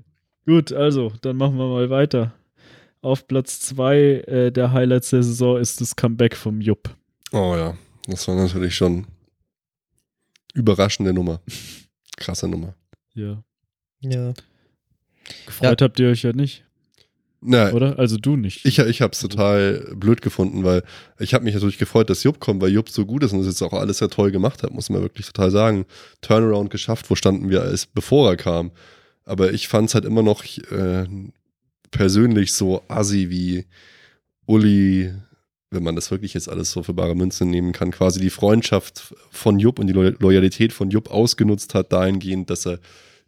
[0.46, 2.34] Gut, also, dann machen wir mal weiter.
[3.02, 6.90] Auf Platz zwei äh, der Highlights der Saison ist das Comeback vom Jupp.
[7.32, 9.08] Oh ja, das war natürlich schon
[10.56, 11.42] überraschende Nummer.
[12.18, 12.74] Krasse Nummer.
[13.14, 13.44] Ja.
[14.00, 14.34] Ja.
[15.46, 16.64] Gefreut habt ihr euch ja nicht,
[17.42, 17.98] Na, oder?
[17.98, 18.66] Also du nicht.
[18.66, 20.84] ich, ich habe es total blöd gefunden, weil
[21.20, 23.48] ich habe mich natürlich gefreut, dass Jupp kommt, weil Jupp so gut ist und das
[23.48, 25.86] jetzt auch alles sehr toll gemacht hat, muss man wirklich total sagen.
[26.22, 28.72] Turnaround geschafft, wo standen wir als bevor er kam.
[29.24, 31.08] Aber ich fand es halt immer noch äh,
[31.90, 33.66] persönlich so assi wie
[34.46, 35.12] Uli,
[35.76, 39.14] wenn man das wirklich jetzt alles so für bare Münze nehmen kann, quasi die Freundschaft
[39.30, 42.80] von Jupp und die Lo Loyalität von Jupp ausgenutzt hat, dahingehend, dass er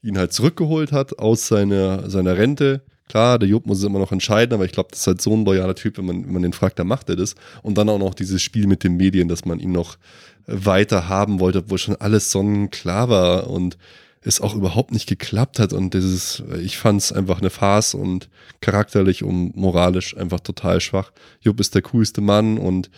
[0.02, 2.82] ihn halt zurückgeholt hat aus seiner, seiner Rente.
[3.10, 5.34] Klar, der Jupp muss es immer noch entscheiden, aber ich glaube, das ist halt so
[5.34, 7.36] ein loyaler Typ, wenn man, wenn man den fragt, dann macht er das.
[7.62, 9.98] Und dann auch noch dieses Spiel mit den Medien, dass man ihn noch
[10.46, 13.78] weiter haben wollte, obwohl schon alles sonnenklar war und
[14.22, 15.74] es auch überhaupt nicht geklappt hat.
[15.74, 18.30] Und dieses, ich fand es einfach eine Farce und
[18.62, 21.12] charakterlich und moralisch einfach total schwach.
[21.42, 22.90] Jupp ist der coolste Mann und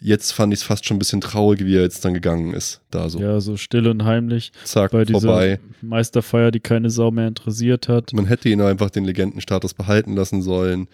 [0.00, 2.80] jetzt fand ich es fast schon ein bisschen traurig, wie er jetzt dann gegangen ist.
[2.90, 3.20] Da so.
[3.20, 5.60] ja, so still und heimlich Zack, bei dieser vorbei.
[5.82, 8.12] Meisterfeier, die keine Sau mehr interessiert hat.
[8.12, 10.88] Man hätte ihn einfach den Legendenstatus behalten lassen sollen,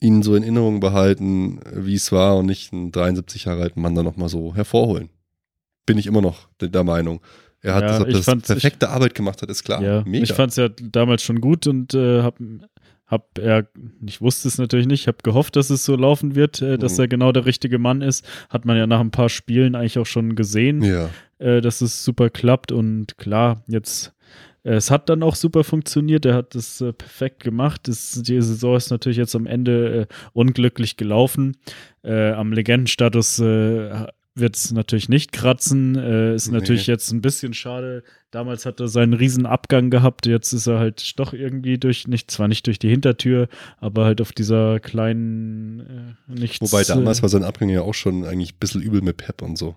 [0.00, 3.94] ihn so in Erinnerung behalten, wie es war und nicht einen 73 Jahre alten Mann
[3.94, 5.10] dann nochmal so hervorholen.
[5.86, 7.20] Bin ich immer noch der, der Meinung.
[7.64, 9.82] Er hat Ja, das, ob ich das fand's- perfekte Arbeit gemacht hat, ist klar.
[9.82, 10.22] Ja, Mega.
[10.24, 12.38] ich fand es ja damals schon gut und äh, hab,
[13.06, 13.66] hab er,
[14.06, 17.00] ich wusste es natürlich nicht, habe gehofft, dass es so laufen wird, äh, dass Mhm.
[17.00, 18.24] er genau der richtige Mann ist.
[18.50, 21.08] Hat man ja nach ein paar Spielen eigentlich auch schon gesehen, ja.
[21.38, 24.12] äh, dass es super klappt und klar, jetzt
[24.64, 27.88] äh, es hat dann auch super funktioniert, er hat es äh, perfekt gemacht.
[27.88, 31.56] Das, die Saison ist natürlich jetzt am Ende äh, unglücklich gelaufen.
[32.02, 35.94] Äh, am Legendenstatus äh, wird es natürlich nicht kratzen.
[35.96, 36.58] Äh, ist Nee.
[36.58, 38.02] natürlich jetzt ein bisschen schade.
[38.30, 40.26] Damals hat er seinen riesen Abgang gehabt.
[40.26, 43.48] Jetzt ist er halt doch irgendwie durch, nicht, zwar nicht durch die Hintertür,
[43.78, 46.60] aber halt auf dieser kleinen äh, nichts.
[46.60, 49.40] Wobei damals äh, war sein Abgang ja auch schon eigentlich ein bisschen übel mit Pep
[49.42, 49.76] und so.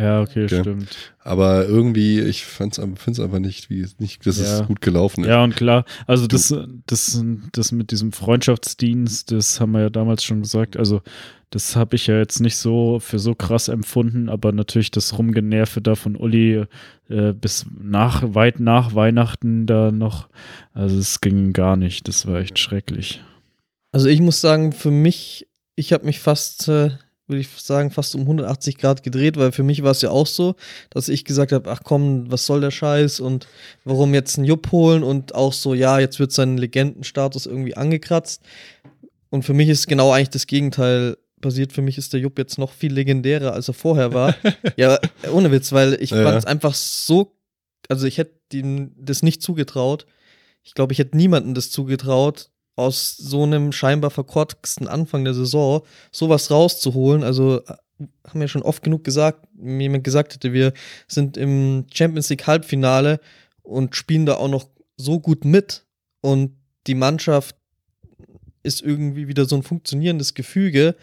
[0.00, 0.60] Ja, okay, Okay.
[0.60, 0.96] stimmt.
[1.22, 4.60] Aber irgendwie, ich finde es einfach nicht, wie, nicht, dass Ja.
[4.60, 5.28] es gut gelaufen ist.
[5.28, 6.54] Ja, und klar, also das,
[6.86, 7.22] das,
[7.52, 11.02] das mit diesem Freundschaftsdienst, das haben wir ja damals schon gesagt, also
[11.50, 15.80] das habe ich ja jetzt nicht so für so krass empfunden, aber natürlich das Rumgenerve
[15.80, 16.64] da von Uli
[17.08, 20.28] äh, bis nach, weit nach Weihnachten da noch,
[20.72, 23.20] also es ging gar nicht, das war echt schrecklich.
[23.92, 26.90] Also ich muss sagen, für mich, ich habe mich fast, äh,
[27.30, 30.26] würde ich sagen, fast um 180 Grad gedreht, weil für mich war es ja auch
[30.26, 30.56] so,
[30.90, 33.46] dass ich gesagt habe, ach komm, was soll der Scheiß und
[33.84, 38.42] warum jetzt einen Jupp holen und auch so, ja, jetzt wird sein Legendenstatus irgendwie angekratzt.
[39.30, 41.72] Und für mich ist genau eigentlich das Gegenteil passiert.
[41.72, 44.34] Für mich ist der Jupp jetzt noch viel legendärer, als er vorher war.
[44.76, 44.98] ja,
[45.32, 46.22] ohne Witz, weil ich Ja.
[46.24, 47.32] fand es einfach so,
[47.88, 50.04] also ich hätte ihm das nicht zugetraut.
[50.62, 52.50] Ich glaube, ich hätte niemandem das zugetraut,
[52.80, 57.22] aus so einem scheinbar verkorksten Anfang der Saison sowas rauszuholen.
[57.22, 57.74] Also äh,
[58.26, 60.72] haben wir schon oft genug gesagt, jemand gesagt hätte, wir
[61.06, 63.20] sind im Champions League Halbfinale
[63.62, 65.84] und spielen da auch noch so gut mit
[66.20, 67.56] und die Mannschaft
[68.62, 70.96] ist irgendwie wieder so ein funktionierendes Gefüge,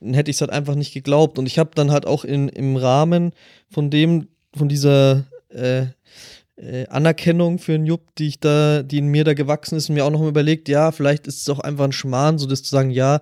[0.00, 1.38] dann hätte ich es halt einfach nicht geglaubt.
[1.38, 3.32] Und ich habe dann halt auch in, im Rahmen
[3.70, 5.86] von dem, von dieser äh,
[6.56, 10.04] äh, Anerkennung für einen Jupp, die ich da, die in mir da gewachsen ist, mir
[10.04, 12.70] auch noch mal überlegt, ja, vielleicht ist es auch einfach ein Schmarrn, so das zu
[12.70, 13.20] sagen, ja,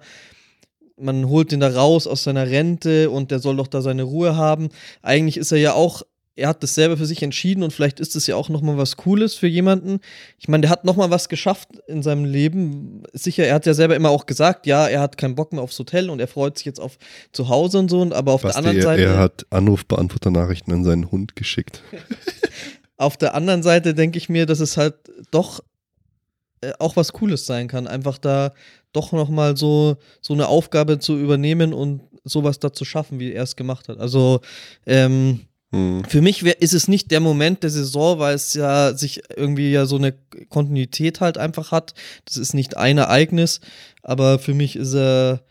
[0.97, 4.37] man holt den da raus aus seiner Rente und der soll doch da seine Ruhe
[4.37, 4.69] haben.
[5.03, 6.03] Eigentlich ist er ja auch,
[6.37, 8.79] er hat das selber für sich entschieden und vielleicht ist es ja auch noch mal
[8.79, 10.01] was Cooles für jemanden.
[10.39, 13.03] Ich meine, der hat noch mal was geschafft in seinem Leben.
[13.13, 15.79] Sicher, er hat ja selber immer auch gesagt, ja, er hat keinen Bock mehr aufs
[15.79, 16.99] Hotel und er freut sich jetzt auf
[17.33, 18.01] zu Hause und so.
[18.01, 21.83] Und aber auf Basti, der anderen er, Seite er hat Anrufbeantworter-Nachrichten an seinen Hund geschickt.
[23.03, 24.95] auf der anderen Seite denke ich mir, dass es halt
[25.31, 25.63] doch
[26.61, 28.53] äh, auch was Cooles sein kann, einfach da
[28.93, 33.33] doch noch mal so so eine Aufgabe zu übernehmen und sowas da zu schaffen, wie
[33.33, 33.99] er es gemacht hat.
[33.99, 34.41] Also
[34.87, 35.41] ähm,
[35.73, 36.05] Hm.
[36.05, 39.73] für mich wär, ist es nicht der Moment der Saison, weil es ja sich irgendwie
[39.73, 40.13] ja so eine
[40.51, 41.95] Kontinuität halt einfach hat.
[42.27, 43.61] Das ist nicht ein Ereignis,
[44.03, 45.43] aber für mich ist er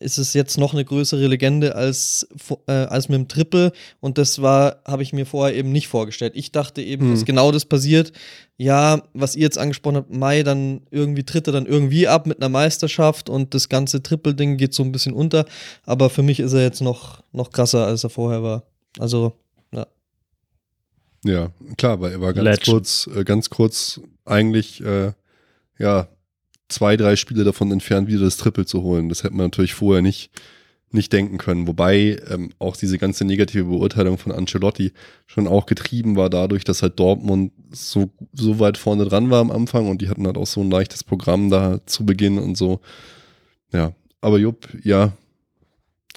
[0.00, 2.26] ist es jetzt noch eine größere Legende als,
[2.66, 6.32] äh, als mit dem Triple und das war, habe ich mir vorher eben nicht vorgestellt.
[6.36, 7.14] Ich dachte eben, Hm.
[7.14, 8.12] dass genau das passiert.
[8.58, 12.38] Ja, was ihr jetzt angesprochen habt, Mai, dann irgendwie tritt er dann irgendwie ab mit
[12.38, 15.44] einer Meisterschaft und das ganze Triple-Ding geht so ein bisschen unter.
[15.84, 18.62] Aber für mich ist er jetzt noch, noch krasser, als er vorher war.
[18.98, 19.34] Also,
[19.72, 19.86] ja.
[21.24, 22.66] Ja, klar, weil er war ganz Legend.
[22.66, 25.12] kurz, äh, ganz kurz eigentlich, äh,
[25.78, 26.08] ja,
[26.68, 29.08] zwei, drei Spiele davon entfernt, wieder das Triple zu holen.
[29.08, 30.30] Das hätte man natürlich vorher nicht,
[30.90, 31.66] nicht denken können.
[31.66, 34.92] Wobei ähm, auch diese ganze negative Beurteilung von Ancelotti
[35.26, 39.50] schon auch getrieben war dadurch, dass halt Dortmund so, so weit vorne dran war am
[39.50, 42.80] Anfang und die hatten halt auch so ein leichtes Programm da zu Beginn und so.
[43.72, 45.12] Ja, aber Jupp, ja,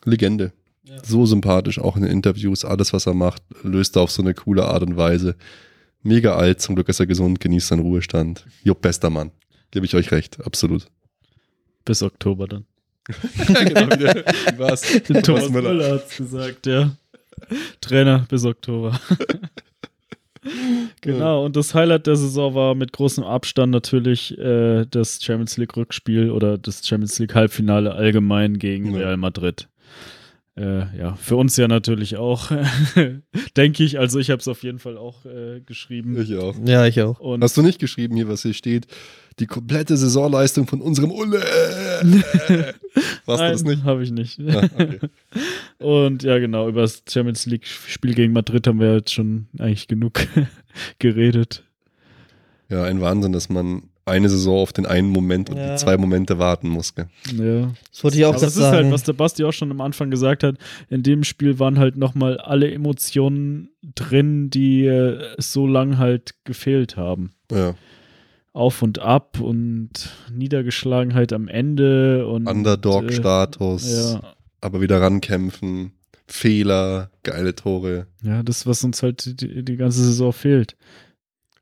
[0.05, 0.53] Legende.
[1.03, 4.33] So sympathisch, auch in den Interviews, alles, was er macht, löst er auf so eine
[4.33, 5.35] coole Art und Weise.
[6.01, 8.45] Mega alt, zum Glück ist er gesund, genießt seinen Ruhestand.
[8.63, 9.31] Jupp, bester Mann.
[9.71, 10.87] Gebe ich euch recht, absolut.
[11.85, 12.65] Bis Oktober dann.
[13.09, 14.81] genau, wie, war's?
[15.23, 16.91] Thomas Müller hat's gesagt, ja.
[17.81, 18.99] Trainer bis Oktober.
[21.01, 25.75] genau, und das Highlight der Saison war mit großem Abstand natürlich äh, das Champions League
[25.75, 28.99] Rückspiel oder das Champions League Halbfinale allgemein gegen Ja.
[28.99, 29.67] Real Madrid.
[30.55, 32.51] Äh, ja, für uns ja natürlich auch,
[33.55, 33.97] denke ich.
[33.97, 36.19] Also ich habe es auf jeden Fall auch äh, geschrieben.
[36.21, 36.53] Ich auch.
[36.65, 37.19] Ja, ich auch.
[37.19, 38.87] Und Hast du nicht geschrieben hier, was hier steht?
[39.39, 41.39] Die komplette Saisonleistung von unserem Ulle.
[43.25, 43.83] Warst du das nicht?
[43.83, 44.39] Habe ich nicht.
[44.41, 44.99] Ah, okay.
[45.79, 50.19] Und ja, genau, über das Champions League-Spiel gegen Madrid haben wir jetzt schon eigentlich genug
[50.99, 51.63] geredet.
[52.69, 55.71] Ja, ein Wahnsinn, dass man eine Saison auf den einen Moment und Ja.
[55.73, 56.95] die zwei Momente warten muss.
[56.95, 57.07] Gell?
[57.37, 57.71] Ja.
[57.91, 58.91] Das wollte ich auch gerade das ist halt, sagen.
[58.91, 60.55] was der Basti auch schon am Anfang gesagt hat.
[60.89, 66.97] In dem Spiel waren halt nochmal alle Emotionen drin, die äh, so lang halt gefehlt
[66.97, 67.31] haben.
[67.51, 67.75] Ja.
[68.59, 69.89] Auf und ab und
[70.31, 74.21] Niedergeschlagenheit am Ende und Underdog-Status, Äh, ja,
[74.61, 75.93] aber wieder rankämpfen,
[76.27, 78.07] Fehler, geile Tore.
[78.21, 80.75] ja, das, was uns halt die, die ganze Saison fehlt.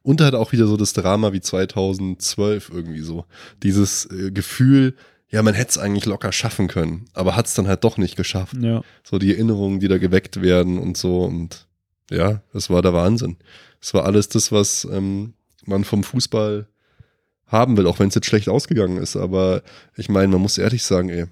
[0.01, 3.25] Und halt auch wieder so das Drama wie 2012 irgendwie so.
[3.61, 4.95] Dieses äh, Gefühl,
[5.29, 8.15] ja, man hätte es eigentlich locker schaffen können, aber hat es dann halt doch nicht
[8.15, 8.55] geschafft.
[8.59, 8.81] Ja.
[9.03, 11.23] So die Erinnerungen, die da geweckt werden und so.
[11.23, 11.67] Und
[12.09, 13.37] ja, das war der Wahnsinn.
[13.81, 15.33] Es war alles das, was ähm,
[15.65, 16.67] man vom Fußball
[17.47, 19.15] haben will, auch wenn es jetzt schlecht ausgegangen ist.
[19.15, 19.61] Aber
[19.95, 21.25] ich meine, man muss ehrlich sagen, ey,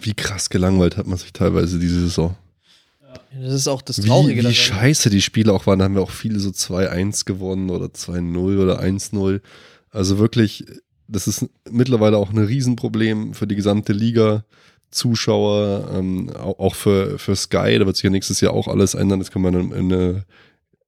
[0.00, 2.36] wie krass gelangweilt hat man sich teilweise diese Saison.
[3.40, 4.54] Das ist auch das Wie, Traurige wie daran.
[4.54, 5.78] scheiße die Spiele auch waren.
[5.78, 9.40] Da haben wir auch viele so 2-1 gewonnen oder 2-0 oder 1-0.
[9.90, 10.64] Also wirklich,
[11.08, 14.44] das ist mittlerweile auch ein Riesenproblem für die gesamte Liga.
[14.90, 18.94] Zuschauer, ähm, auch, auch für, für Sky, da wird sich ja nächstes Jahr auch alles
[18.94, 19.18] ändern.
[19.18, 20.24] Das können wir in, in, eine,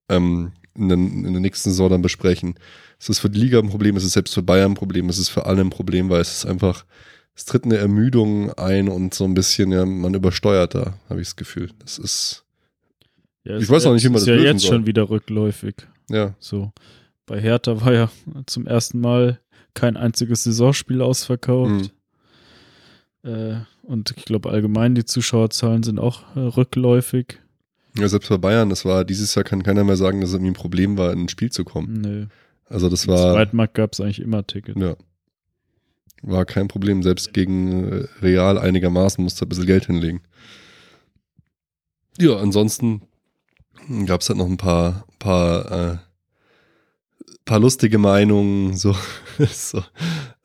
[0.08, 2.54] ähm, in, den, in der nächsten Saison dann besprechen.
[2.98, 5.18] Es ist für die Liga ein Problem, es ist selbst für Bayern ein Problem, es
[5.18, 6.84] ist für alle ein Problem, weil es ist einfach,
[7.34, 11.28] es tritt eine Ermüdung ein und so ein bisschen, ja, man übersteuert da, habe ich
[11.28, 11.70] das Gefühl.
[11.80, 12.44] Das ist,
[13.44, 14.72] ja Ich ist weiß auch nicht, wie man jetzt- das ist ja lösen jetzt soll.
[14.76, 15.74] schon wieder rückläufig.
[16.10, 16.72] ja, So.
[17.26, 18.10] Bei Hertha war ja
[18.46, 19.38] zum ersten Mal
[19.74, 21.92] kein einziges Saisonspiel ausverkauft.
[23.22, 23.30] Mhm.
[23.30, 27.38] Äh, Und ich glaube allgemein, die Zuschauerzahlen sind auch äh, rückläufig.
[27.96, 30.52] Ja, selbst bei Bayern, das war dieses Jahr kann keiner mehr sagen, dass es irgendwie
[30.52, 32.00] ein Problem war, in ein Spiel zu kommen.
[32.00, 32.26] Nö.
[32.66, 33.32] Also das Im war.
[33.32, 34.80] Zweitmarkt gab es eigentlich immer Tickets.
[34.80, 34.96] Ja.
[36.22, 37.02] War kein Problem.
[37.02, 40.20] Selbst gegen äh, Real einigermaßen musste ein bisschen Geld hinlegen.
[42.18, 43.02] Ja, ansonsten
[44.06, 45.96] gab es halt noch ein paar, paar, äh,
[47.44, 48.94] paar lustige Meinungen, so.
[49.38, 49.82] so.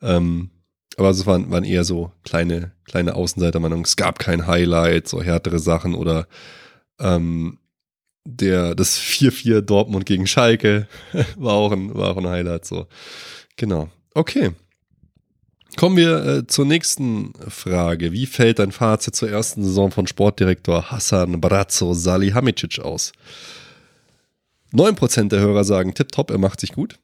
[0.00, 0.50] Ähm,
[0.96, 3.84] aber es waren, waren eher so kleine, kleine Außenseitermeinungen.
[3.84, 6.28] Es gab kein Highlight, so härtere Sachen oder
[7.00, 7.58] ähm,
[8.24, 10.88] der, das 4-4 Dortmund gegen Schalke
[11.36, 12.86] war auch ein, war auch ein Highlight, so.
[13.56, 13.88] Genau.
[14.14, 14.52] Okay.
[15.76, 18.12] Kommen wir äh, zur nächsten Frage.
[18.12, 23.12] Wie fällt dein Fazit zur ersten Saison von Sportdirektor Hassan Brazzo Salihamidzic aus?
[24.72, 26.98] 9% der Hörer sagen tipptopp, er macht sich gut.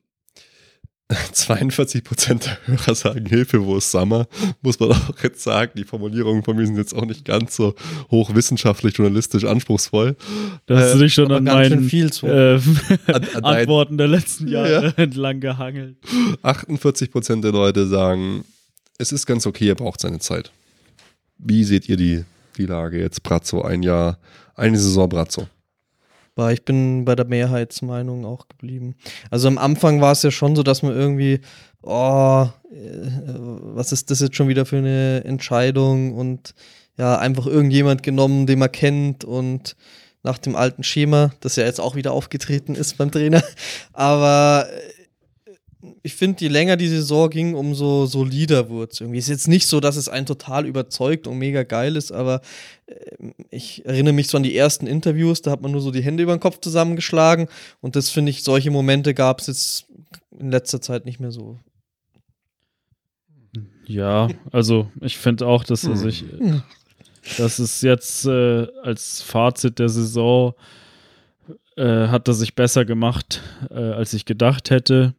[1.35, 4.27] 42% der Hörer sagen Hilfe, wo ist Summer?
[4.63, 7.75] Muss man auch jetzt sagen, die Formulierungen von mir sind jetzt auch nicht ganz so
[8.11, 10.17] hochwissenschaftlich, journalistisch anspruchsvoll.
[10.67, 12.27] Da hast du dich schon an meinen viel zu.
[12.27, 12.61] äh, An-
[13.35, 14.93] an Antworten der letzten Jahre Ja.
[14.97, 15.97] entlang gehangelt.
[16.43, 18.45] 48% der Leute sagen,
[18.99, 20.53] es ist ganz okay, er braucht seine Zeit.
[21.39, 22.25] Wie seht ihr die,
[22.57, 23.23] die Lage jetzt?
[23.23, 24.19] Brazzo, ein Jahr,
[24.55, 25.49] eine Saison Brazzo.
[26.41, 28.95] Aber ich bin bei der Mehrheitsmeinung auch geblieben.
[29.31, 31.41] Also am Anfang war es ja schon so, dass man irgendwie,
[31.83, 33.11] oh, äh,
[33.75, 36.55] was ist das jetzt schon wieder für eine Entscheidung und
[36.97, 39.77] ja, einfach irgendjemand genommen, den man kennt und
[40.23, 43.43] nach dem alten Schema, das ja jetzt auch wieder aufgetreten ist beim Trainer.
[43.93, 45.00] Aber äh,
[46.03, 49.19] ich finde, je länger die Saison ging, umso solider wurde es irgendwie.
[49.19, 52.41] Ist jetzt nicht so, dass es einen total überzeugt und mega geil ist, aber
[52.87, 52.95] äh,
[53.51, 56.23] ich erinnere mich so an die ersten Interviews, da hat man nur so die Hände
[56.23, 57.49] über den Kopf zusammengeschlagen
[57.81, 59.87] und das finde ich, solche Momente gab es jetzt
[60.39, 61.59] in letzter Zeit nicht mehr so.
[63.87, 66.63] Ja, also ich finde auch, dass sich, Hm.
[67.39, 70.55] dass es jetzt äh, als Fazit der Saison
[71.77, 75.15] äh, hat er sich besser gemacht, äh, als ich gedacht hätte.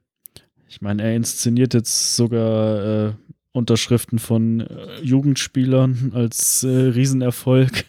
[0.72, 3.14] Ich meine, er inszeniert jetzt sogar äh,
[3.52, 7.84] Unterschriften von äh, Jugendspielern als äh, Riesenerfolg.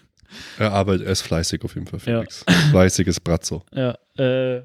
[0.59, 2.22] Er arbeitet, er ist fleißig auf jeden Fall, Ja.
[2.22, 2.44] Felix.
[2.70, 3.62] Fleißiges Brazzo.
[3.72, 4.62] Ja, äh,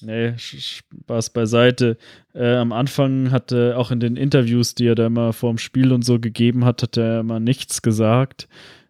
[0.00, 1.98] nee, Spaß beiseite.
[2.34, 5.92] Äh, am Anfang hat er auch in den Interviews, die er da immer vorm Spiel
[5.92, 8.48] und so gegeben hat, hat er immer nichts gesagt.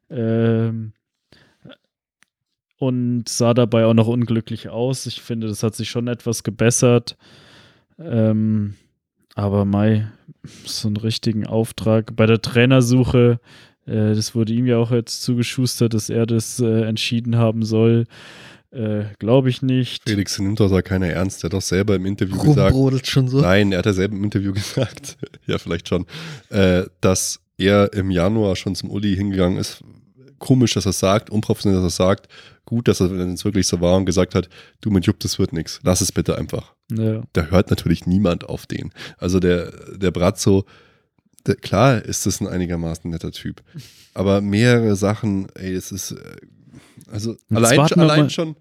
[0.09, 0.95] Ähm,
[2.79, 5.05] und sah dabei auch noch unglücklich aus.
[5.05, 7.19] Ich finde, das hat sich schon etwas gebessert.
[7.99, 8.75] Ähm,
[9.35, 10.09] aber Mai,
[10.65, 13.41] so einen richtigen Auftrag bei der Trainersuche,
[13.87, 18.07] äh, das wurde ihm ja auch jetzt zugeschustert, dass er das äh, entschieden haben soll.
[18.71, 20.03] Äh, Glaube ich nicht.
[20.09, 21.43] Felix nimmt doch da keiner ernst.
[21.43, 23.41] Der hat doch selber im Interview gesagt, Rumbrodelt schon so.
[23.41, 26.07] Nein, er hat ja selber im Interview gesagt, ja, vielleicht schon,
[26.49, 29.85] äh, dass er im Januar schon zum Uli hingegangen ist.
[30.43, 32.29] Komisch, dass er sagt, unprofessionell, dass er sagt.
[32.65, 34.49] Gut, dass er, es wirklich so war und gesagt hat,
[34.81, 35.79] du mit Jupp, das wird nichts.
[35.85, 36.75] Lass es bitte einfach.
[36.91, 37.23] Ja.
[37.33, 38.91] Da hört natürlich niemand auf den.
[39.19, 40.65] Also der, der Brazzo,
[41.47, 43.63] der, klar ist das ein einigermaßen netter Typ.
[44.15, 46.37] Aber mehrere Sachen, ey, es ist, äh,
[47.09, 48.57] also Jetzt allein, schon, allein schon,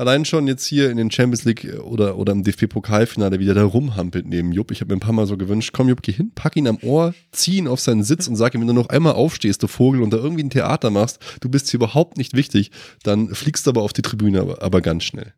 [0.00, 4.26] allein schon jetzt hier in den Champions League oder, oder im DFB-Pokalfinale wieder da rumhampelt
[4.26, 4.70] neben Jupp.
[4.70, 6.78] Ich habe mir ein paar Mal so gewünscht, komm Jupp, geh hin, pack ihn am
[6.82, 9.66] Ohr, zieh ihn auf seinen Sitz und sag ihm, wenn du noch einmal aufstehst, du
[9.68, 12.70] Vogel, und da irgendwie ein Theater machst, du bist hier überhaupt nicht wichtig,
[13.02, 15.34] dann fliegst du aber auf die Tribüne, aber, aber ganz schnell.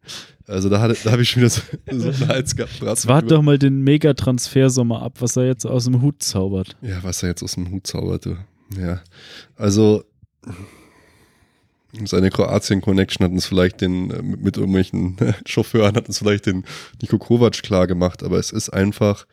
[0.46, 1.60] Also da, hatte- da habe ich schon wieder so,
[1.90, 2.80] so einen Hals gehabt.
[2.80, 6.76] Wart doch mal den Mega-Transfersommer ab, was er jetzt aus dem Hut zaubert.
[6.82, 8.36] Ja, was er jetzt aus dem Hut zaubert, du.
[8.80, 9.00] Ja.
[9.56, 10.04] Also,
[12.04, 15.16] seine Kroatien-Connection hat uns vielleicht den, äh, mit, irgendwelchen
[15.46, 16.64] Chauffeuren hat uns vielleicht den
[17.00, 19.26] Niko Kovac klar gemacht, aber es ist einfach,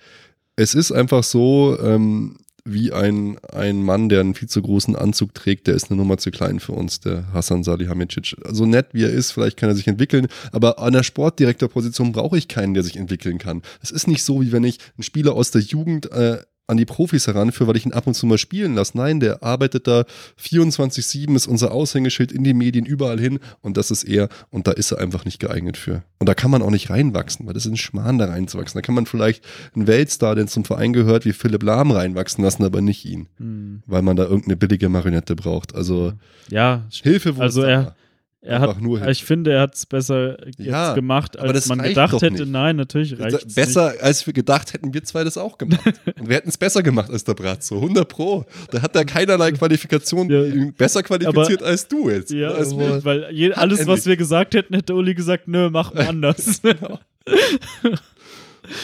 [0.55, 5.33] es ist einfach so, ähm, wie ein, ein Mann, der einen viel zu großen Anzug
[5.33, 8.35] trägt, der ist eine Nummer zu klein für uns, der Hassan Salihamidzic.
[8.49, 12.37] So nett wie er ist, vielleicht kann er sich entwickeln, aber an der Sportdirektorposition brauche
[12.37, 13.61] ich keinen, der sich entwickeln kann.
[13.81, 16.85] Es ist nicht so, wie wenn ich einen Spieler aus der Jugend äh, an die
[16.85, 18.97] Profis heranführe, weil ich ihn ab und zu mal spielen lasse.
[18.97, 20.05] Nein, der arbeitet da
[20.39, 24.71] 24-7, ist unser Aushängeschild in die Medien, überall hin und das ist er und da
[24.71, 26.03] ist er einfach nicht geeignet für.
[26.19, 28.77] Und da kann man auch nicht reinwachsen, weil das ist ein Schmarrn, da reinzuwachsen.
[28.77, 29.43] Da kann man vielleicht
[29.75, 33.83] einen Weltstar, der zum Verein gehört, wie Philipp Lahm reinwachsen lassen, aber nicht ihn, Hm.
[33.85, 35.75] weil man da irgendeine billige Marionette braucht.
[35.75, 36.13] Also
[36.49, 37.95] Ja, Hilfe, wo Also es da
[38.41, 39.11] er- hat, nur Hilfe.
[39.11, 42.31] ich finde, er hat es besser jetzt Ja, gemacht, aber als man gedacht hätte.
[42.33, 42.47] nicht.
[42.47, 45.81] Nein, natürlich reicht es Besser als wir gedacht hätten, wir zwei das auch gemacht.
[46.19, 47.75] Und wir hätten es besser gemacht als der Brazzo.
[47.75, 48.45] 100 Pro.
[48.71, 50.71] Da hat er keinerlei Qualifikation Ja.
[50.77, 52.31] besser qualifiziert als du jetzt.
[52.31, 53.03] Ja, als wir.
[53.03, 56.61] weil je, alles, was wir gesagt hätten, hätte Uli gesagt, nö, mach mal anders.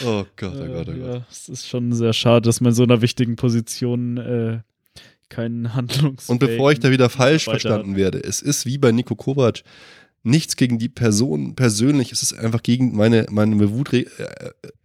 [0.04, 1.14] Oh Gott, oh Gott, oh Äh, Gott.
[1.14, 4.58] ja, es ist schon sehr schade, dass man in so einer wichtigen Position äh,
[5.28, 6.28] keinen Handlungs.
[6.28, 9.62] Und bevor ich da wieder falsch verstanden werde, es ist wie bei Nico Kovac
[10.22, 14.06] nichts gegen die Person persönlich, es ist einfach gegen meine, meine Wut äh,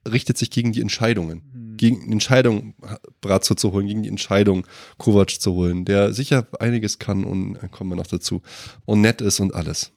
[0.08, 1.42] richtet sich gegen die Entscheidungen.
[1.52, 1.78] Hm.
[1.78, 2.76] Gegen die Entscheidung,
[3.22, 7.68] Brazzo zu holen, gegen die Entscheidung, Kovac zu holen, der sicher einiges kann und äh,
[7.70, 8.44] kommen wir noch dazu.
[8.86, 9.92] Und nett ist und alles.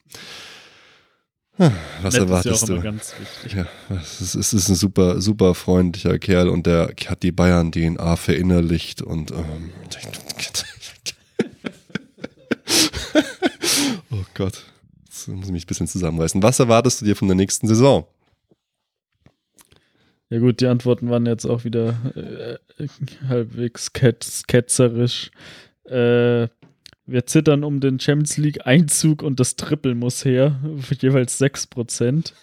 [1.57, 1.71] Hm,
[2.01, 2.83] Was Nett erwartest ist ja auch du?
[2.83, 3.53] ganz wichtig.
[3.57, 3.65] Ja,
[3.95, 9.01] es ist, es ist ein super, super freundlicher Kerl und der hat die Bayern-DNA verinnerlicht
[9.01, 9.71] und ähm,
[14.11, 14.63] oh Gott,
[15.05, 16.43] jetzt muss ich mich ein bisschen zusammenreißen.
[16.43, 18.05] Was erwartest du dir von der nächsten Saison?
[20.29, 22.57] Ja gut, die Antworten waren jetzt auch wieder äh,
[23.29, 25.31] halbwegs ketz ketzerisch.
[25.85, 26.47] Äh,
[27.07, 30.59] wir zittern um den Champions League Einzug und das Triple muss her,
[30.99, 32.33] jeweils 6%.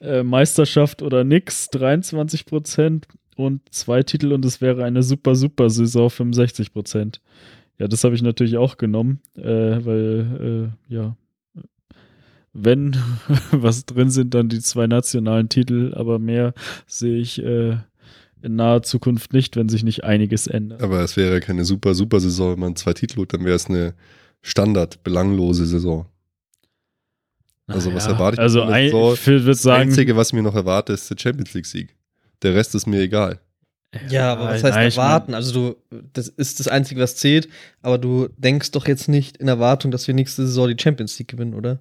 [0.00, 3.04] Äh, Meisterschaft oder nix, 23%
[3.36, 7.20] und zwei Titel und es wäre eine super, super Saison, 65%.
[7.78, 11.16] Ja, das habe ich natürlich auch genommen, äh, weil, äh, ja,
[12.52, 12.96] wenn
[13.50, 16.54] was drin sind, dann die zwei nationalen Titel, aber mehr
[16.86, 17.78] sehe ich äh,
[18.44, 20.82] in naher Zukunft nicht, wenn sich nicht einiges ändert.
[20.82, 23.66] Aber es wäre keine super, super Saison, wenn man zwei Titel holt, dann wäre es
[23.68, 23.94] eine
[24.42, 26.06] Standard, belanglose Saison.
[27.66, 29.14] Also was erwarte ich Also von der ein, Saison?
[29.14, 31.96] ich würde Das sagen, Einzige, was mir noch erwarte, ist der Champions League-Sieg.
[32.42, 33.40] Der Rest ist mir egal.
[34.10, 35.34] Ja, aber was heißt ich erwarten?
[35.34, 35.52] also
[35.90, 37.48] du, das ist das Einzige, was zählt,
[37.80, 41.28] aber du denkst doch jetzt nicht in Erwartung, dass wir nächste Saison die Champions League
[41.28, 41.78] gewinnen, oder?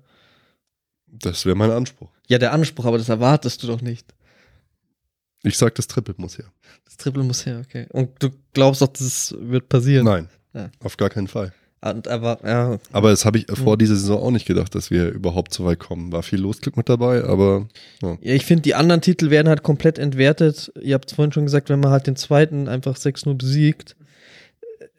[1.07, 2.09] Das wäre mein Anspruch.
[2.29, 4.13] Ja, der Anspruch, aber das erwartest du doch nicht.
[5.43, 6.45] Ich sag, das Triple muss her.
[6.85, 7.85] Das Triple muss her, okay.
[7.91, 10.05] Und du glaubst doch, das wird passieren.
[10.05, 10.69] Nein, Ja.
[10.79, 11.53] auf gar keinen Fall.
[11.81, 13.79] Und, aber, ja, Aber das habe ich vor Mhm.
[13.79, 16.13] dieser Saison auch nicht gedacht, dass wir überhaupt so weit kommen.
[16.13, 17.67] War viel Losglück mit dabei, aber
[18.01, 20.71] Ja, ich finde, die anderen Titel werden halt komplett entwertet.
[20.81, 23.97] Ihr habt es vorhin schon gesagt, wenn man halt den zweiten einfach 6-0 besiegt,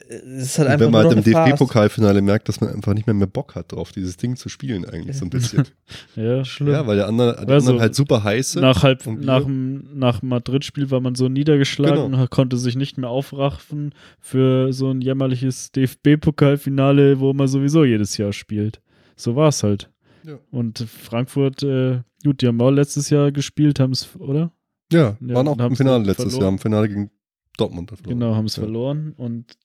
[0.08, 1.22] es ist halt wenn man halt im.
[1.24, 4.84] DFB-Pokalfinale merkt, dass man einfach nicht mehr mehr Bock hat drauf, dieses Ding zu spielen
[4.84, 5.64] eigentlich so ein bisschen.
[6.16, 6.72] ja, Schlimm.
[6.72, 8.62] ja, weil der andere, die Also, anderen halt super heiß sind.
[8.62, 12.22] nach, halb, nach dem nach Madrid-Spiel war man so niedergeschlagen Genau.
[12.22, 18.16] und konnte sich nicht mehr aufraffen für so ein jämmerliches DFB-Pokalfinale, wo man sowieso jedes
[18.16, 18.80] Jahr spielt.
[19.16, 19.90] So war es halt.
[20.26, 20.38] Ja.
[20.50, 24.50] Und Frankfurt, äh, gut, die haben auch letztes Jahr gespielt, haben es, oder?
[24.92, 26.40] ja, Ja, waren auch im Finale letztes verloren.
[26.42, 27.10] Jahr, im Finale gegen
[27.56, 27.90] Dortmund.
[27.90, 28.08] verloren.
[28.20, 28.62] Genau, haben es Ja.
[28.62, 29.56] verloren und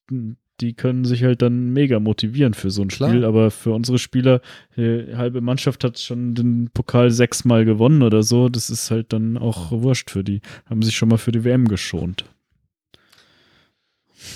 [0.61, 3.10] die können sich halt dann mega motivieren für so ein Klar.
[3.11, 3.24] Spiel.
[3.26, 4.41] Aber für unsere Spieler,
[4.76, 8.49] die halbe Mannschaft hat schon den Pokal sechsmal gewonnen oder so.
[8.49, 10.41] Das ist halt dann auch wurscht für die.
[10.66, 12.26] Haben sich schon mal für die WM geschont.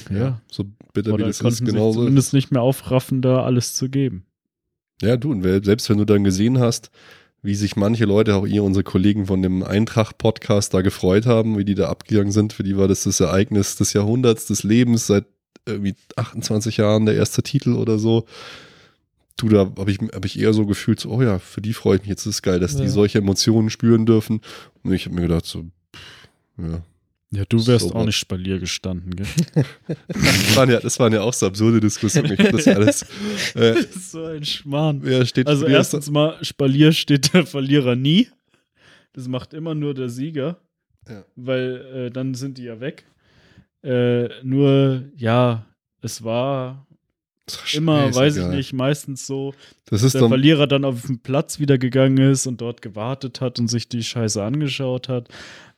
[0.09, 0.39] Ja.
[0.49, 1.99] So bitter wie Oder das ist, genauso.
[1.99, 4.25] zumindest nicht mehr aufraffen, da alles zu geben.
[5.01, 6.89] Ja, du, und selbst wenn du dann gesehen hast,
[7.43, 11.65] wie sich manche Leute, auch ihr, unsere Kollegen von dem Eintracht-Podcast da gefreut haben, wie
[11.65, 15.25] die da abgegangen sind, für die war das das Ereignis des Jahrhunderts, des Lebens, seit
[15.65, 18.25] irgendwie 28 Jahren der erste Titel oder so.
[19.37, 21.95] Du, da habe ich, hab ich eher so gefühlt, so, oh ja, für die freue
[21.97, 22.89] ich mich jetzt, ist geil, dass die Ja.
[22.89, 24.41] solche Emotionen spüren dürfen.
[24.83, 25.63] Und ich habe mir gedacht, so,
[25.95, 26.29] pff,
[26.59, 26.81] ja.
[27.34, 29.26] Ja, du wärst So auch nicht Spalier gestanden, gell?
[30.07, 32.34] Das waren ja, das waren ja auch so absurde Diskussionen.
[32.34, 33.05] Ich das alles.
[33.55, 34.99] Äh, das ist so ein Schmarrn.
[35.03, 38.30] wer steht Also ist erstens mal, Spalier steht der Verlierer nie.
[39.14, 40.60] Das macht immer nur der Sieger.
[41.10, 41.26] Ja.
[41.35, 43.05] Weil äh, dann sind die ja weg.
[43.84, 45.65] Äh, nur, ja,
[46.01, 46.85] es war
[47.51, 49.53] Ach, immer, weiß ich nicht, meistens so,
[49.85, 53.60] Das dass der Verlierer dann auf den Platz wieder gegangen ist und dort gewartet hat
[53.60, 55.27] und sich die Scheiße angeschaut hat.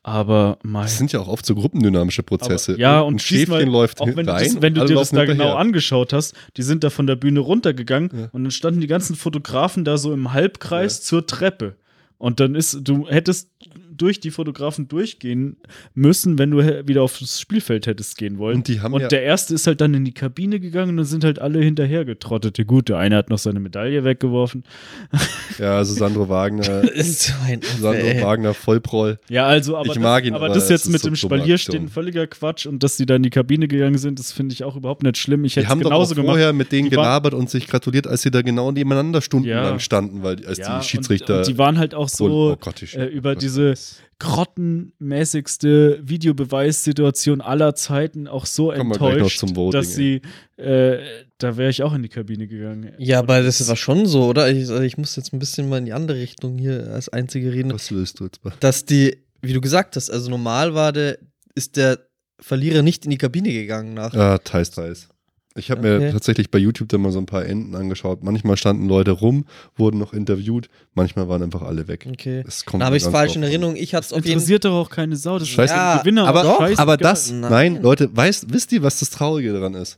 [0.08, 2.74] Aber mein, Das sind ja auch oft so gruppendynamische Prozesse.
[2.74, 4.94] aber, ja, ein und Schäfchen diesmal, läuft auch wenn du, rein, das, wenn du dir
[4.94, 5.58] das da genau hinterher.
[5.58, 8.30] angeschaut hast, die sind da von der Bühne runtergegangen Ja.
[8.32, 11.76] und dann standen die ganzen Fotografen da so im Halbkreis zur Treppe.
[12.20, 13.50] Und dann ist, du hättest
[13.98, 15.58] durch die Fotografen durchgehen
[15.94, 16.58] müssen, wenn du
[16.88, 18.58] wieder auf das Spielfeld hättest gehen wollen.
[18.58, 20.98] Und die haben und ja- der erste ist halt dann in die Kabine gegangen und
[20.98, 22.58] dann sind halt alle hinterher getrottet.
[22.58, 24.64] Ja, gut, der eine hat noch seine Medaille weggeworfen.
[25.58, 28.24] Ja, also Sandro Wagner, Das ist so ein Sandro Affe, ey.
[28.24, 29.20] Wagner Vollproll.
[29.30, 31.58] Ja, also, aber, Ich mag das, ihn, aber aber das jetzt mit so dem Spalier
[31.58, 34.64] stehen völliger Quatsch und dass die da in die Kabine gegangen sind, das finde ich
[34.66, 35.46] auch überhaupt nicht schlimm.
[35.46, 36.28] Ich hätte es haben doch auch genauso gemacht.
[36.32, 39.80] vorher mit denen Die gelabert und sich gratuliert, als sie da genau nebeneinander stundenlang Ja.
[39.80, 41.34] standen, weil als Ja, die Schiedsrichter.
[41.36, 43.42] Und, und die waren halt auch so Oh Gott, äh, über Gott.
[43.42, 43.76] diese
[44.20, 50.22] grottenmäßigste Videobeweissituation aller Zeiten auch so Kommen enttäuscht, zum Voting, dass sie,
[50.58, 51.00] äh,
[51.38, 52.94] da wäre ich auch in die Kabine gegangen.
[52.98, 54.50] Ja, aber das war schon so, oder?
[54.50, 57.52] Ich, also ich muss jetzt ein bisschen mal in die andere Richtung hier als Einzige
[57.52, 57.74] reden.
[57.74, 58.44] Was willst du jetzt?
[58.44, 58.54] mal?
[58.60, 61.18] Dass die, wie du gesagt hast, also normal war der,
[61.54, 62.00] ist der
[62.40, 64.14] Verlierer nicht in die Kabine gegangen nach.
[64.14, 65.10] Ah, teils, teils.
[65.58, 66.12] Ich habe mir Okay.
[66.12, 68.24] tatsächlich bei YouTube dann mal so ein paar Enden angeschaut.
[68.24, 69.46] Manchmal standen Leute rum,
[69.78, 72.06] wurden noch interviewt, manchmal waren einfach alle weg.
[72.12, 72.44] Okay.
[72.46, 73.44] Es kommt Da habe mir ich es falsch in.
[73.44, 73.76] Erinnerung.
[73.78, 74.34] Ich es auf jeden.
[74.34, 75.40] Interessiert doch auch keine Sau.
[75.40, 75.74] Das Scheiße.
[75.74, 76.28] ist Ja, ein Gewinner.
[76.28, 76.82] aber, doch, scheißegal.
[76.84, 77.50] aber das, Nein.
[77.74, 77.82] nein.
[77.82, 79.98] Leute, weißt, wisst ihr, was das Traurige daran ist?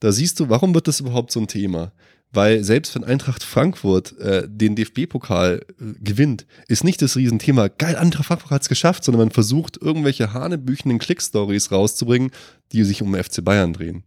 [0.00, 1.90] da siehst du, warum wird das überhaupt so ein Thema?
[2.30, 7.96] Weil selbst wenn Eintracht Frankfurt äh, den DFB-Pokal äh, gewinnt, ist nicht das Riesenthema, geil,
[7.96, 12.30] Eintracht Frankfurt hat es geschafft, sondern man versucht, irgendwelche hanebüchenden Klick-Stories rauszubringen,
[12.72, 14.04] die sich um den FC Bayern drehen.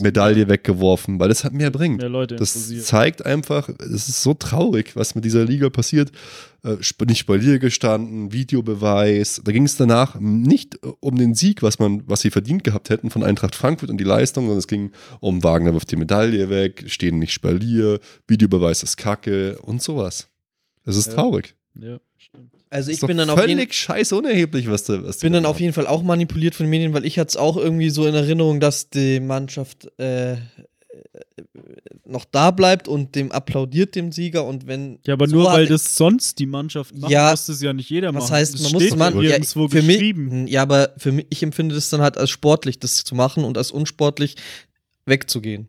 [0.00, 1.98] Medaille weggeworfen, weil das hat mehr bringt.
[1.98, 2.84] Mehr Leute Das interessiert.
[2.84, 6.10] zeigt einfach, es ist so traurig, was mit dieser Liga passiert.
[6.64, 6.76] Äh,
[7.06, 9.40] nicht Spalier gestanden, Videobeweis.
[9.44, 12.90] Da ging es danach nicht äh, um den Sieg, was man, was sie verdient gehabt
[12.90, 14.90] hätten von Eintracht Frankfurt und die Leistung, sondern es ging
[15.20, 20.28] um Wagner wirft die Medaille weg, stehen nicht Spalier, Videobeweis ist Kacke und sowas.
[20.84, 21.14] Es ist Ja.
[21.14, 21.54] traurig.
[21.80, 21.98] Ja.
[22.70, 25.46] Also ich bin dann auf jeden völlig scheiß unerheblich, was da was bin da dann
[25.46, 28.06] auf jeden Fall auch manipuliert von den Medien, weil ich hatte es auch irgendwie so
[28.06, 30.36] in Erinnerung, dass die Mannschaft äh,
[32.04, 35.66] noch da bleibt und dem applaudiert dem Sieger und wenn Ja, aber so nur weil
[35.66, 38.22] das sonst die Mannschaft macht, Ja, muss das ja nicht jeder machen.
[38.24, 40.44] was heißt, das man muss man ja, für geschrieben.
[40.44, 43.44] mich ja, aber für mich ich empfinde das dann halt als sportlich das zu machen
[43.44, 44.36] und als unsportlich
[45.06, 45.68] wegzugehen.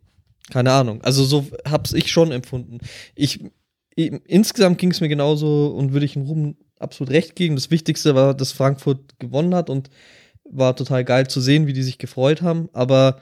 [0.50, 1.02] Keine Ahnung.
[1.04, 2.80] Also so hab's ich schon empfunden.
[3.16, 3.40] Ich,
[3.98, 7.56] i- insgesamt ging es mir genauso und würde ich dem Ruhm absolut recht geben.
[7.56, 9.90] Das Wichtigste war, dass Frankfurt gewonnen hat und
[10.50, 12.70] war total geil zu sehen, wie die sich gefreut haben.
[12.74, 13.20] Aber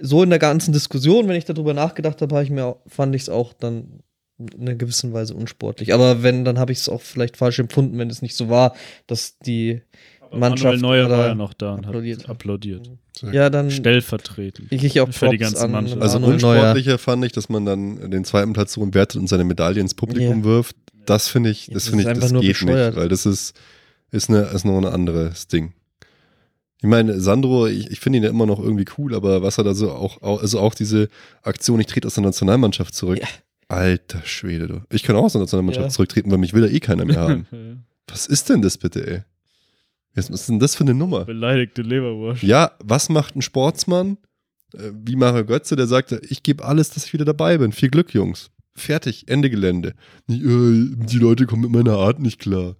[0.00, 3.22] so in der ganzen Diskussion, wenn ich darüber nachgedacht habe, habe ich mir, fand ich
[3.22, 4.00] es auch dann
[4.38, 5.94] in einer gewissen Weise unsportlich.
[5.94, 8.74] Aber wenn, dann habe ich es auch vielleicht falsch empfunden, wenn es nicht so war,
[9.06, 9.80] dass die
[10.32, 12.90] Mannschaft Manuel Neuer war ja noch da und applaudiert hat applaudiert.
[13.32, 14.68] Ja, dann Stellvertretend.
[14.68, 16.02] kriege ich auch für die ganze an Mannschaft.
[16.02, 16.52] Also Manuel Neuer.
[16.60, 19.94] unsportlicher fand ich, dass man dann den zweiten Platz so entwertet und seine Medaille ins
[19.94, 20.44] Publikum Ja.
[20.44, 20.76] wirft.
[21.06, 22.94] Das finde ich, das finde ich, das geht bescheuert.
[22.94, 23.58] nicht, weil das ist,
[24.10, 25.72] ist, eine, ist noch ein anderes Ding.
[26.78, 29.64] Ich meine, Sandro, ich, ich finde ihn ja immer noch irgendwie cool, aber was er
[29.64, 31.08] da so auch, auch also auch diese
[31.42, 33.18] Aktion, ich trete aus der Nationalmannschaft zurück.
[33.20, 33.28] Ja.
[33.68, 34.80] Alter Schwede, du.
[34.90, 35.90] Ich kann auch aus der Nationalmannschaft Ja.
[35.90, 37.46] zurücktreten, weil mich will da eh keiner mehr haben.
[38.06, 39.22] was ist denn das bitte, ey?
[40.14, 41.24] Was ist denn das für eine Nummer?
[41.24, 42.42] Beleidigte Leberwurst.
[42.42, 44.18] Ja, was macht ein Sportsmann?
[44.74, 47.72] Äh, Wie Mario Götze, der sagte, ich gebe alles, dass ich wieder dabei bin.
[47.72, 48.50] Viel Glück, Jungs.
[48.76, 49.94] Fertig, Ende Gelände.
[50.28, 52.76] Äh, die Leute kommen mit meiner Art nicht klar.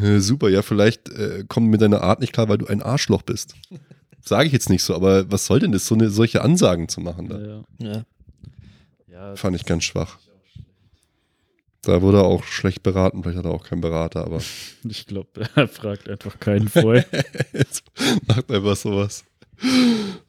[0.00, 3.22] Äh, super, ja, vielleicht äh, kommen mit deiner Art nicht klar, weil du ein Arschloch
[3.22, 3.54] bist.
[4.20, 7.00] Sage ich jetzt nicht so, aber was soll denn das, so eine, solche Ansagen zu
[7.00, 7.28] machen?
[7.28, 7.38] Da?
[7.38, 7.64] Ja.
[7.78, 8.04] Ja.
[9.08, 10.18] Ja, Fand ich ganz schwach.
[11.82, 14.40] Da wurde er auch schlecht beraten, vielleicht hat er auch keinen Berater, aber
[14.88, 17.06] ich glaube, er fragt einfach keinen vorher.
[18.26, 19.24] Macht einfach sowas.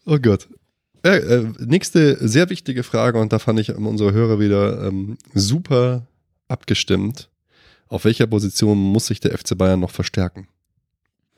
[0.05, 0.47] Oh Gott.
[1.07, 6.05] Ja, äh, nächste sehr wichtige Frage, und da fand ich unsere Hörer wieder ähm, super
[6.49, 7.29] abgestimmt.
[7.87, 10.49] Auf welcher Position muss sich der FC Bayern noch verstärken?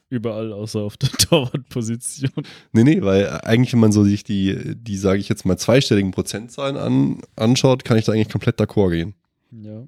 [0.10, 2.32] Überall außer auf der Torwartposition.
[2.72, 6.10] Nee, nee, weil eigentlich, wenn man so sich die, die sage ich jetzt mal, zweistelligen
[6.10, 9.14] Prozentzahlen an, anschaut, kann ich da eigentlich komplett d'accord gehen.
[9.52, 9.86] Ja.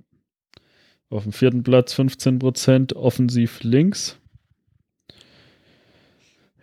[1.09, 4.19] Auf dem vierten Platz 15% offensiv links.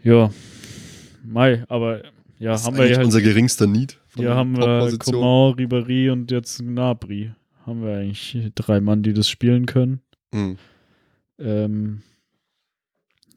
[0.04, 0.30] Ja.
[1.24, 2.04] Mai, aber
[2.38, 3.98] ja, Das ist haben wir eigentlich ja halt, unser geringster Need.
[4.16, 4.96] den haben wir.
[4.98, 7.32] Coman, Ribéry und jetzt Gnabry.
[7.66, 10.00] Haben wir eigentlich drei Mann, die das spielen können.
[10.32, 10.56] Mhm.
[11.38, 12.02] Ähm,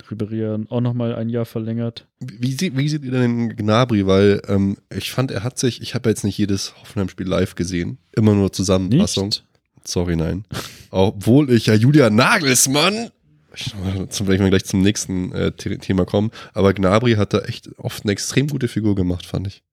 [0.10, 2.08] Ribéry auch nochmal ein Jahr verlängert.
[2.20, 4.06] Wie, sie- wie seht ihr denn den Gnabry?
[4.08, 7.98] Weil ähm, ich fand, er hat sich, ich habe jetzt nicht jedes Hoffenheim-Spiel live gesehen,
[8.16, 9.28] immer nur Zusammenfassung.
[9.28, 9.46] Nicht?
[9.86, 10.46] Sorry, nein.
[10.92, 13.10] Obwohl ich ja Julian Nagelsmann,
[14.10, 17.70] zum, wenn wir gleich zum nächsten äh, The- Thema kommen, aber Gnabry hat da echt
[17.78, 19.64] oft eine extrem gute Figur gemacht, fand ich,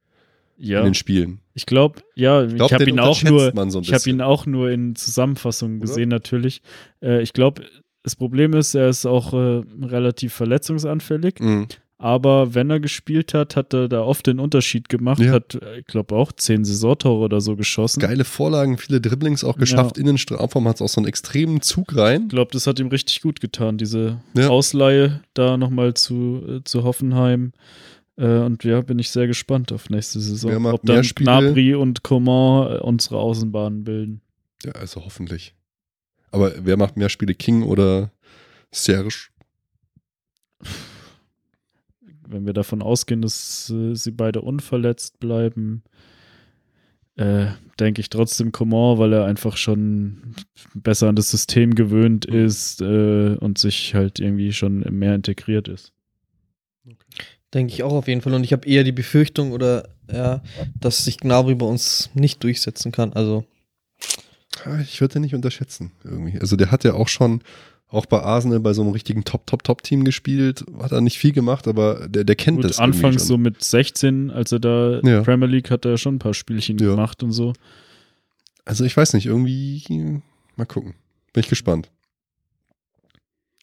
[0.58, 0.80] Ja.
[0.80, 1.40] in den Spielen.
[1.54, 4.46] Ich glaube, ja, ich, glaub, habe den ihn auch nur, so ich habe ihn auch
[4.46, 6.62] nur in Zusammenfassungen gesehen natürlich.
[7.02, 7.62] Äh, ich glaube,
[8.02, 11.40] das Problem ist, er ist auch äh, relativ verletzungsanfällig.
[11.40, 11.66] Mhm.
[12.00, 15.18] Aber wenn er gespielt hat, hat er da oft den Unterschied gemacht.
[15.18, 15.32] Ja.
[15.32, 17.98] Hat, äh, ich glaube, auch zehn Saisontore oder so geschossen.
[17.98, 19.96] Geile Vorlagen, viele Dribblings auch geschafft.
[19.96, 20.02] Ja.
[20.02, 22.22] In den Strafraum hat es auch so einen extremen Zug rein.
[22.22, 24.48] Ich glaube, das hat ihm richtig gut getan, diese Ja.
[24.48, 27.52] Ausleihe da nochmal zu, äh, zu Hoffenheim.
[28.16, 30.66] Äh, und ja, bin ich sehr gespannt auf nächste Saison.
[30.66, 31.02] Ob dann?
[31.02, 34.20] Gnabry und Coman unsere Außenbahnen bilden.
[34.64, 35.52] Ja, also hoffentlich.
[36.30, 38.12] Aber wer macht mehr Spiele, King oder
[38.70, 39.30] Serge?
[42.28, 45.82] wenn wir davon ausgehen, dass äh, sie beide unverletzt bleiben,
[47.16, 47.46] äh,
[47.80, 50.34] denke ich trotzdem Coman, weil er einfach schon
[50.74, 52.44] besser an das System gewöhnt Mhm.
[52.46, 55.92] ist äh, und sich halt irgendwie schon mehr integriert ist.
[57.54, 58.34] Denke ich auch auf jeden Fall.
[58.34, 60.42] Und ich habe eher die Befürchtung oder ja,
[60.78, 63.12] dass sich Gnabry bei uns nicht durchsetzen kann.
[63.14, 63.44] Also
[64.64, 66.38] Ah, Ich würde den nicht unterschätzen, irgendwie.
[66.40, 67.42] Also der hat ja auch schon,
[67.90, 72.06] auch bei Arsenal, bei so einem richtigen Top-Top-Top-Team gespielt, hat er nicht viel gemacht, aber
[72.08, 75.22] der, der kennt Gut, das anfangs so mit 16, als er da Ja.
[75.22, 76.90] Premier League hat er schon ein paar Spielchen Ja.
[76.90, 77.54] gemacht und so.
[78.66, 80.20] Also ich weiß nicht, irgendwie,
[80.56, 80.94] mal gucken.
[81.32, 81.88] Bin ich gespannt.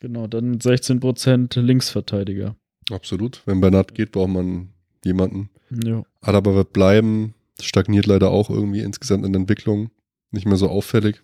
[0.02, 2.56] Genau, dann mit 16% Linksverteidiger.
[2.92, 3.42] Absolut.
[3.46, 4.70] Wenn Bernard geht, braucht man
[5.04, 5.50] jemanden.
[5.84, 6.04] Ja.
[6.22, 7.34] Alaba wird bleiben.
[7.62, 9.90] stagniert leider auch irgendwie insgesamt in der Entwicklung.
[10.32, 11.22] Nicht mehr so auffällig.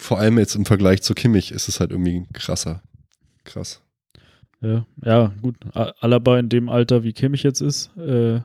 [0.00, 2.82] Vor allem jetzt im Vergleich zu Kimmich ist es halt irgendwie krasser.
[3.44, 3.82] Krass.
[4.60, 5.56] Ja, ja, gut.
[5.74, 8.40] Alaba in dem Alter, wie Kimmich jetzt ist, äh,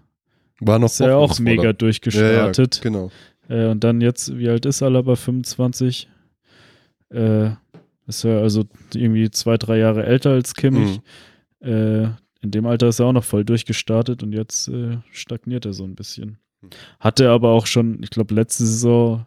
[0.60, 2.76] War noch ist er auch mega durchgestartet.
[2.78, 3.12] Ja, ja, genau.
[3.50, 5.16] Äh, und dann jetzt, wie alt ist Alaba?
[5.16, 6.10] 25.
[7.10, 7.52] Äh,
[8.08, 11.00] ist er also irgendwie zwei, drei Jahre älter als Kimmich.
[11.62, 11.68] Mhm.
[11.68, 12.04] Äh,
[12.42, 15.84] in dem Alter ist er auch noch voll durchgestartet und jetzt äh, stagniert er so
[15.86, 16.38] ein bisschen.
[16.62, 16.70] Mhm.
[17.00, 19.26] Hatte aber auch schon, ich glaube, letzte Saison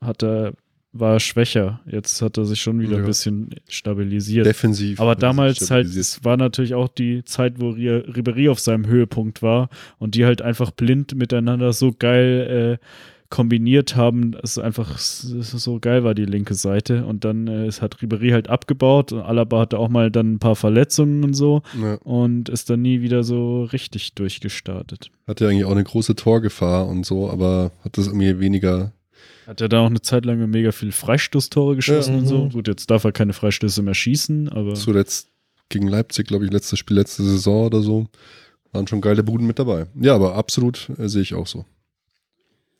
[0.00, 0.52] hat er,
[0.92, 1.80] war er schwächer.
[1.86, 2.98] Jetzt hat er sich schon wieder Ja.
[2.98, 4.46] ein bisschen stabilisiert.
[4.46, 5.00] Defensiv.
[5.00, 8.86] Aber er damals halt, es war natürlich auch die Zeit, wo Ri- Ribéry auf seinem
[8.86, 12.84] Höhepunkt war und die halt einfach blind miteinander so geil äh,
[13.30, 17.04] kombiniert haben, dass es einfach so geil war, die linke Seite.
[17.04, 20.56] Und dann äh, hat Ribéry halt abgebaut und Alaba hatte auch mal dann ein paar
[20.56, 21.96] Verletzungen und so Ja.
[21.96, 25.10] und ist dann nie wieder so richtig durchgestartet.
[25.26, 28.92] Hatte ja eigentlich auch eine große Torgefahr und so, aber hat das irgendwie weniger.
[29.48, 32.44] Hat er da auch eine Zeit lang mega viel Freistoßtore geschossen Ja, und so.
[32.44, 32.50] mhm.
[32.50, 35.30] Gut, jetzt darf er keine Freistöße mehr schießen, aber Zuletzt
[35.70, 38.08] gegen Leipzig, glaube ich, letztes Spiel, letzte Saison oder so.
[38.72, 39.86] Waren schon geile Buden mit dabei.
[39.98, 41.64] Ja, aber absolut äh, sehe ich auch so.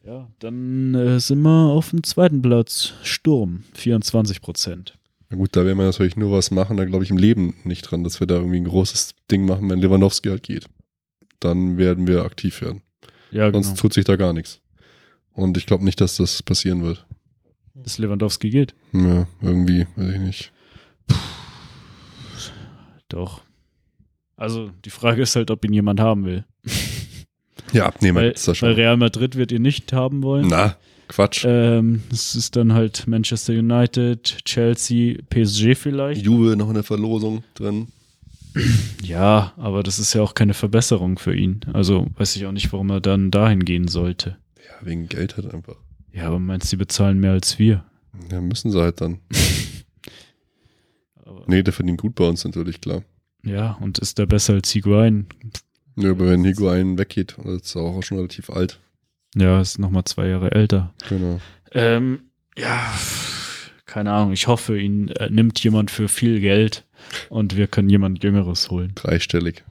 [0.05, 2.93] Ja, dann äh, sind wir auf dem zweiten Platz.
[3.03, 4.99] Sturm, 24 Prozent.
[5.31, 7.83] Na gut, da werden wir natürlich nur was machen, da glaube ich im Leben nicht
[7.83, 10.67] dran, dass wir da irgendwie ein großes Ding machen, wenn Lewandowski halt geht.
[11.41, 12.83] Dann werden wir aktiv werden.
[13.31, 13.81] Ja, Sonst genau.
[13.81, 14.61] tut sich da gar nichts.
[15.39, 17.07] Und ich glaube nicht, dass das passieren wird.
[17.75, 18.75] Dass Lewandowski geht.
[18.93, 20.53] Ja, irgendwie, weiß ich nicht.
[23.09, 23.43] Doch.
[24.37, 26.45] Also die Frage ist halt, ob ihn jemand haben will.
[27.73, 28.73] Ja, Abnehmer Weil, gibt's da weil schon.
[28.73, 30.49] Real Madrid wird ihn nicht haben wollen.
[30.49, 31.45] Na, Quatsch.
[31.47, 36.25] Ähm, es ist dann halt Manchester United, Chelsea, PSG vielleicht.
[36.25, 37.87] Juve noch in der Verlosung drin.
[39.05, 41.61] Ja, aber das ist ja auch keine Verbesserung für ihn.
[41.73, 44.37] Also weiß ich auch nicht, warum er dann dahin gehen sollte.
[44.69, 45.77] Ja, wegen Geld halt einfach.
[46.13, 47.85] Ja, aber meinst du, die bezahlen mehr als wir?
[48.31, 49.19] Ja, müssen sie halt dann.
[51.25, 53.03] Aber, Nee, der verdient gut bei uns natürlich, klar.
[53.45, 55.27] ja, und ist der besser als Higuain?
[55.97, 58.79] Ja, aber wenn Higuain weggeht, das ist auch schon relativ alt.
[59.35, 60.95] Ja, ist nochmal zwei Jahre älter.
[61.09, 61.41] Genau.
[61.73, 62.21] Ähm,
[62.57, 62.93] ja,
[63.85, 64.33] keine Ahnung.
[64.33, 66.87] Ich hoffe, ihn äh, nimmt jemand für viel Geld
[67.31, 68.93] und wir können jemand Jüngeres holen.
[68.95, 69.65] Dreistellig.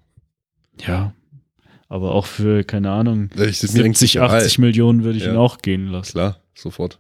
[0.86, 1.14] Ja.
[1.90, 4.30] Aber auch für, keine Ahnung, Ja, Ich, ist mir eigentlich 70, egal.
[4.42, 5.32] 80 Millionen würde ich Ja.
[5.32, 6.12] ihn auch gehen lassen.
[6.12, 7.00] Klar, sofort.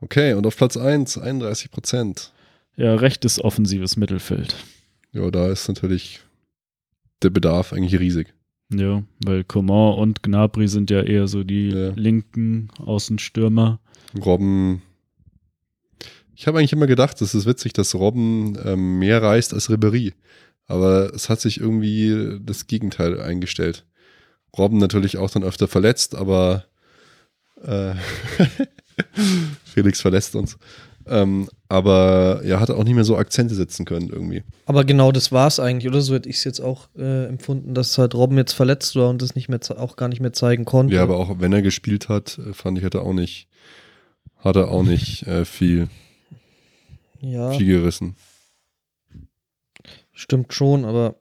[0.00, 2.32] Okay, und auf Platz 1, 31 Prozent.
[2.76, 4.56] Ja, rechtes offensives Mittelfeld.
[5.12, 6.20] Ja, da ist natürlich
[7.22, 8.34] der Bedarf eigentlich riesig.
[8.72, 11.90] Ja, weil Coman und Gnabry sind ja eher so die Ja.
[11.96, 13.80] linken Außenstürmer.
[14.24, 14.82] Robben.
[16.36, 20.12] Ich habe eigentlich immer gedacht, es ist witzig, dass Robben ähm, mehr reist als Ribéry.
[20.68, 23.84] Aber es hat sich irgendwie das Gegenteil eingestellt.
[24.56, 26.64] Robben natürlich auch dann öfter verletzt, aber
[27.64, 27.94] äh,
[29.64, 30.58] Felix verlässt uns.
[31.06, 34.42] Ähm, aber ja, hat auch nicht mehr so Akzente setzen können irgendwie.
[34.66, 36.02] Aber genau das war es eigentlich, oder?
[36.02, 39.22] So hätte ich es jetzt auch äh, empfunden, dass halt Robben jetzt verletzt war und
[39.22, 40.94] das nicht mehr auch gar nicht mehr zeigen konnte.
[40.94, 43.48] Ja, aber auch wenn er gespielt hat, äh, fand ich, hat er auch nicht,
[44.38, 45.88] hat er auch nicht äh, viel,
[47.20, 48.16] ja viel gerissen.
[50.18, 51.14] Stimmt schon, aber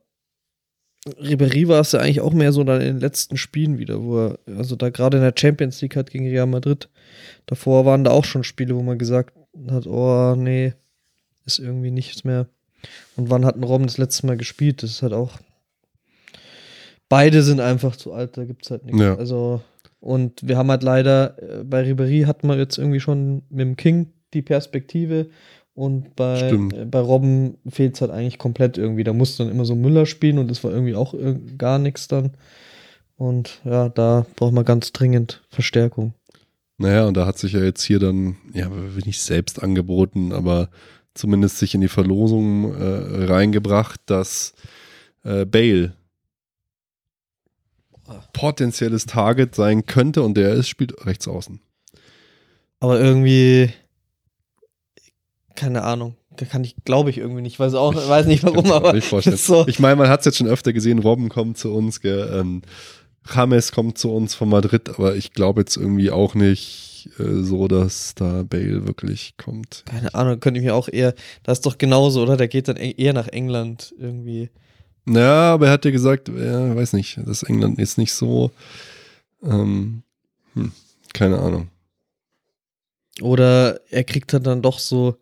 [1.05, 4.17] Ribéry war es ja eigentlich auch mehr so dann in den letzten Spielen wieder, wo
[4.17, 6.89] er, also da gerade in der Champions League hat gegen Real Madrid,
[7.45, 9.37] davor waren da auch schon Spiele, wo man gesagt
[9.69, 10.73] hat, oh nee,
[11.45, 12.47] ist irgendwie nichts mehr.
[13.15, 14.83] Und wann hat ein Robben das letzte Mal gespielt?
[14.83, 15.37] Das ist halt auch.
[17.07, 18.99] Beide sind einfach zu alt, da gibt es halt nichts.
[18.99, 19.15] Ja.
[19.15, 19.61] Also,
[19.99, 23.77] und wir haben halt leider, äh, bei Ribéry hat man jetzt irgendwie schon mit dem
[23.77, 25.29] King die Perspektive
[25.77, 29.03] und bei, äh, bei Robben fehlt es halt eigentlich komplett irgendwie.
[29.03, 31.13] Da musste dann immer so Müller spielen und das war irgendwie auch
[31.55, 32.31] gar nichts dann.
[33.15, 36.15] Und ja, da braucht man ganz dringend Verstärkung.
[36.79, 38.71] Naja, und da hat sich ja jetzt hier dann, ja,
[39.05, 40.69] nicht selbst angeboten, aber
[41.13, 44.55] zumindest sich in die Verlosung äh, reingebracht, dass
[45.23, 45.93] äh, Bale
[48.33, 51.59] potenzielles Target sein könnte und der ist, spielt rechts außen.
[52.79, 53.71] Aber irgendwie,
[55.57, 57.59] keine Ahnung, da kann ich, glaube ich irgendwie nicht.
[57.59, 59.67] Weiß auch, weiß nicht warum, aber nicht so.
[59.67, 62.61] Ich meine, man hat es jetzt schon öfter gesehen, Robben kommt zu uns, gell, ähm,
[63.33, 67.67] James kommt zu uns von Madrid, aber ich glaube jetzt irgendwie auch nicht äh, so,
[67.67, 69.83] dass da Bale wirklich kommt.
[69.85, 71.13] Keine Ahnung, könnte ich mir auch eher,
[71.43, 72.37] das ist doch genauso, oder?
[72.37, 74.49] Der geht dann e- eher nach England irgendwie.
[75.09, 78.51] Ja, aber er hat ja gesagt, ja, weiß nicht, dass England jetzt nicht so,
[79.43, 80.03] ähm,
[80.53, 80.71] hm,
[81.13, 81.69] keine Ahnung.
[83.21, 85.17] Oder er kriegt dann, dann doch so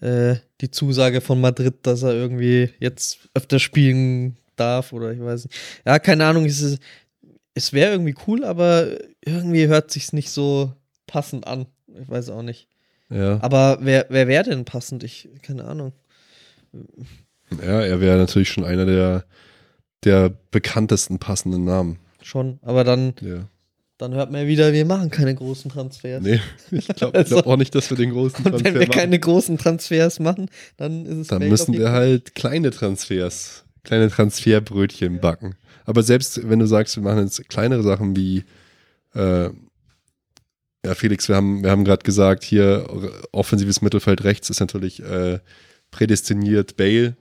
[0.00, 5.44] äh, die Zusage von Madrid, dass er irgendwie jetzt öfter spielen darf oder ich weiß
[5.46, 5.56] nicht.
[5.84, 6.78] Ja, keine Ahnung, es ist,
[7.54, 8.88] es wäre irgendwie cool, aber
[9.24, 10.72] irgendwie hört sich's nicht so
[11.06, 11.66] passend an.
[12.00, 12.68] Ich weiß auch nicht.
[13.10, 15.04] Ja, Aber wer, wer wäre denn passend?
[15.04, 15.92] Ich, keine Ahnung.
[17.62, 19.24] ja er wäre natürlich schon einer der,
[20.04, 21.98] der bekanntesten passenden Namen.
[22.22, 22.58] Schon.
[22.62, 23.48] Aber dann, Ja.
[23.98, 26.22] Dann hört man ja wieder, wir machen keine großen Transfers.
[26.22, 26.40] Nee,
[26.70, 28.90] ich glaube Also- glaub auch nicht, dass wir den großen Und Transfer wenn wir machen.
[28.98, 35.20] keine großen Transfers machen, dann ist es Dann müssen wir halt kleine Transfers, kleine Transferbrötchen
[35.20, 35.54] backen.
[35.84, 38.44] Aber selbst wenn du sagst, wir machen jetzt kleinere Sachen wie,
[39.14, 39.50] äh,
[40.86, 42.86] ja, Felix, wir haben, wir haben gerade gesagt, hier
[43.32, 45.38] offensives Mittelfeld rechts ist natürlich äh,
[45.90, 47.16] prädestiniert Bale,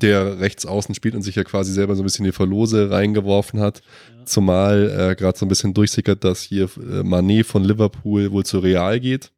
[0.00, 2.90] der rechts außen spielt und sich ja quasi selber so ein bisschen in die Verlose
[2.90, 3.82] reingeworfen hat.
[4.24, 8.58] Zumal äh, gerade so ein bisschen durchsickert, dass hier äh, Manet von Liverpool wohl zu
[8.60, 9.30] Real geht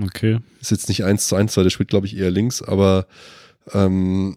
[0.00, 0.38] Okay.
[0.60, 3.06] ist jetzt nicht eins zu eins, weil der spielt, glaube ich, eher links, aber
[3.72, 4.36] ähm,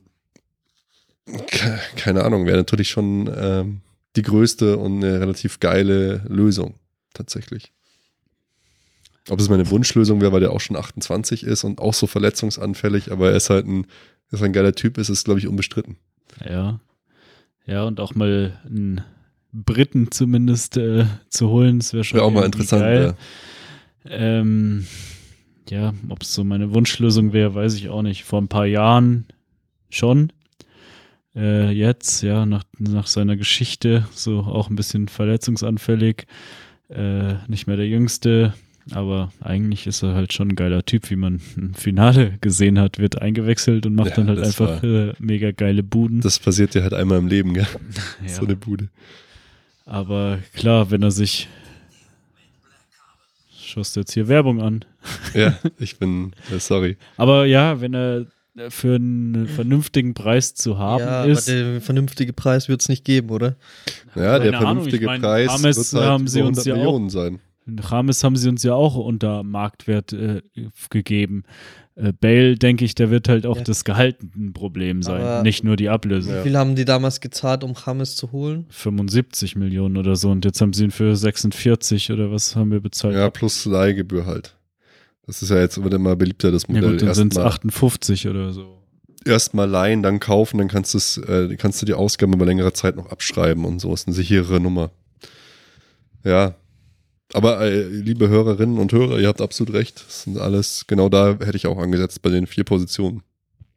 [1.25, 3.81] ke- keine Ahnung, wäre natürlich schon ähm,
[4.15, 6.75] die größte und eine relativ geile Lösung,
[7.13, 7.71] tatsächlich.
[9.31, 13.11] Ob es meine Wunschlösung wäre, weil der auch schon 28 ist und auch so verletzungsanfällig,
[13.11, 13.87] aber er ist halt ein,
[14.29, 15.95] ist ein geiler Typ, ist es, glaube ich, unbestritten.
[16.47, 16.79] Ja.
[17.65, 19.01] Ja, und auch mal einen
[19.53, 22.81] Briten zumindest äh, zu holen, das wäre schon Wäre auch mal interessant.
[22.81, 23.15] geil.
[24.03, 24.11] Ja.
[24.11, 24.85] Ähm,
[25.69, 28.25] ja, ob es so meine Wunschlösung wäre, weiß ich auch nicht.
[28.25, 29.27] Vor ein paar Jahren
[29.89, 30.33] schon.
[31.35, 36.25] Äh, jetzt, ja, nach, nach seiner Geschichte, so auch ein bisschen verletzungsanfällig.
[36.89, 38.53] Äh, nicht mehr der Jüngste,
[38.93, 42.99] aber eigentlich ist er halt schon ein geiler Typ, wie man im Finale gesehen hat.
[42.99, 46.21] Wird eingewechselt und macht Ja, dann halt einfach äh, mega geile Buden.
[46.21, 47.67] Das passiert ja halt einmal im Leben, gell?
[48.23, 48.29] ja.
[48.29, 48.89] So eine Bude.
[49.85, 51.47] Aber klar, wenn er sich.
[53.63, 54.85] Schaust du jetzt hier Werbung an?
[55.33, 56.97] Ja, ich bin, äh, sorry.
[57.17, 58.25] Aber ja, wenn er
[58.69, 61.49] für einen vernünftigen Preis zu haben ja, ist.
[61.49, 63.55] aber der vernünftige Preis wird es nicht geben, oder?
[64.13, 66.65] Ja, der Keine Ahnung, vernünftige ich mein, Preis wird halt haben sie über uns 100
[66.67, 67.39] ja auch- Millionen sein.
[67.79, 70.41] Rames haben sie uns ja auch unter Marktwert äh,
[70.89, 71.43] gegeben.
[71.95, 73.63] Äh, Bale, denke ich, der wird halt auch Ja.
[73.63, 76.39] das Gehalt ein Problem sein, Aber- nicht nur die Ablöse.
[76.39, 78.65] Wie viel haben die damals gezahlt, um James zu holen?
[78.69, 82.79] 75 Millionen oder so und jetzt haben sie ihn für 46 oder was haben wir
[82.79, 83.13] bezahlt?
[83.15, 84.55] Ja, plus Leihgebühr halt.
[85.27, 86.91] Das ist ja jetzt wird immer beliebter, das Ja Modell.
[86.91, 88.77] gut, dann sind es Erstmal 58 oder so.
[89.25, 90.95] erst mal leihen, dann kaufen, dann kannst,
[91.27, 93.93] äh, kannst du die Ausgaben über längere Zeit noch abschreiben und so.
[93.93, 94.89] Ist eine sichere Nummer.
[96.23, 96.55] Ja.
[97.33, 100.03] Aber äh, liebe Hörerinnen und Hörer, ihr habt absolut recht.
[100.05, 103.23] Das sind alles, genau da hätte ich auch angesetzt bei den vier Positionen.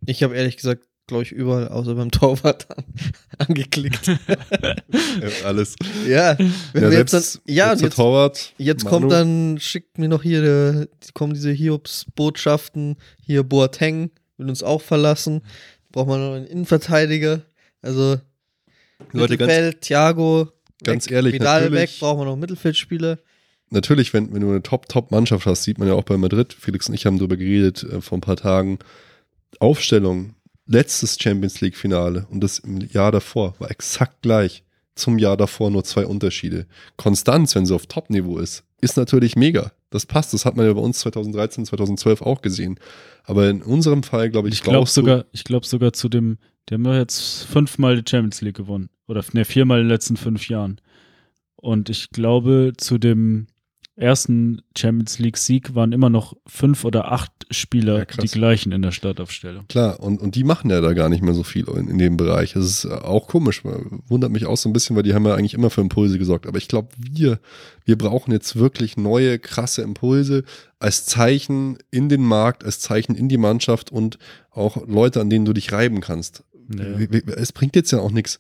[0.06, 2.85] Ich habe ehrlich gesagt, glaube ich, überall außer beim Torwart an,
[3.39, 4.09] angeklickt.
[4.09, 5.76] Äh, alles.
[6.09, 6.36] ja,
[6.72, 8.55] wenn Ja, wir jetzt selbst, dann, ja, jetzt, Torwart.
[8.59, 14.48] jetzt Manu, kommt dann, schickt mir noch hier, der, kommen diese Hiobs-Botschaften, hier Boateng will
[14.48, 15.43] uns auch verlassen,
[15.93, 17.43] braucht man noch einen Innenverteidiger,
[17.82, 18.16] also
[19.12, 20.48] Leute, ganz, Mittelfeld, Thiago,
[20.82, 23.18] ganz weg, ehrlich, Vidal weg, natürlich- brauchen wir noch Mittelfeldspieler.
[23.74, 26.94] Natürlich, wenn, wenn du eine Top-Top-Mannschaft hast, sieht man ja auch bei Madrid, Felix und
[26.94, 28.78] ich haben darüber geredet äh, vor ein paar Tagen,
[29.60, 30.34] Aufstellung,
[30.66, 34.62] letztes Champions League-Finale und das im Jahr davor war exakt gleich.
[34.96, 36.66] Zum Jahr davor nur zwei Unterschiede.
[36.96, 39.72] Konstanz, wenn sie auf Top-Niveau ist, ist natürlich mega.
[39.90, 42.78] Das passt, das hat man ja bei uns 2013, 2012 auch gesehen.
[43.24, 46.38] Aber in unserem Fall, glaube ich, Ich glaube sogar, ich glaube sogar zu dem,
[46.68, 48.88] die haben ja jetzt fünfmal die Champions League gewonnen.
[49.09, 50.80] Oder ne, viermal in den letzten fünf Jahren.
[51.56, 53.46] Und ich glaube, zu dem
[53.97, 58.91] ersten Champions League-Sieg waren immer noch fünf oder acht Spieler Ja, die gleichen in der
[58.91, 59.66] Startaufstellung.
[59.69, 62.16] Klar, und, und die machen ja da gar nicht mehr so viel in, in dem
[62.16, 62.55] Bereich.
[62.55, 63.62] Das ist äh, auch komisch.
[63.65, 66.47] Wundert mich auch so ein bisschen, weil die haben ja eigentlich immer für Impulse gesorgt.
[66.47, 67.39] Aber ich glaube, wir,
[67.85, 70.43] wir brauchen jetzt wirklich neue, krasse Impulse
[70.79, 74.19] als Zeichen in den Markt, als Zeichen in die Mannschaft und
[74.51, 76.43] auch Leute, an denen du dich reiben kannst.
[76.77, 76.85] Ja.
[77.37, 78.39] Es bringt jetzt ja auch nichts.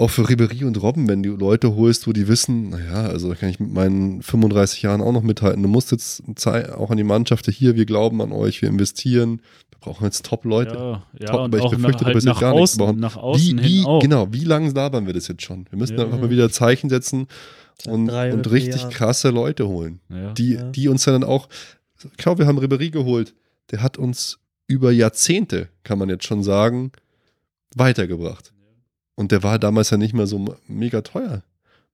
[0.00, 3.34] Auch für Ribery und Robben, wenn du Leute holst, wo die wissen, naja, also da
[3.34, 5.62] kann ich mit meinen 35 Jahren auch noch mithalten.
[5.62, 9.42] Du musst jetzt auch an die Mannschaft hier, wir glauben an euch, wir investieren.
[9.70, 10.74] Wir brauchen jetzt Top-Leute.
[10.74, 12.72] Ja, ja Top, und aber ich auch befürchte, nach, halt nach gar nichts.
[12.72, 13.98] außen, Wir brauchen- nach außen wie, wie.
[14.00, 15.66] Genau, wie lange labern wir das jetzt schon?
[15.70, 16.04] Wir müssen Ja.
[16.04, 17.26] einfach mal wieder Zeichen setzen
[17.86, 18.92] und, und richtig Jahren.
[18.92, 20.00] krasse Leute holen.
[20.08, 20.32] Ja.
[20.32, 20.62] Die, Ja.
[20.70, 21.48] die uns dann auch,
[22.16, 23.34] klar, wir haben Ribery geholt,
[23.70, 26.92] der hat uns über Jahrzehnte, kann man jetzt schon sagen,
[27.74, 28.52] weitergebracht.
[29.20, 31.42] Und der war damals ja nicht mehr so mega teuer.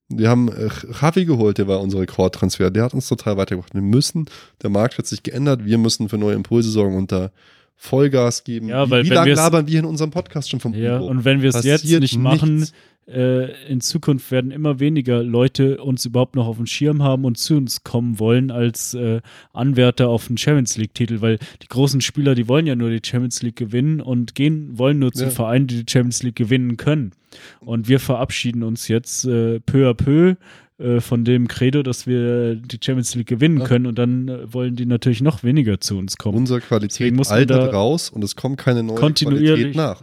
[0.09, 0.69] Wir haben äh,
[1.03, 2.71] Javi geholt, der war unser Rekordtransfer.
[2.71, 3.75] Der hat uns total weitergebracht.
[3.75, 4.27] Wir müssen,
[4.63, 7.33] der Markt hat sich geändert, wir müssen für neue Impulse sorgen und da
[7.75, 8.69] Vollgas geben.
[8.69, 11.07] Ja, wie weil wie lange labern wir in unserem Podcast schon vom Ja, Ubo?
[11.09, 12.73] und wenn wir es jetzt nicht machen, nichts.
[13.09, 17.39] Äh, in Zukunft werden immer weniger Leute uns überhaupt noch auf dem Schirm haben und
[17.39, 19.21] zu uns kommen wollen als äh,
[19.53, 23.43] Anwärter auf den Champions League-Titel, weil die großen Spieler, die wollen ja nur die Champions
[23.43, 25.31] League gewinnen und gehen, wollen nur zu Ja.
[25.31, 27.13] Vereinen, die die Champions League gewinnen können.
[27.61, 30.35] Und wir verabschieden uns jetzt äh, peu à peu
[30.79, 33.67] äh, von dem Credo, dass wir die Champions League gewinnen Ja.
[33.67, 36.37] können und dann äh, wollen die natürlich noch weniger zu uns kommen.
[36.39, 40.03] Unsere Deswegen Qualität altert da raus und es kommt keine neue kontinuierlich- Qualität nach.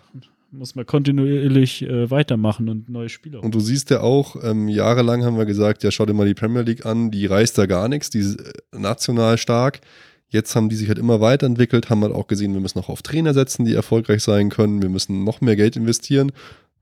[0.56, 3.44] Muss man kontinuierlich äh, weitermachen und neue Spieler.
[3.44, 6.36] Und du siehst ja auch, ähm, jahrelang haben wir gesagt, ja, schau dir mal die
[6.36, 9.82] Premier League an, die reißt da gar nichts, die ist äh, national stark.
[10.30, 13.02] Jetzt haben die sich halt immer weiterentwickelt, haben halt auch gesehen, wir müssen noch auf
[13.02, 16.32] Trainer setzen, die erfolgreich sein können, wir müssen noch mehr Geld investieren.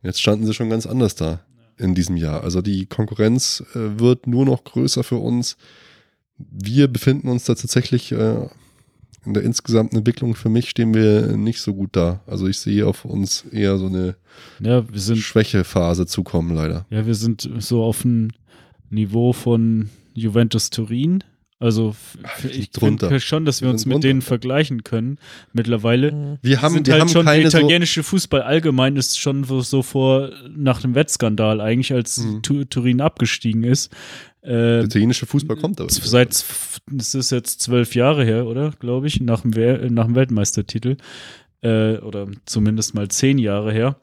[0.04, 1.40] Jetzt standen sie schon ganz anders da
[1.78, 2.44] in diesem Jahr.
[2.44, 5.56] Also die Konkurrenz äh, wird nur noch größer für uns.
[6.38, 8.50] Wir befinden uns da tatsächlich äh,
[9.26, 10.36] in der insgesamten Entwicklung.
[10.36, 12.22] Für mich stehen wir nicht so gut da.
[12.26, 14.16] Also ich sehe auf uns eher so eine
[14.60, 16.86] ja, sind Schwächephase zukommen, leider.
[16.90, 18.30] Ja, wir sind so auf dem
[18.90, 21.24] Niveau von Juventus Turin.
[21.62, 24.08] Also f- ich denke schon, dass wir, Wir uns mit drunter.
[24.08, 25.18] denen vergleichen können
[25.54, 26.12] mittlerweile.
[26.12, 26.38] Mhm.
[26.42, 29.44] Wir haben, sind wir halt haben schon der keine so, italienische Fußball allgemein ist schon
[29.44, 32.42] so, so vor nach dem Wettskandal eigentlich, als Mhm.
[32.42, 33.94] Tu- Turin abgestiegen ist.
[34.42, 35.90] Äh, der italienische Fußball kommt aber.
[35.92, 40.98] seit es ist jetzt zwölf Jahre her, oder glaube ich, nach dem, nach dem Weltmeistertitel
[41.62, 43.98] äh, oder zumindest mal zehn Jahre her.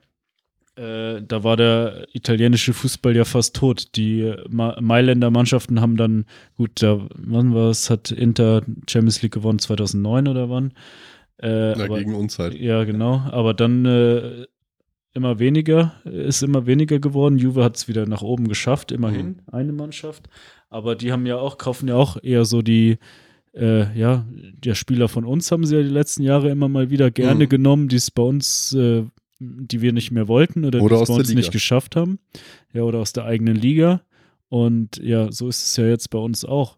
[0.78, 3.96] Äh, da war der italienische Fußball ja fast tot.
[3.96, 6.24] Die Ma Mailänder Mannschaften haben dann,
[6.56, 10.72] gut, da, wann war es, hat Inter Champions League gewonnen, 2009 oder wann?
[11.42, 12.54] Äh, Ja, aber- gegen uns halt.
[12.54, 13.22] ja, genau.
[13.30, 14.46] Aber dann äh,
[15.14, 17.38] immer weniger, ist immer weniger geworden.
[17.38, 19.40] Juve hat es wieder nach oben geschafft, immerhin, Mhm.
[19.50, 20.28] eine Mannschaft.
[20.70, 22.98] Aber die haben ja auch, kaufen ja auch eher so die,
[23.54, 27.10] äh, ja, der Spieler von uns haben sie ja die letzten Jahre immer mal wieder
[27.10, 27.48] gerne Mhm.
[27.48, 29.02] genommen, die es bei uns, äh,
[29.38, 32.18] die wir nicht mehr wollten oder, Oder die es bei uns nicht geschafft haben.
[32.72, 34.02] Ja, oder aus der eigenen Liga.
[34.48, 36.76] Und ja, so ist es ja jetzt bei uns auch.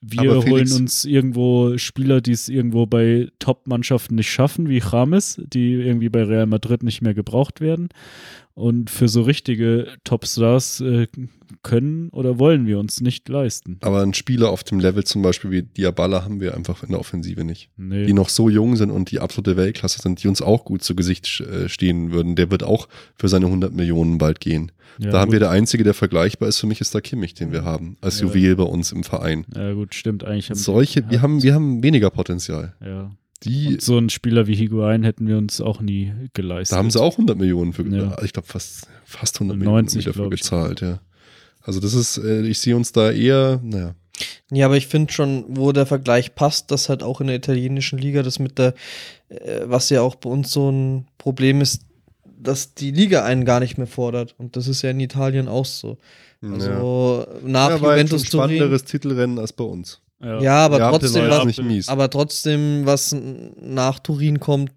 [0.00, 5.40] Wir Aber holen uns irgendwo Spieler, die es irgendwo bei Top-Mannschaften nicht schaffen, wie James,
[5.44, 7.88] die irgendwie bei Real Madrid nicht mehr gebraucht werden.
[8.58, 11.06] Und für so richtige Topstars äh,
[11.62, 13.78] können oder wollen wir uns nicht leisten.
[13.82, 16.98] Aber einen Spieler auf dem Level zum Beispiel wie Diabala haben wir einfach in der
[16.98, 17.70] Offensive nicht.
[17.76, 18.06] Nee.
[18.06, 20.96] Die noch so jung sind und die absolute Weltklasse sind, die uns auch gut zu
[20.96, 22.34] Gesicht äh, stehen würden.
[22.34, 24.72] Der wird auch für seine 100 Millionen bald gehen.
[24.98, 25.44] ja, da haben wir gut.
[25.44, 27.96] der Einzige, der vergleichbar ist für mich, ist der Kimmich, den wir haben.
[28.00, 28.26] Als Ja.
[28.26, 29.46] Juwel bei uns im Verein.
[29.54, 30.24] Ja, gut, stimmt.
[30.24, 32.74] Eigentlich Solche, wir haben, wir haben weniger Potenzial.
[32.84, 33.12] Ja.
[33.44, 36.74] Die, Und so einen Spieler wie Higuain hätten wir uns auch nie geleistet.
[36.74, 38.20] da haben sie auch 100 Millionen für, Ja.
[38.22, 40.40] ich glaube fast, fast 100 90, Millionen wieder für glaub ich.
[40.40, 41.00] gezahlt, ja.
[41.62, 43.94] Also das ist, äh, ich sehe uns da eher, naja,
[44.50, 47.98] Ja, aber ich finde schon, wo der Vergleich passt, dass halt auch in der italienischen
[47.98, 48.74] Liga das mit der,
[49.28, 51.82] äh, was ja auch bei uns so ein Problem ist,
[52.40, 54.34] dass die Liga einen gar nicht mehr fordert.
[54.38, 55.98] Und das ist ja in Italien auch so.
[56.40, 58.44] Also nach ja, war jetzt Juventus ein Turin.
[58.50, 60.00] spannenderes Titelrennen als bei uns.
[60.20, 60.40] Ja.
[60.40, 61.88] Ja, aber Neapel trotzdem, war was, nicht mies.
[61.88, 63.14] aber trotzdem, was
[63.60, 64.72] nach Turin kommt,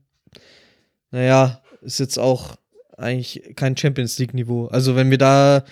[1.11, 2.55] naja, ist jetzt auch
[2.97, 4.67] eigentlich kein Champions League-Niveau.
[4.67, 5.63] Also wenn wir da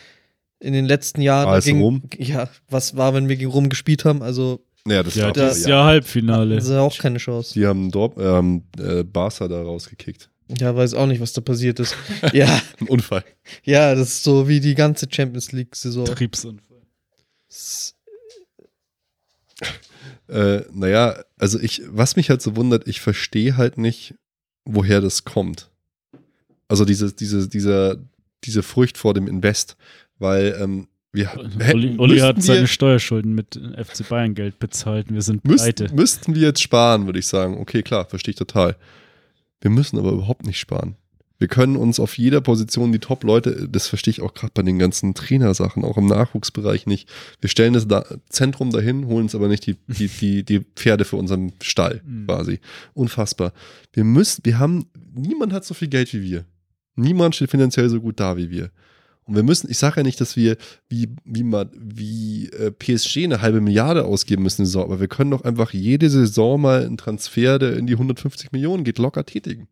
[0.60, 2.02] in den letzten Jahren AS gegen, Rom?
[2.18, 4.22] ja, was war, wenn wir gegen Rom gespielt haben?
[4.24, 5.78] Also Ja, das ja, war das ist ja.
[5.82, 6.56] ja Halbfinale.
[6.56, 7.54] das ist ja auch keine Chance.
[7.54, 10.30] Die haben Dorp, ähm, äh, Barca da rausgekickt.
[10.60, 11.96] Ja, weiß auch nicht, was da passiert ist.
[12.34, 13.24] ja, Ein Unfall.
[13.64, 16.06] ja, das ist so wie die ganze Champions League-Saison.
[16.06, 16.82] Betriebsunfall.
[17.48, 17.94] S-
[20.30, 24.16] Äh, naja, also ich, was mich halt so wundert, ich verstehe halt nicht,
[24.66, 25.70] woher das kommt.
[26.68, 27.98] Also diese, diese, dieser,
[28.44, 29.76] diese Furcht vor dem Invest,
[30.20, 31.32] weil ähm, wir
[31.74, 35.12] Uli, Uli hat müssten wir, seine Steuerschulden mit FC Bayern Geld bezahlt.
[35.12, 35.84] Wir sind pleite.
[35.84, 37.58] müssten, müssten wir jetzt sparen, würde ich sagen.
[37.58, 38.76] Okay, klar, verstehe ich total.
[39.62, 40.96] Wir müssen aber überhaupt nicht sparen.
[41.40, 44.78] Wir können uns auf jeder Position die Top-Leute, das verstehe ich auch gerade bei den
[44.78, 47.10] ganzen Trainersachen, auch im Nachwuchsbereich nicht.
[47.40, 51.06] Wir stellen das da, Zentrum dahin, holen uns aber nicht die, die, die, die Pferde
[51.06, 52.26] für unseren Stall Mhm.
[52.26, 52.60] quasi.
[52.94, 53.54] Unfassbar.
[53.94, 56.46] Wir müssen, wir haben, niemand hat so viel Geld wie wir.
[56.96, 58.72] Niemand steht finanziell so gut da wie wir.
[59.24, 60.58] Und wir müssen, ich sage ja nicht, dass wir
[60.90, 65.32] wie, wie, mal, wie äh, PSG eine halbe Milliarde ausgeben müssen, Saison, aber wir können
[65.32, 69.68] doch einfach jede Saison mal einen Transfer, der in die 150 Millionen geht, locker tätigen.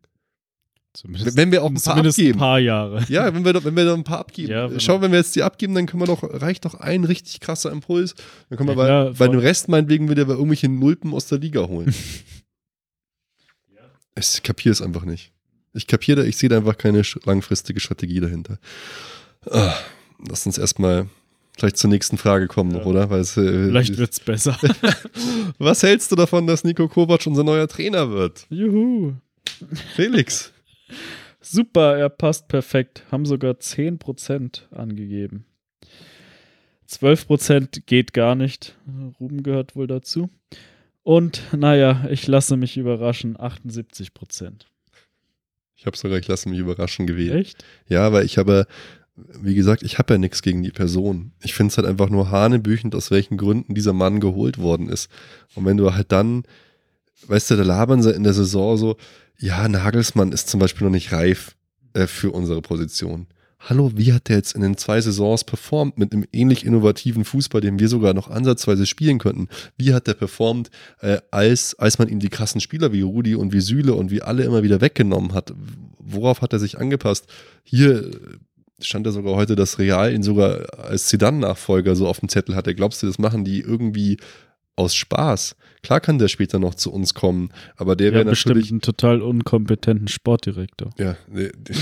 [1.00, 2.38] Zumindest, Wenn wir auch ein paar zumindest ein abgeben.
[2.40, 3.04] paar Jahre.
[3.08, 4.50] Ja, wenn wir, doch, wenn wir da ein paar abgeben.
[4.50, 7.04] Ja, wenn Schau, wenn wir jetzt die abgeben, dann können wir doch, reicht doch ein
[7.04, 8.14] richtig krasser Impuls.
[8.48, 9.28] Dann können wir Ja, bei, klar, bei voll.
[9.30, 11.94] dem Rest meinetwegen wieder irgendwelche Nulpen aus der Liga holen.
[14.18, 15.30] Ich kapiere es einfach nicht.
[15.74, 18.58] Ich kapiere da, ich sehe da einfach keine langfristige Strategie dahinter.
[19.48, 19.74] Ah,
[20.28, 21.08] lass uns erstmal
[21.56, 22.86] vielleicht zur nächsten Frage kommen noch, Ja.
[22.86, 23.10] oder?
[23.10, 24.58] Weil es, äh, Vielleicht wird's besser.
[25.58, 28.46] Was hältst du davon, dass Nico Kovac unser neuer Trainer wird?
[28.50, 29.12] Juhu.
[29.94, 30.52] Felix.
[31.40, 33.04] Super, er passt perfekt.
[33.10, 35.44] Haben sogar 10% angegeben.
[36.88, 38.76] 12% geht gar nicht.
[39.20, 40.30] Ruben gehört wohl dazu.
[41.02, 44.66] Und naja, ich lasse mich überraschen, 78%.
[45.76, 47.34] Ich habe sogar, ich lasse mich überraschen gewählt.
[47.34, 47.64] Echt?
[47.88, 48.66] Ja, weil ich habe,
[49.16, 51.32] wie gesagt, ich habe ja nichts gegen die Person.
[51.42, 55.10] Ich finde es halt einfach nur hanebüchend, aus welchen Gründen dieser Mann geholt worden ist.
[55.54, 56.42] Und wenn du halt dann,
[57.26, 58.96] weißt du, da labern sie in der Saison so,
[59.40, 61.56] ja, Nagelsmann ist zum Beispiel noch nicht reif
[61.94, 63.26] äh, für unsere Position.
[63.60, 67.60] Hallo, wie hat der jetzt in den zwei Saisons performt mit einem ähnlich innovativen Fußball,
[67.60, 69.48] den wir sogar noch ansatzweise spielen könnten?
[69.76, 70.70] Wie hat der performt,
[71.00, 74.22] äh, als, als man ihm die krassen Spieler wie Rudi und wie Süle und wie
[74.22, 75.52] alle immer wieder weggenommen hat?
[75.98, 77.26] Worauf hat er sich angepasst?
[77.64, 78.14] Hier äh,
[78.80, 82.76] stand ja sogar heute, dass Real ihn sogar als Zidane-Nachfolger so auf dem Zettel hatte.
[82.76, 84.18] Glaubst du, das machen die irgendwie
[84.78, 85.56] aus Spaß?
[85.82, 88.80] Klar kann der später noch zu uns kommen, aber der Ja, wäre bestimmt natürlich einen
[88.80, 90.90] total unkompetenten Sportdirektor.
[90.98, 91.76] ja, der, der,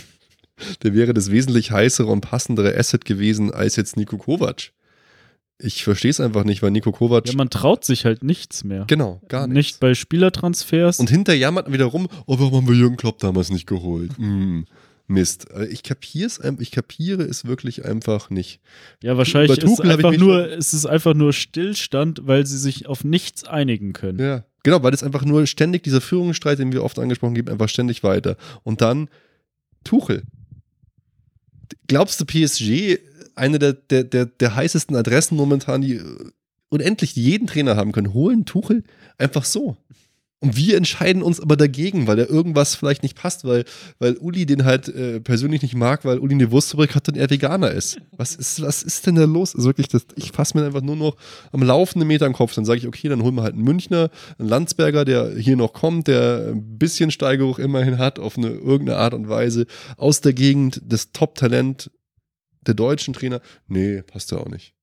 [0.82, 4.72] der wäre das wesentlich heißere und passendere Asset gewesen als jetzt Nico Kovac.
[5.58, 7.28] Ich verstehe es einfach nicht, weil Nico Kovac.
[7.28, 8.84] Ja, man traut sich halt nichts mehr.
[8.88, 9.54] genau, gar nicht.
[9.56, 10.98] Nicht bei Spielertransfers.
[10.98, 14.10] Und hinter jammert man wieder rum, oh, warum haben wir Jürgen Klopp damals nicht geholt?
[14.18, 14.62] Mm,
[15.12, 15.50] Mist.
[15.50, 18.60] Äh, Ich kapier's, ein- ich kapiere es wirklich einfach nicht.
[19.02, 23.04] ja, wahrscheinlich ist es einfach nur, es ist einfach nur Stillstand, weil sie sich auf
[23.04, 24.18] nichts einigen können.
[24.18, 24.44] Ja.
[24.64, 27.68] Genau, weil es einfach nur ständig, dieser Führungsstreit, den wir oft angesprochen haben, geht einfach
[27.68, 28.36] ständig weiter.
[28.62, 29.08] Und dann
[29.84, 30.22] Tuchel.
[31.88, 32.98] Glaubst du, PSG,
[33.34, 36.04] eine der, der, der, der heißesten Adressen momentan, die äh,
[36.68, 38.84] unendlich jeden Trainer haben können, holen Tuchel
[39.18, 39.76] einfach so?
[40.42, 43.64] Und wir entscheiden uns aber dagegen, weil da irgendwas vielleicht nicht passt, weil,
[44.00, 47.30] weil Uli den halt äh, persönlich nicht mag, weil Uli eine Wurstfabrik hat und er
[47.30, 47.98] Veganer ist.
[48.10, 49.54] Was ist, was ist denn da los?
[49.54, 51.16] Also wirklich, das, ich fasse mir einfach nur noch
[51.52, 52.56] am laufenden Meter im Kopf.
[52.56, 55.72] Dann sage ich, okay, dann holen wir halt einen Münchner, einen Landsberger, der hier noch
[55.72, 59.66] kommt, der ein bisschen Steigerung immerhin hat, auf eine irgendeine Art und Weise,
[59.96, 61.92] aus der Gegend, das Top-Talent
[62.66, 63.40] der deutschen Trainer.
[63.68, 64.74] Nee, passt ja auch nicht.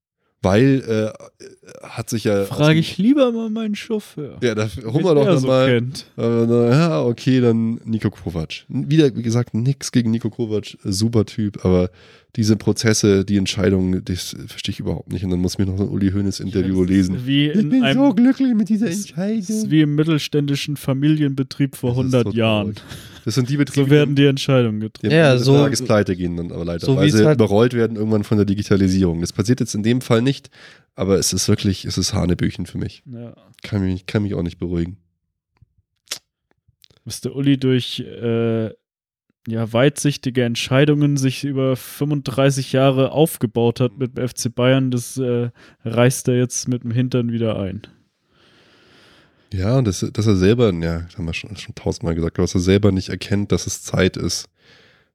[0.41, 2.45] Weil äh, hat sich ja.
[2.45, 4.37] Frage ich lieber mal meinen Chauffeur.
[4.41, 5.81] Ja, da holen wir doch er noch so mal.
[6.15, 8.63] na, ja, okay, dann Nico Kovac.
[8.69, 11.89] Wieder, wie gesagt, nix gegen Nico Kovac, super Typ, aber
[12.35, 15.23] diese Prozesse, die Entscheidungen, das verstehe ich überhaupt nicht.
[15.25, 17.25] Und dann muss ich mir noch so ein Uli Hoeneß Interview lesen.
[17.25, 22.13] Wie in einem glücklich mit dieser Das ist wie im mittelständischen Familienbetrieb vor Das ist
[22.13, 22.75] 100 so Jahren.
[22.75, 22.83] traurig.
[23.29, 25.11] Das sind die Betriebe, So werden die Entscheidungen getroffen.
[25.11, 27.73] Ja, so- Tages pleite gehen dann aber leider, so weil wie es sie halt- überrollt
[27.75, 29.21] werden irgendwann von der Digitalisierung.
[29.21, 30.49] Das passiert jetzt in dem Fall nicht,
[30.95, 33.03] aber es ist wirklich, es ist Hanebüchen für mich.
[33.05, 33.35] Ja.
[33.61, 34.97] Kann mich, kann mich auch nicht beruhigen.
[37.05, 38.69] Bis der Uli durch äh,
[39.47, 45.51] ja, weitsichtige Entscheidungen sich über 35 Jahre aufgebaut hat mit dem FC Bayern, das äh,
[45.85, 47.83] reißt er jetzt mit dem Hintern wieder ein.
[49.51, 52.55] Ja, und das, dass er selber, ja, das haben wir schon, schon tausendmal gesagt, dass
[52.55, 54.47] er selber nicht erkennt, dass es Zeit ist,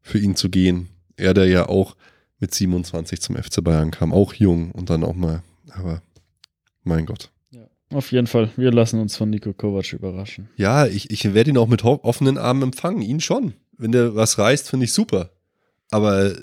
[0.03, 0.89] für ihn zu gehen.
[1.17, 1.97] Er, der ja auch
[2.41, 6.03] mit 27 zum FC Bayern kam, auch jung und dann auch mal, aber
[6.83, 7.31] mein Gott.
[7.91, 10.49] Auf jeden Fall, wir lassen uns von Nico Kovac überraschen.
[10.57, 13.55] Ja, ich, ich werde ihn auch mit offenen Armen empfangen, ihn schon.
[13.77, 15.31] Wenn der was reißt, finde ich super.
[15.91, 16.35] Aber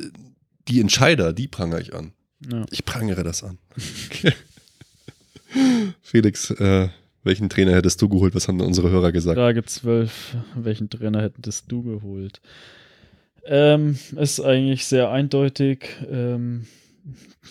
[0.67, 2.13] die Entscheider, die prangere ich an.
[2.49, 2.65] Ja.
[2.71, 3.57] Ich prangere das an.
[6.01, 6.87] Felix, äh,
[7.23, 8.35] welchen Trainer hättest du geholt?
[8.35, 9.37] Was haben unsere Hörer gesagt?
[9.37, 10.35] Frage 12.
[10.55, 12.41] Welchen Trainer hättest du geholt?
[13.45, 15.87] Ähm, ist eigentlich sehr eindeutig.
[16.09, 16.67] Ähm,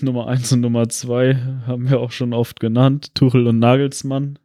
[0.00, 1.36] Nummer 1 und Nummer 2
[1.66, 3.14] haben wir auch schon oft genannt.
[3.14, 4.38] Tuchel und Nagelsmann.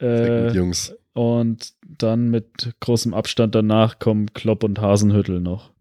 [0.00, 0.94] Äh, Jungs.
[1.12, 5.72] und dann mit großem Abstand danach kommen Klopp und Hasenhüttel noch.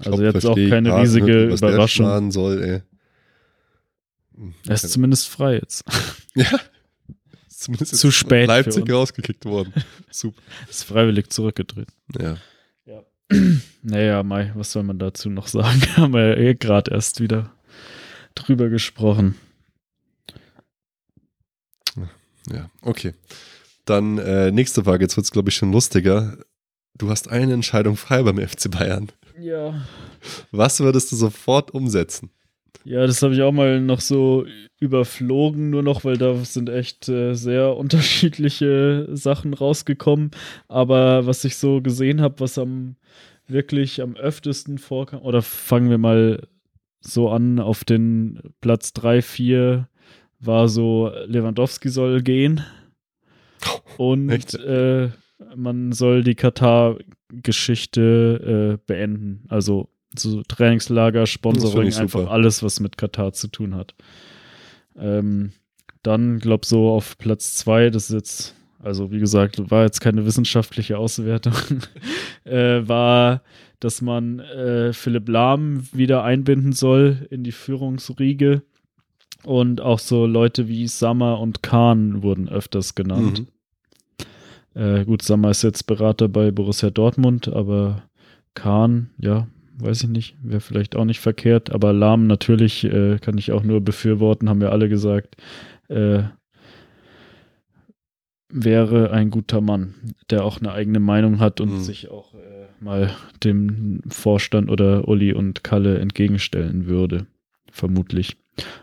[0.00, 2.32] Also Klopp jetzt auch keine riesige Überraschung.
[2.32, 2.82] soll, ey.
[4.66, 5.84] Er ist zumindest frei jetzt.
[6.34, 6.46] Ja.
[7.60, 9.74] Zumindest Zu ist spät Leipzig rausgekickt worden.
[10.10, 10.40] Super.
[10.70, 11.92] Ist freiwillig zurückgetreten.
[12.18, 12.38] Ja.
[13.82, 15.82] Naja, Mai, was soll man dazu noch sagen?
[15.96, 17.52] Haben wir ja eh gerade erst wieder
[18.34, 19.36] drüber gesprochen.
[22.50, 23.12] Ja, okay.
[23.84, 25.04] Dann äh, nächste Frage.
[25.04, 26.38] Jetzt wird es, glaube ich, schon lustiger.
[26.96, 29.12] Du hast eine Entscheidung frei beim FC Bayern.
[29.38, 29.86] Ja.
[30.50, 32.30] Was würdest du sofort umsetzen?
[32.84, 34.46] Ja, das habe ich auch mal noch so
[34.78, 40.30] überflogen, nur noch, weil da sind echt äh, sehr unterschiedliche Sachen rausgekommen.
[40.68, 42.96] Aber was ich so gesehen habe, was am
[43.46, 46.46] wirklich am öftesten vorkam, oder fangen wir mal
[47.00, 49.88] so an, auf den Platz 3, 4
[50.38, 52.64] war so, Lewandowski soll gehen.
[53.98, 54.54] Und Echt?
[54.54, 55.10] äh,
[55.56, 59.44] man soll die Katar-Geschichte äh, beenden.
[59.48, 63.94] Also so Trainingslager, Sponsoring, einfach alles, was mit Katar zu tun hat.
[64.96, 65.52] Ähm,
[66.02, 70.24] dann, glaub so auf Platz zwei, das ist jetzt also wie gesagt, war jetzt keine
[70.24, 71.54] wissenschaftliche Auswertung,
[72.44, 73.42] äh, war,
[73.78, 78.62] dass man äh, Philipp Lahm wieder einbinden soll in die Führungsriege.
[79.44, 83.46] Und auch so Leute wie Sammer und Kahn wurden öfters genannt.
[84.74, 84.82] Mhm.
[84.82, 88.02] Äh, gut, Sammer ist jetzt Berater bei Borussia Dortmund, aber
[88.52, 89.46] Kahn, ja,
[89.82, 91.70] weiß ich nicht, wäre vielleicht auch nicht verkehrt.
[91.70, 95.36] Aber Lahm natürlich äh, kann ich auch nur befürworten, haben wir alle gesagt.
[95.88, 96.22] Äh,
[98.52, 99.94] wäre ein guter Mann,
[100.30, 101.80] der auch eine eigene Meinung hat und Mhm.
[101.80, 102.38] sich auch äh,
[102.80, 103.10] mal
[103.44, 107.26] dem Vorstand oder Uli und Kalle entgegenstellen würde.
[107.70, 108.36] Vermutlich.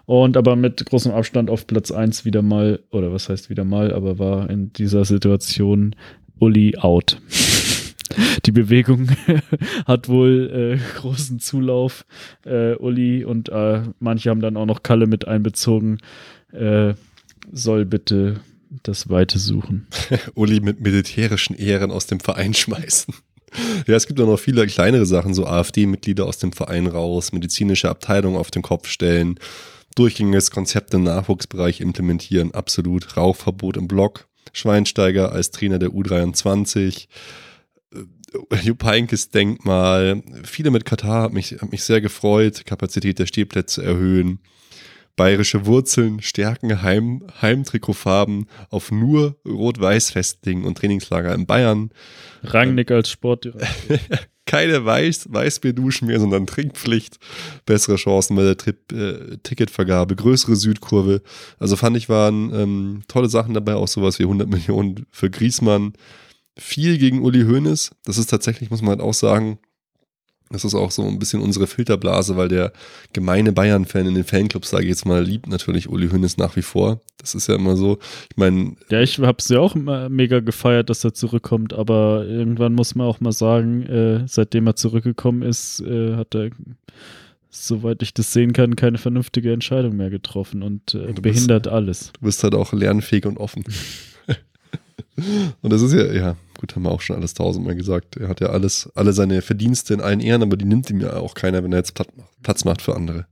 [0.05, 3.93] Und aber mit großem Abstand auf Platz 1 wieder mal, oder was heißt wieder mal,
[3.93, 5.95] aber war in dieser Situation
[6.39, 7.21] Uli out.
[8.45, 9.09] Die Bewegung
[9.85, 12.05] hat wohl äh, großen Zulauf.
[12.45, 15.99] Äh, Uli und äh, manche haben dann auch noch Kalle mit einbezogen.
[16.51, 16.93] Äh,
[17.51, 18.39] soll bitte
[18.83, 19.87] das Weite suchen.
[20.35, 23.13] Uli mit militärischen Ehren aus dem Verein schmeißen.
[23.87, 27.89] Ja, es gibt auch noch viele kleinere Sachen, so AfD-Mitglieder aus dem Verein raus, medizinische
[27.89, 29.39] Abteilung auf den Kopf stellen,
[29.95, 33.15] durchgängiges Konzept im Nachwuchsbereich implementieren, absolut.
[33.15, 37.07] Rauchverbot im Block, Schweinsteiger als Trainer der U23, äh,
[38.63, 43.83] Jupp Heynckes Denkmal, viele mit Katar, hat mich, hat mich sehr gefreut, Kapazität der Stehplätze
[43.83, 44.39] erhöhen,
[45.15, 51.89] bayerische Wurzeln, Stärken, Heim, Heimtrikotfarben auf nur Rot-Weiß festlegen und Trainingslager in Bayern.
[52.43, 53.67] Rangnick als Sportdirektor.
[54.45, 57.17] Keine Weiß, Weißbierduschen mehr, sondern Trinkpflicht.
[57.65, 61.21] Bessere Chancen bei der Trip, äh, Ticketvergabe, größere Südkurve.
[61.59, 65.93] Also fand ich, waren ähm, tolle Sachen dabei, auch sowas wie 100 Millionen für Griesmann.
[66.57, 67.91] Viel gegen Uli Hoeneß.
[68.05, 69.59] Das ist tatsächlich, muss man halt auch sagen,
[70.49, 72.71] das ist auch so ein bisschen unsere Filterblase, weil der
[73.11, 76.61] gemeine Bayern-Fan in den Fanclubs, sage ich jetzt mal, liebt natürlich Uli Hoeneß nach wie
[76.61, 77.01] vor.
[77.17, 77.99] Das ist ja immer so.
[78.31, 82.25] Ich meine, Ja, ich habe es ja auch immer mega gefeiert, dass er zurückkommt, aber
[82.25, 86.51] irgendwann muss man auch mal sagen, äh, seitdem er zurückgekommen ist, äh, hat er,
[87.49, 91.67] soweit ich das sehen kann, keine vernünftige Entscheidung mehr getroffen und äh, Du bist- behindert
[91.67, 92.13] alles.
[92.13, 93.65] du bist halt auch lernfähig und offen.
[95.61, 98.17] und das ist ja, ja, gut, haben wir auch schon alles tausendmal gesagt.
[98.17, 101.17] Er hat ja alles, alle seine Verdienste in allen Ehren, aber die nimmt ihm ja
[101.17, 101.93] auch keiner, wenn er jetzt
[102.43, 103.27] Platz macht, für andere.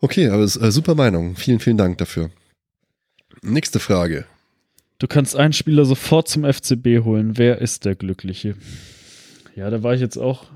[0.00, 1.36] Okay, aber ist äh, super Meinung.
[1.36, 2.30] Vielen, vielen Dank dafür.
[3.42, 4.26] Nächste Frage.
[4.98, 7.38] Du kannst einen Spieler sofort zum FCB holen.
[7.38, 8.54] Wer ist der Glückliche?
[9.56, 10.46] Ja, da war ich jetzt auch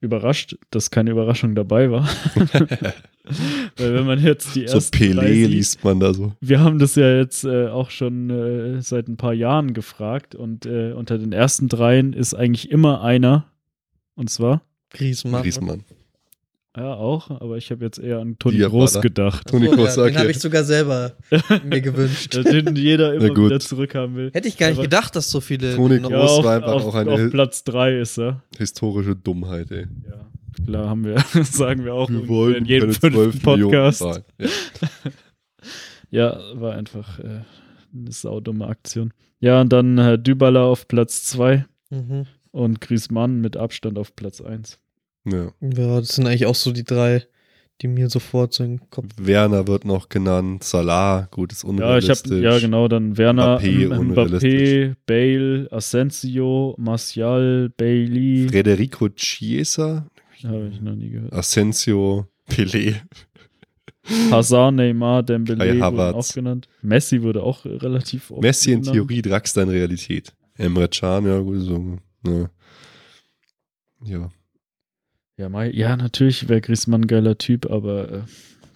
[0.00, 2.08] überrascht, dass keine Überraschung dabei war.
[3.76, 6.32] Weil wenn man jetzt die So ersten drei Pelé sieht, liest man da so.
[6.40, 10.66] Wir haben das ja jetzt äh, auch schon äh, seit ein paar Jahren gefragt und
[10.66, 13.46] äh, unter den ersten dreien ist eigentlich immer einer.
[14.14, 15.42] Und zwar, Griezmann.
[15.42, 15.84] Griezmann.
[16.76, 18.58] Ja auch, aber ich habe jetzt eher an Toni.
[18.58, 19.48] Groß gedacht.
[19.48, 20.18] Toni Achso, Kroos, ja, den okay.
[20.20, 21.12] habe ich sogar selber
[21.64, 22.34] mir gewünscht.
[22.34, 23.46] Den jeder immer gut.
[23.46, 24.30] wieder zurückhaben will.
[24.32, 25.74] Hätte ich gar nicht Aber- gedacht, dass so viele.
[25.76, 28.42] Toni noch- Ja, Groß auf, war einfach auf, auch eine- auf Platz drei ist er.
[28.56, 29.86] Historische Dummheit, ey.
[30.08, 34.00] Ja, klar haben wir, sagen wir auch Wir wollen in jedem keine 12 fünften Podcast.
[34.02, 34.18] Ja.
[36.10, 37.42] Ja, war einfach äh,
[37.94, 39.12] eine saudumme Aktion.
[39.38, 42.26] Ja, und dann äh, Dybala auf Platz zwei Mhm.
[42.50, 44.79] und Griezmann mit Abstand auf Platz eins.
[45.24, 45.52] Ja.
[45.60, 47.26] Ja, das sind eigentlich auch so die drei,
[47.82, 49.06] die mir sofort so in den Kopf.
[49.18, 52.30] Werner wird noch genannt, Salah, gut, ist Ja, ich unrealistisch.
[52.32, 54.96] habe ja genau dann Werner, Mbappé, Mbappé, unrealistisch.
[55.06, 58.48] Bale, Asensio, Martial, Bailey.
[58.50, 60.06] Federico Chiesa,
[60.42, 61.32] Habe ich noch nie gehört.
[61.32, 62.96] Asensio, Pelé.
[64.30, 66.68] Hazard, Neymar, Dembele wurden auch genannt.
[66.82, 68.94] Messi wurde auch relativ oft Messi in genannt.
[68.96, 70.34] Theorie, Draxler in Realität.
[70.56, 71.98] Emre Can, ja, gut, so.
[72.22, 72.50] Ne.
[74.04, 74.30] Ja.
[75.40, 78.22] Ja, Mai, ja natürlich wäre Griezmann ein geiler Typ, aber, äh,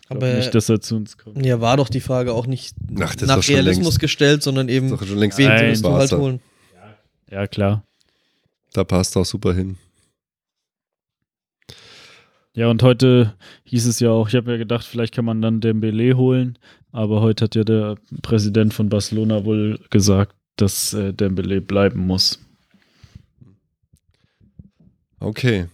[0.09, 1.45] Aber- nicht, dass er zu uns kommt.
[1.45, 4.70] Ja, war doch die Frage auch nicht Ach, das ist nach Realismus längst- gestellt, sondern
[4.70, 6.41] eben, Ist doch schon längst wen Nein, willst du halt holen?
[7.31, 7.85] Ja, klar.
[8.73, 9.77] Da passt auch super hin.
[12.55, 13.35] Ja, und heute
[13.65, 16.59] hieß es ja auch, ich habe ja gedacht, vielleicht kann man dann Dembele holen,
[16.93, 22.39] aber heute hat ja der Präsident von Barcelona wohl gesagt, dass äh, Dembele bleiben muss.
[25.20, 25.66] Okay.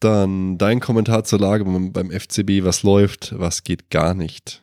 [0.00, 4.62] Dann dein Kommentar zur Lage beim, beim FCB, was läuft, was geht gar nicht.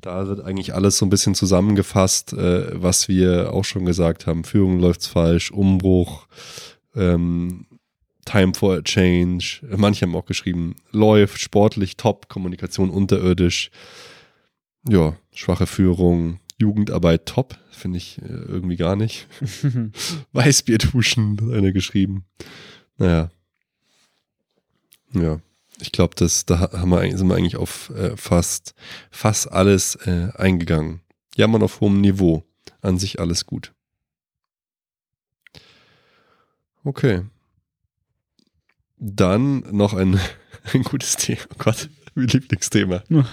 [0.00, 4.44] Da wird eigentlich alles so ein bisschen zusammengefasst, äh, was wir auch schon gesagt haben.
[4.44, 6.26] Führung läuft's falsch, Umbruch,
[6.94, 7.66] ähm,
[8.24, 9.60] Time for a Change.
[9.76, 13.70] Manche haben auch geschrieben, läuft, sportlich top, Kommunikation unterirdisch.
[14.88, 19.26] Ja, schwache Führung, Jugendarbeit top, finde ich äh, irgendwie gar nicht.
[20.32, 22.24] Weißbier duschen, hat einer geschrieben.
[22.98, 23.30] Naja.
[25.14, 25.40] Ja.
[25.80, 28.74] Ich glaube, das da haben wir, sind wir eigentlich auf äh, fast,
[29.10, 31.00] fast alles äh, eingegangen.
[31.36, 32.44] Jammern auf hohem Niveau.
[32.80, 33.72] An sich alles gut.
[36.84, 37.22] Okay.
[38.98, 40.20] Dann noch ein,
[40.72, 41.40] ein gutes Thema.
[41.52, 43.02] Oh Gott, mein Lieblingsthema.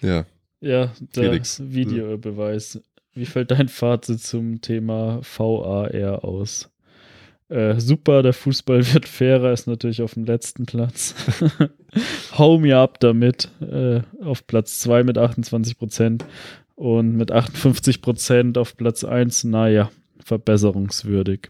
[0.00, 0.26] ja.
[0.60, 1.60] Ja, der Felix.
[1.60, 2.80] Videobeweis.
[3.14, 6.70] Wie fällt dein Fazit zum Thema VAR aus?
[7.50, 11.14] Äh, super, der Fußball wird fairer, ist natürlich auf dem letzten Platz.
[12.38, 13.48] Hau mir ab damit.
[13.60, 16.24] Äh, auf Platz 2 mit 28 Prozent
[16.76, 19.90] und mit 58 Prozent auf Platz 1, naja,
[20.24, 21.48] verbesserungswürdig.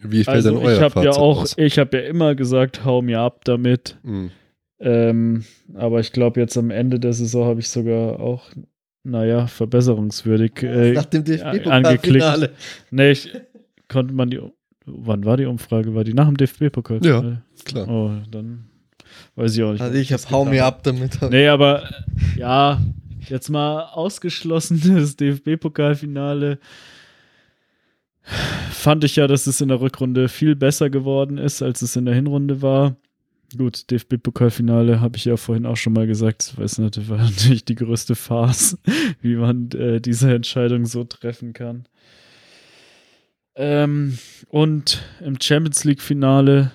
[0.00, 1.54] Wie fällt Also denn euer ich habe ja auch, aus?
[1.56, 3.96] ich habe ja immer gesagt, hau mir ab damit.
[4.02, 4.30] Hm.
[4.78, 5.44] Ähm,
[5.74, 8.50] aber ich glaube, jetzt am Ende der Saison habe ich sogar auch,
[9.04, 12.24] naja, verbesserungswürdig äh, Nach dem angeklickt.
[12.24, 12.50] DFB-Pokalfinale.
[12.90, 13.30] Nee, ich
[13.88, 14.40] konnte man die.
[14.86, 15.94] Wann war die Umfrage?
[15.94, 17.04] War die nach dem DFB-Pokal?
[17.04, 17.42] Ja.
[17.64, 17.88] Klar.
[17.88, 18.66] Oh, dann
[19.34, 19.82] weiß ich auch nicht.
[19.82, 21.20] Also ich das hab hau mir ab damit.
[21.30, 22.80] Nee, aber äh, ja,
[23.28, 26.58] jetzt mal ausgeschlossen das DFB-Pokalfinale.
[28.70, 32.06] Fand ich ja, dass es in der Rückrunde viel besser geworden ist, als es in
[32.06, 32.96] der Hinrunde war.
[33.56, 37.64] Gut, DFB-Pokalfinale habe ich ja vorhin auch schon mal gesagt, das weiß nicht, war natürlich
[37.64, 38.78] die größte Farce,
[39.20, 41.86] wie man äh, diese Entscheidung so treffen kann.
[43.56, 44.18] Ähm,
[44.48, 46.72] und im Champions League-Finale,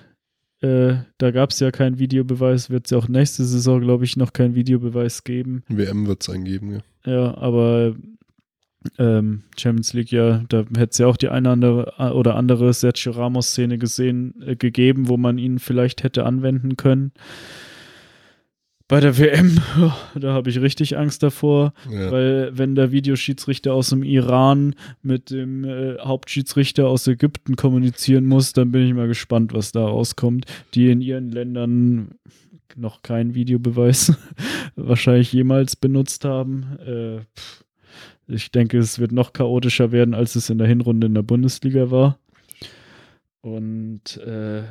[0.60, 4.16] äh, da gab es ja keinen Videobeweis, wird es ja auch nächste Saison, glaube ich,
[4.16, 5.62] noch keinen Videobeweis geben.
[5.68, 6.80] WM wird es eingeben, ja.
[7.04, 7.94] Ja, aber
[8.98, 13.12] ähm, Champions League, ja, da hätte es ja auch die eine andere oder andere Sergio
[13.12, 17.12] Ramos-Szene gesehen, äh, gegeben, wo man ihn vielleicht hätte anwenden können.
[18.92, 19.56] Bei der WM,
[20.20, 22.12] da habe ich richtig Angst davor, ja.
[22.12, 28.52] weil wenn der Videoschiedsrichter aus dem Iran mit dem äh, Hauptschiedsrichter aus Ägypten kommunizieren muss,
[28.52, 30.44] dann bin ich mal gespannt, was da rauskommt,
[30.74, 32.16] die in ihren Ländern
[32.76, 34.12] noch keinen Videobeweis
[34.76, 36.76] wahrscheinlich jemals benutzt haben.
[36.86, 37.20] Äh,
[38.26, 41.90] ich denke, es wird noch chaotischer werden, als es in der Hinrunde in der Bundesliga
[41.90, 42.18] war.
[43.40, 44.64] Und äh,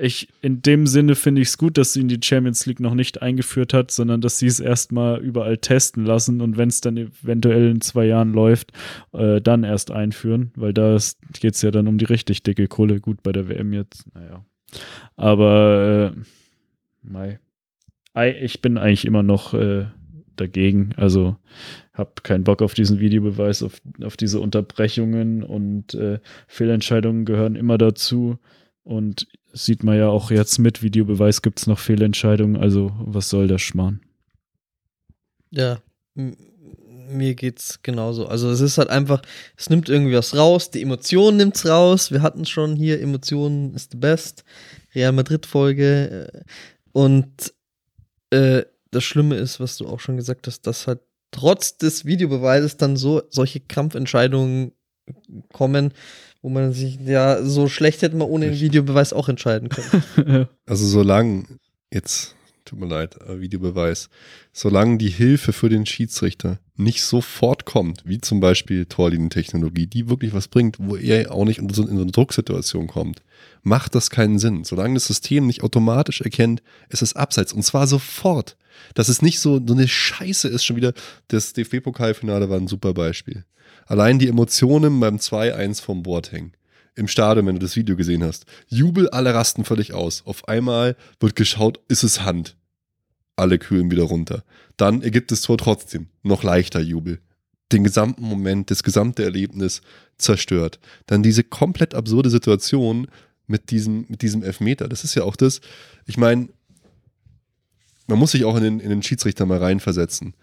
[0.00, 2.94] ich, in dem Sinne finde ich es gut, dass sie in die Champions League noch
[2.94, 6.96] nicht eingeführt hat, sondern dass sie es erstmal überall testen lassen und wenn es dann
[6.96, 8.70] eventuell in zwei Jahren läuft,
[9.12, 10.96] äh, dann erst einführen, weil da
[11.40, 13.00] geht es ja dann um die richtig dicke Kohle.
[13.00, 14.44] Gut, bei der WM jetzt, naja.
[15.16, 16.20] Aber äh,
[17.02, 17.40] mei.
[18.14, 19.86] Ei, ich bin eigentlich immer noch äh,
[20.36, 20.92] dagegen.
[20.96, 21.36] Also
[21.92, 27.78] habe keinen Bock auf diesen Videobeweis, auf, auf diese Unterbrechungen und äh, Fehlentscheidungen gehören immer
[27.78, 28.38] dazu.
[28.84, 32.56] Und sieht man ja auch jetzt mit Videobeweis gibt es noch Fehlentscheidungen.
[32.56, 34.00] Also was soll der Schmarrn?
[35.50, 35.80] Ja,
[36.14, 38.26] mir geht's genauso.
[38.26, 39.22] Also es ist halt einfach,
[39.56, 42.10] es nimmt irgendwie was raus, die Emotion nimmt's raus.
[42.12, 44.44] Wir hatten schon hier, Emotionen ist the best.
[44.94, 46.30] Real Madrid-Folge.
[46.32, 46.42] äh,
[46.92, 47.54] Und
[48.30, 51.00] äh, das Schlimme ist, was du auch schon gesagt hast, dass halt
[51.30, 54.72] trotz des Videobeweises dann so solche Kampfentscheidungen
[55.52, 55.92] kommen,
[56.42, 58.60] wo man sich ja so schlecht hätte man ohne den.
[58.60, 60.46] Videobeweis auch entscheiden können.
[60.66, 61.44] Also solange,
[61.92, 62.34] jetzt,
[62.64, 64.08] tut mir leid, äh, Videobeweis,
[64.52, 70.32] solange die Hilfe für den Schiedsrichter nicht sofort kommt, wie zum Beispiel Torlinientechnologie, die wirklich
[70.32, 73.22] was bringt, wo er auch nicht in so, in so eine Drucksituation kommt,
[73.62, 74.64] macht das keinen Sinn.
[74.64, 78.56] Solange das System nicht automatisch erkennt, es ist abseits und zwar sofort.
[78.94, 80.92] Dass es nicht so, so eine Scheiße ist, schon wieder,
[81.28, 83.44] das DFB-Pokalfinale war ein super Beispiel.
[83.86, 86.52] Allein die Emotionen beim 2-1 vom Bord hängen.
[86.94, 88.44] Im Stadion, wenn du das Video gesehen hast.
[88.66, 90.22] Jubel, alle rasten völlig aus.
[90.26, 92.56] Auf einmal wird geschaut, ist es Hand.
[93.36, 94.42] Alle kühlen wieder runter.
[94.76, 96.08] Dann ergibt das Tor trotzdem.
[96.22, 97.20] Noch leichter Jubel.
[97.70, 99.80] Den gesamten Moment, das gesamte Erlebnis
[100.16, 100.80] zerstört.
[101.06, 103.06] Dann diese komplett absurde Situation
[103.46, 104.88] mit diesem, mit diesem Elfmeter.
[104.88, 105.60] Das ist ja auch das,
[106.06, 106.48] ich meine,
[108.08, 110.34] man muss sich auch in den, in den Schiedsrichter mal reinversetzen.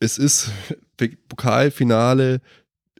[0.00, 0.50] Es ist
[1.28, 2.40] Pokalfinale,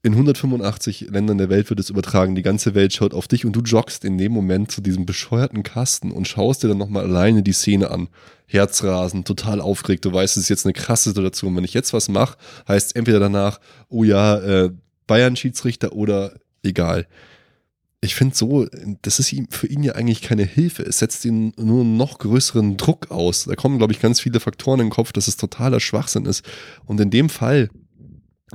[0.02, 2.34] in 185 Ländern der Welt wird es übertragen.
[2.34, 5.62] Die ganze Welt schaut auf dich und du joggst in dem Moment zu diesem bescheuerten
[5.62, 8.08] Kasten und schaust dir dann nochmal alleine die Szene an.
[8.46, 10.04] Herzrasen, total aufgeregt.
[10.04, 11.54] Du weißt, es ist jetzt eine krasse Situation.
[11.56, 14.70] Wenn ich jetzt was mache, heißt es entweder danach, oh ja, äh,
[15.06, 17.06] Bayern-Schiedsrichter oder egal.
[18.00, 18.66] Ich finde so,
[19.02, 20.84] das ist ihm, für ihn ja eigentlich keine Hilfe.
[20.84, 23.44] Es setzt ihn nur einen noch größeren Druck aus.
[23.44, 26.44] Da kommen, glaube ich, ganz viele Faktoren in den Kopf, dass es totaler Schwachsinn ist.
[26.86, 27.70] Und in dem Fall,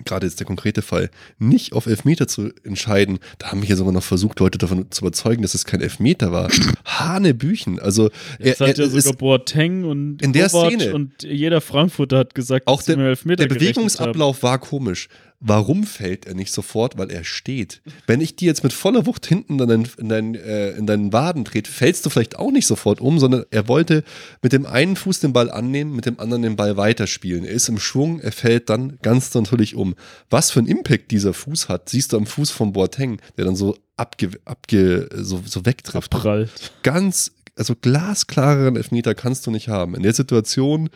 [0.05, 1.09] gerade jetzt der konkrete Fall,
[1.39, 5.01] nicht auf Elfmeter zu entscheiden, da haben wir hier sogar noch versucht, Leute davon zu
[5.01, 6.49] überzeugen, dass es kein Elfmeter war.
[6.85, 7.79] Hanebüchen.
[7.79, 10.93] Also, Jetzt er, hat ja er ist, sogar Boateng und In der Szene.
[10.93, 15.09] und jeder Frankfurter hat gesagt, auch dass der, der Bewegungsablauf war komisch.
[15.43, 16.97] Warum fällt er nicht sofort?
[16.97, 17.81] Weil er steht.
[18.07, 21.13] Wenn ich dir jetzt mit voller Wucht hinten in deinen, in deinen, äh, in deinen
[21.13, 24.03] Waden trete, fällst du vielleicht auch nicht sofort um, sondern er wollte
[24.41, 27.45] mit dem einen Fuß den Ball annehmen, mit dem anderen den Ball weiterspielen.
[27.45, 29.95] Er ist im Schwung, er fällt dann ganz natürlich um.
[30.29, 33.55] Was für einen Impact dieser Fuß hat, siehst du am Fuß von Boateng, der dann
[33.55, 36.15] so abge, abge so, so wegtrifft.
[36.15, 36.71] Abprallt.
[36.83, 39.95] Ganz, also glasklareren Elfmeter kannst du nicht haben.
[39.95, 40.89] In der Situation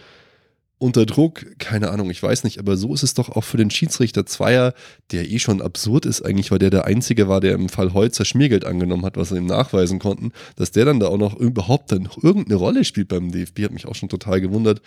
[0.80, 3.72] unter Druck, keine Ahnung, ich weiß nicht, aber so ist es doch auch für den
[3.72, 4.74] Schiedsrichter Zweier,
[5.12, 8.26] der eh schon absurd ist eigentlich, weil der der Einzige war, der im Fall Holzer
[8.26, 11.92] Schmiergeld angenommen hat, was sie ihm nachweisen konnten, dass der dann da auch noch überhaupt
[11.92, 14.82] dann noch irgendeine Rolle spielt beim DFB, hat mich auch schon total gewundert.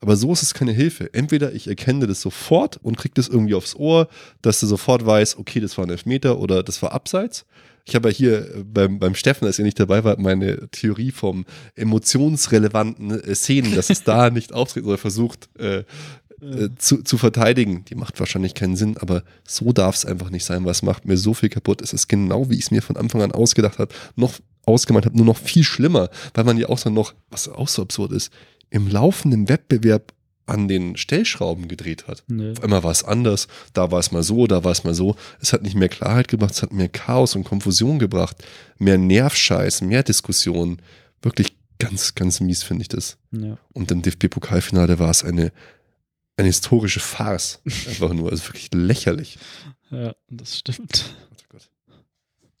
[0.00, 1.12] Aber so ist es keine Hilfe.
[1.14, 4.08] Entweder ich erkenne das sofort und kriege das irgendwie aufs Ohr,
[4.42, 7.46] dass du sofort weißt, okay, das war ein Elfmeter oder das war abseits.
[7.86, 11.44] Ich habe ja hier beim, beim Steffen, als er nicht dabei war, meine Theorie vom
[11.74, 15.84] emotionsrelevanten äh, Szenen, dass es da nicht auftritt oder versucht äh,
[16.40, 17.84] äh, zu, zu verteidigen.
[17.84, 21.04] Die macht wahrscheinlich keinen Sinn, aber so darf es einfach nicht sein, weil es macht
[21.04, 21.82] mir so viel kaputt.
[21.82, 24.34] Es ist genau, wie ich es mir von Anfang an ausgedacht habe, noch
[24.64, 27.82] ausgemalt habe, nur noch viel schlimmer, weil man ja auch so noch, was auch so
[27.82, 28.32] absurd ist,
[28.70, 30.13] im laufenden Wettbewerb
[30.46, 32.22] an den Stellschrauben gedreht hat.
[32.28, 32.52] Nee.
[32.52, 35.16] Auf einmal war es anders, da war es mal so, da war es mal so.
[35.40, 38.44] Es hat nicht mehr Klarheit gebracht, es hat mehr Chaos und Konfusion gebracht,
[38.78, 40.80] mehr Nervscheiß, mehr Diskussion.
[41.22, 43.16] Wirklich ganz, ganz mies finde ich das.
[43.30, 43.58] Ja.
[43.72, 45.52] Und im DFB-Pokalfinale war es eine,
[46.36, 47.60] eine historische Farce.
[47.88, 49.38] Einfach nur, also wirklich lächerlich.
[49.90, 51.14] ja, das stimmt.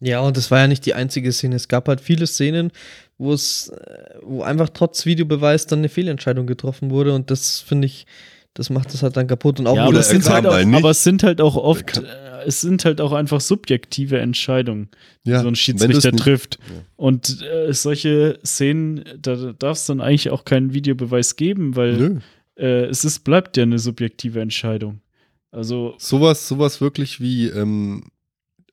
[0.00, 1.56] Ja, und das war ja nicht die einzige Szene.
[1.56, 2.72] Es gab halt viele Szenen,
[3.18, 7.86] wo es, äh, wo einfach trotz Videobeweis dann eine Fehlentscheidung getroffen wurde und das finde
[7.86, 8.06] ich,
[8.54, 10.46] das macht das halt dann kaputt und auch Ja, wo aber Oder es, sind halt
[10.46, 12.02] auch, aber es sind halt auch oft, äh,
[12.46, 14.88] es sind halt auch einfach subjektive Entscheidungen,
[15.26, 16.58] die Ja, so ein Schiedsrichter nicht- trifft.
[16.68, 16.82] Ja.
[16.96, 22.20] Und äh, solche Szenen, da darf es dann eigentlich auch keinen Videobeweis geben, weil
[22.56, 25.00] äh, es ist, bleibt ja eine subjektive Entscheidung.
[25.50, 28.04] Also, Sowas, sowas wirklich wie, ähm,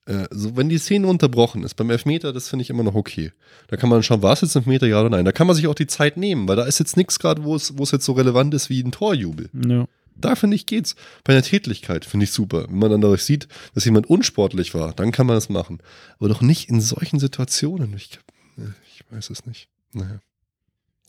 [0.05, 3.31] äh, so, wenn die Szene unterbrochen ist, beim Elfmeter, das finde ich immer noch okay.
[3.67, 5.25] Da kann man schauen, war es jetzt ein Elfmeter, ja oder nein.
[5.25, 7.55] Da kann man sich auch die Zeit nehmen, weil da ist jetzt nichts gerade, wo
[7.55, 9.49] es, wo es jetzt so relevant ist wie ein Torjubel.
[9.53, 9.87] ja.
[10.13, 10.95] Da finde ich geht's.
[11.23, 12.65] Bei einer Tätlichkeit finde ich super.
[12.67, 15.79] Wenn man dann dadurch sieht, dass jemand unsportlich war, dann kann man das machen.
[16.19, 17.93] Aber doch nicht in solchen Situationen.
[17.95, 18.19] Ich,
[18.57, 18.63] äh,
[18.93, 19.67] ich weiß es nicht.
[19.93, 20.19] Naja.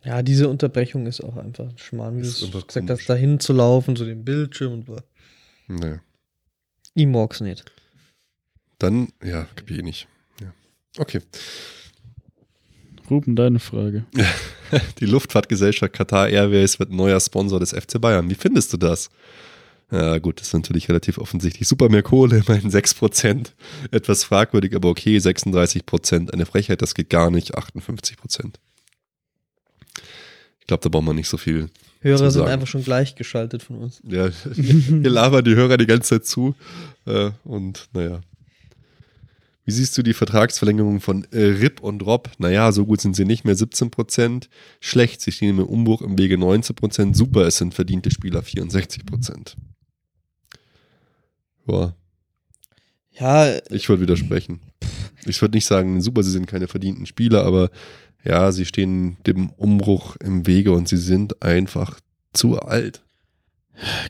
[0.04, 2.90] Ja, diese Unterbrechung ist auch einfach ein Schmarrn, wie du gesagt komisch.
[2.90, 5.02] hast, dahin zu laufen, zu dem Bildschirm und bla.
[5.68, 6.00] naja.
[6.94, 7.64] Ich mag's nicht.
[8.82, 10.08] Dann, ja, kapier ich nicht.
[10.40, 10.52] Ja.
[10.98, 11.20] Okay.
[13.08, 14.04] Ruben, deine Frage.
[14.98, 18.28] Die Luftfahrtgesellschaft Qatar Airways wird neuer Sponsor des FC Bayern.
[18.28, 19.10] Wie findest du das?
[19.92, 21.68] Ja, gut, das ist natürlich relativ offensichtlich.
[21.68, 23.52] Super mehr Kohle, immerhin 6%.
[23.92, 26.32] Etwas fragwürdig, aber okay, 36%.
[26.32, 27.56] Eine Frechheit, das geht gar nicht.
[27.56, 28.54] 58%.
[30.58, 31.68] Ich glaube, da braucht man nicht so viel.
[32.00, 34.02] Hörer Zu sind einfach schon gleichgeschaltet von uns.
[34.04, 36.56] Ja, wir labern die Hörer die ganze Zeit zu.
[37.06, 38.22] Äh, und naja.
[39.64, 42.30] Wie siehst du die Vertragsverlängerung von äh, Rip und Rob?
[42.38, 44.48] Naja, so gut sind sie nicht mehr, 17%.
[44.80, 47.14] Schlecht, sie stehen im Umbruch im Wege 19%.
[47.14, 49.54] Super, es sind verdiente Spieler 64%.
[51.68, 51.94] Ja,
[53.18, 54.60] Ja, ich würde widersprechen.
[55.26, 57.70] Ich würde nicht sagen, super, sie sind keine verdienten Spieler, aber
[58.24, 62.00] ja, sie stehen dem Umbruch im Wege und sie sind einfach
[62.32, 63.02] zu alt.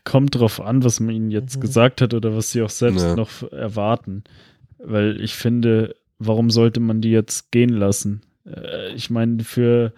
[0.05, 1.61] Kommt drauf an, was man ihnen jetzt Mhm.
[1.61, 3.17] gesagt hat oder was sie auch selbst Ja.
[3.17, 4.25] noch erwarten.
[4.85, 8.23] Weil ich finde, warum sollte man die jetzt gehen lassen?
[8.47, 9.93] Äh, ich meine, für,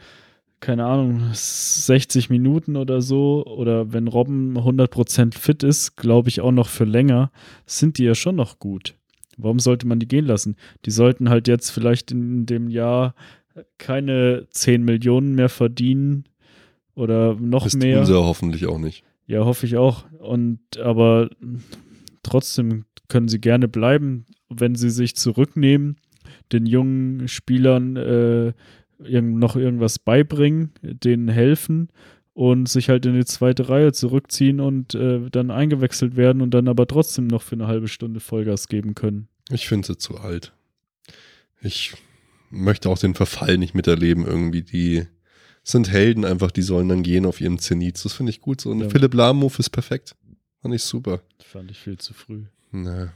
[0.61, 6.53] keine Ahnung, 60 Minuten oder so, oder wenn Robben 100% fit ist, glaube ich auch
[6.53, 7.31] noch für länger,
[7.67, 8.95] sind die ja schon noch gut.
[9.37, 10.57] Warum sollte man die gehen lassen?
[10.85, 13.15] Die sollten halt jetzt vielleicht in dem Jahr
[13.79, 16.25] keine 10 Millionen mehr verdienen
[16.95, 17.97] oder noch Das mehr.
[17.99, 19.03] tun sie hoffentlich auch nicht.
[19.27, 20.05] Ja, hoffe ich auch.
[20.19, 21.31] Und aber
[22.23, 24.27] trotzdem können sie gerne bleiben,
[24.61, 25.97] wenn sie sich zurücknehmen,
[26.53, 28.53] den jungen Spielern äh,
[28.99, 31.89] noch irgendwas beibringen, denen helfen
[32.33, 36.69] und sich halt in die zweite Reihe zurückziehen und äh, dann eingewechselt werden und dann
[36.69, 39.29] aber trotzdem noch für eine halbe Stunde Vollgas geben können.
[39.51, 40.53] Ich finde sie zu alt.
[41.61, 41.95] Ich
[42.51, 44.63] möchte auch den Verfall nicht miterleben irgendwie.
[44.63, 45.05] Die
[45.63, 48.05] sind Helden einfach, die sollen dann gehen auf ihrem Zenit.
[48.05, 48.71] Das finde ich gut so.
[48.71, 48.89] Und Ja.
[48.89, 50.15] Philipp Lahm-Move ist perfekt.
[50.61, 51.21] Fand ich super.
[51.43, 52.45] Fand ich viel zu früh.
[52.71, 53.13] Na,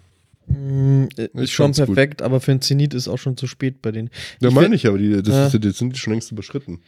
[0.49, 1.87] mh, ist schon fand's gut.
[1.95, 4.11] perfekt, aber für einen Zenit ist auch schon zu spät bei denen.
[4.41, 5.47] ja, Ich meine ich, aber die, das, Ja.
[5.49, 6.81] ist, die sind schon längst überschritten.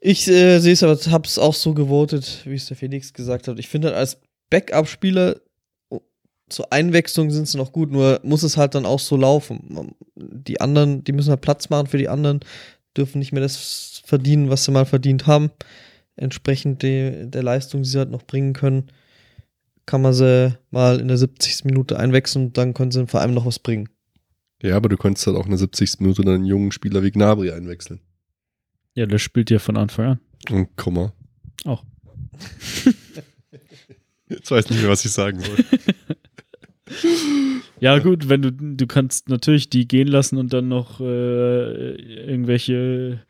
[0.00, 3.58] Ich äh, sehe es aber, hab's auch so gewotet, wie es der Felix gesagt hat.
[3.58, 4.18] Ich finde halt als
[4.50, 5.36] Backup-Spieler
[5.88, 6.00] oh,
[6.48, 9.94] zur Einwechslung sind sie noch gut, nur muss es halt dann auch so laufen.
[10.14, 12.40] Die anderen, die müssen halt Platz machen für die anderen,
[12.96, 15.50] dürfen nicht mehr das verdienen, was sie mal verdient haben.
[16.16, 18.84] Entsprechend de, der Leistung, die sie halt noch bringen können.
[19.86, 21.64] Kann man sie mal in der 70.
[21.64, 23.88] Minute einwechseln und dann können sie vor allem noch was bringen.
[24.62, 26.00] Ja, aber du könntest halt auch in der 70.
[26.00, 28.00] Minute dann einen jungen Spieler wie Gnabry einwechseln.
[28.94, 30.20] Ja, der spielt ja von Anfang an.
[30.50, 31.12] Und Komma.
[31.64, 31.84] Auch.
[34.28, 35.56] Jetzt weiß ich nicht mehr, was ich sagen soll.
[37.78, 43.20] Ja, gut, wenn du, du kannst natürlich die gehen lassen und dann noch äh, irgendwelche,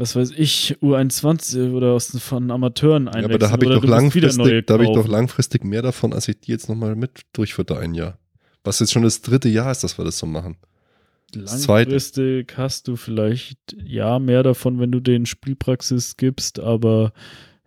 [0.00, 3.30] was weiß ich, U21 oder aus, von Amateuren Ja, einwechseln.
[3.34, 6.40] aber da habe ich doch langfristig, da habe ich doch langfristig mehr davon, als ich
[6.40, 8.18] die jetzt nochmal mit durchfütter ein Jahr.
[8.64, 10.56] Was jetzt schon das dritte Jahr ist, dass wir das so machen.
[11.32, 11.90] das zweite.
[11.90, 17.12] Langfristig hast du vielleicht ja mehr davon, wenn du denen Spielpraxis gibst, aber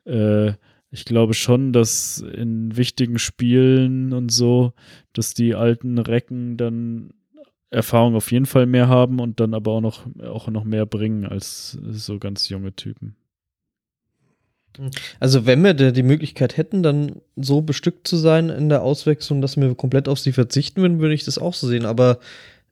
[0.06, 0.54] äh,
[0.90, 4.74] ich glaube schon, dass in wichtigen Spielen und so,
[5.14, 7.14] dass die alten Recken dann
[7.74, 11.26] Erfahrung auf jeden Fall mehr haben und dann aber auch noch, auch noch mehr bringen
[11.26, 13.16] als so ganz junge Typen.
[15.20, 19.58] Also wenn wir die Möglichkeit hätten, dann so bestückt zu sein in der Auswechslung, dass
[19.58, 21.86] wir komplett auf sie verzichten würden, würde ich das auch so sehen.
[21.86, 22.20] Aber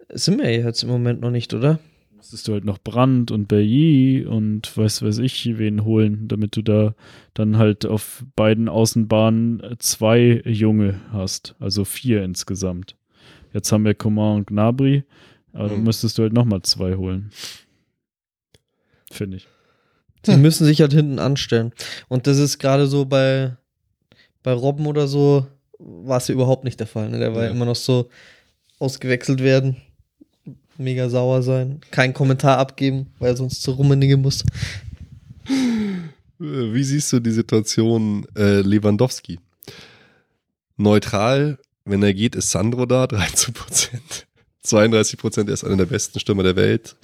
[0.09, 1.79] sind wir jetzt im Moment noch nicht, oder?
[2.15, 6.61] Müsstest du halt noch Brand und Bailly und weiß weiß ich wen holen, damit du
[6.61, 6.95] da
[7.33, 12.95] dann halt auf beiden Außenbahnen zwei Junge hast, also vier insgesamt.
[13.53, 15.03] Jetzt haben wir Coman und Gnabry,
[15.53, 15.83] aber dann Mhm.
[15.85, 17.31] müsstest du halt nochmal zwei holen.
[19.11, 19.47] Finde ich.
[20.25, 21.73] Sie müssen sich halt hinten anstellen.
[22.07, 23.55] Und das ist gerade so bei,
[24.43, 25.47] bei Robben oder so,
[25.79, 27.09] war es ja überhaupt nicht der Fall.
[27.09, 27.17] Ne?
[27.19, 27.49] Der war ja.
[27.49, 28.07] Immer noch so
[28.79, 29.77] ausgewechselt werden,
[30.77, 34.43] mega sauer sein, keinen Kommentar abgeben, weil er sonst zu Rummenigge muss.
[36.39, 39.39] Wie siehst du die Situation äh, Lewandowski?
[40.77, 44.27] Neutral, wenn er geht, ist Sandro da, 13 Prozent.
[44.63, 46.95] 32 Prozent, er ist einer der besten Stürmer der Welt.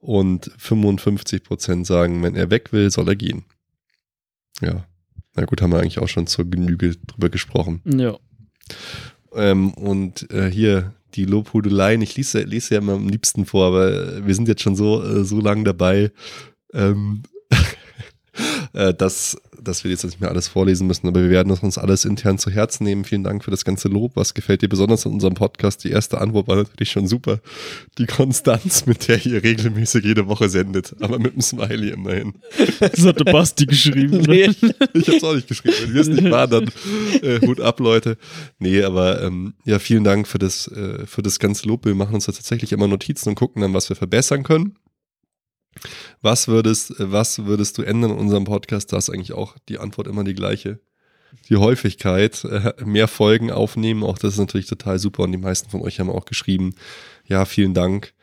[0.00, 3.44] Und 55 Prozent sagen, wenn er weg will, soll er gehen.
[4.60, 4.86] Ja.
[5.34, 7.80] Na gut, haben wir eigentlich auch schon zur Genüge drüber gesprochen.
[7.84, 8.18] Ja.
[9.34, 14.26] Ähm, und äh, hier die Lobhudeleien, ich lese, lese ja immer am liebsten vor, aber
[14.26, 16.12] wir sind jetzt schon so, äh, so lang dabei,
[16.72, 17.22] ähm,
[18.72, 21.78] äh, dass, dass wir jetzt nicht mehr alles vorlesen müssen, aber wir werden das uns
[21.78, 23.04] alles intern zu Herzen nehmen.
[23.04, 24.12] Vielen Dank für das ganze Lob.
[24.14, 25.84] Was gefällt dir besonders in unserem Podcast?
[25.84, 27.40] Die erste Antwort war natürlich schon super.
[27.98, 32.34] Die Konstanz, mit der ihr regelmäßig jede Woche sendet, aber mit einem Smiley immerhin.
[32.78, 34.22] Das hatte Basti geschrieben.
[34.22, 34.26] ne?
[34.26, 34.68] Nee.
[34.94, 35.74] Ich habe es auch nicht geschrieben.
[35.82, 36.70] Wenn wir es nicht waren, dann
[37.22, 38.16] äh, Hut ab, Leute.
[38.58, 41.84] Nee, aber ähm, ja, vielen Dank für das, äh, für das ganze Lob.
[41.84, 44.76] Wir machen uns da tatsächlich immer Notizen und gucken dann, was wir verbessern können.
[46.22, 48.92] Was würdest, äh, was würdest du ändern in unserem Podcast?
[48.92, 50.80] Da ist eigentlich auch die Antwort immer die gleiche.
[51.48, 55.68] Die Häufigkeit, äh, mehr Folgen aufnehmen, auch das ist natürlich total super und die meisten
[55.68, 56.74] von euch haben auch geschrieben,
[57.26, 58.14] ja, vielen Dank.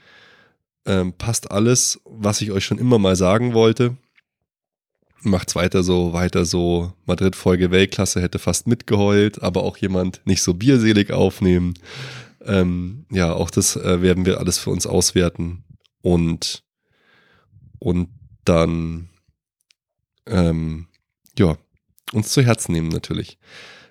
[0.85, 3.97] Ähm, passt alles, was ich euch schon immer mal sagen wollte
[5.23, 6.93] macht's weiter so, weiter so.
[7.05, 11.73] Madrid-Folge Weltklasse hätte fast mitgeheult, aber auch jemand nicht so bierselig aufnehmen.
[12.43, 15.63] Ähm, ja, auch das äh, werden wir alles für uns auswerten
[16.01, 16.63] und,
[17.81, 18.09] und
[18.45, 19.09] dann,
[20.27, 20.87] ähm,
[21.37, 21.57] ja,
[22.13, 23.39] uns zu Herzen nehmen natürlich.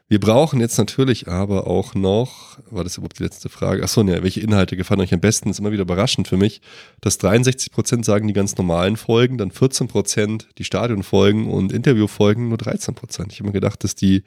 [0.07, 3.83] Wir brauchen jetzt natürlich aber auch noch, war das überhaupt die letzte Frage?
[3.83, 5.51] Achso, ne, welche Inhalte gefallen euch am besten?
[5.51, 6.61] Ist immer wieder überraschend für mich,
[7.01, 13.27] dass 63% sagen die ganz normalen Folgen, dann 14% die Stadionfolgen und Interviewfolgen nur 13%.
[13.31, 14.25] Ich habe mir gedacht, dass die,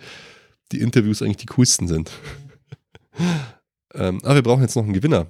[0.71, 2.11] die Interviews eigentlich die coolsten sind.
[3.93, 5.27] ähm, aber wir brauchen jetzt noch einen Gewinner.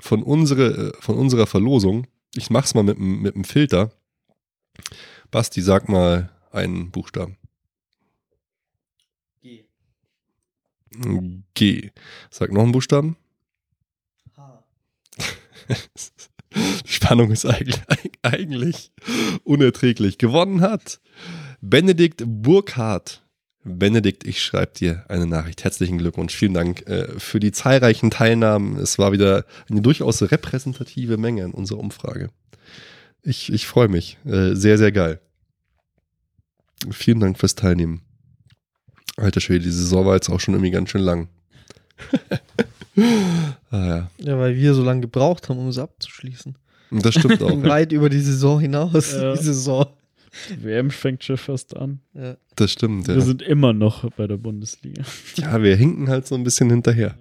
[0.00, 2.06] Von, unsere, äh, von unserer Verlosung,
[2.36, 3.92] ich mach's mal mit, dem- mit dem Filter.
[5.30, 7.36] Basti, sag mal einen Buchstaben.
[11.54, 11.90] G.
[12.30, 13.16] Sag noch einen Buchstaben.
[16.54, 17.80] Die Spannung ist eigentlich,
[18.22, 18.92] eigentlich
[19.44, 20.16] unerträglich.
[20.16, 21.00] Gewonnen hat
[21.60, 23.25] Benedikt Burkhardt.
[23.66, 25.64] Benedikt, ich schreibe dir eine Nachricht.
[25.64, 26.34] Herzlichen Glückwunsch.
[26.34, 28.76] Vielen Dank äh, für die zahlreichen Teilnahmen.
[28.76, 32.30] Es war wieder eine durchaus repräsentative Menge in unserer Umfrage.
[33.22, 34.18] Ich, ich freue mich.
[34.24, 35.20] Äh, sehr, sehr geil.
[36.92, 38.02] Vielen Dank fürs Teilnehmen.
[39.16, 41.28] Alter Schwede, die Saison war jetzt auch schon irgendwie ganz schön lang.
[43.70, 46.56] ah ja, Ja, weil wir so lange gebraucht haben, um es abzuschließen.
[46.90, 47.62] Und das stimmt auch.
[47.64, 49.12] Weit über die Saison hinaus.
[49.12, 49.34] Ja.
[49.34, 49.86] Die Saison.
[50.60, 52.00] WM fängt schon fast an.
[52.14, 52.36] Ja.
[52.56, 53.20] Das stimmt, Wir ja.
[53.20, 55.04] sind immer noch bei der Bundesliga.
[55.36, 57.16] Ja, wir hinken halt so ein bisschen hinterher.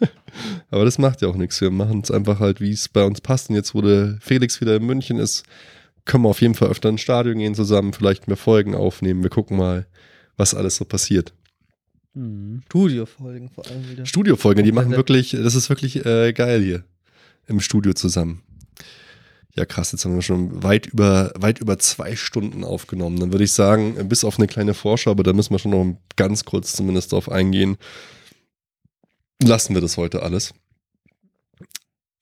[0.70, 1.60] Aber das macht ja auch nichts.
[1.60, 3.50] Wir machen es einfach halt, wie es bei uns passt.
[3.50, 5.44] Und jetzt, wo der Felix wieder in München ist,
[6.04, 9.22] können wir auf jeden Fall öfter ins Stadion gehen zusammen, vielleicht mehr Folgen aufnehmen.
[9.22, 9.86] Wir gucken mal,
[10.36, 11.32] was alles so passiert.
[12.14, 12.62] Mhm.
[12.66, 14.06] Studiofolgen vor allem wieder.
[14.06, 16.84] Studiofolgen, die machen wirklich, das ist wirklich äh, geil hier
[17.46, 18.42] im Studio zusammen.
[19.60, 23.20] Ja, krass, jetzt haben wir schon weit über, weit über zwei Stunden aufgenommen.
[23.20, 25.98] Dann würde ich sagen, bis auf eine kleine Vorschau, aber da müssen wir schon noch
[26.16, 27.76] ganz kurz zumindest drauf eingehen.
[29.42, 30.54] Lassen wir das heute alles.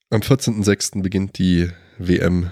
[0.09, 1.01] Am 14.06.
[1.01, 2.51] beginnt die WM.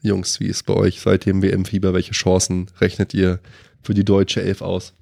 [0.00, 1.92] Jungs, wie ist bei euch seitdem WM-Fieber?
[1.92, 3.38] Welche Chancen rechnet ihr
[3.82, 4.94] für die deutsche Elf aus?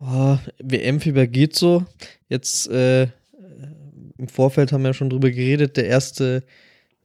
[0.00, 1.84] Oh, WM-Fieber geht so.
[2.30, 3.08] Jetzt äh,
[4.16, 5.76] im Vorfeld haben wir schon drüber geredet.
[5.76, 6.42] Der erste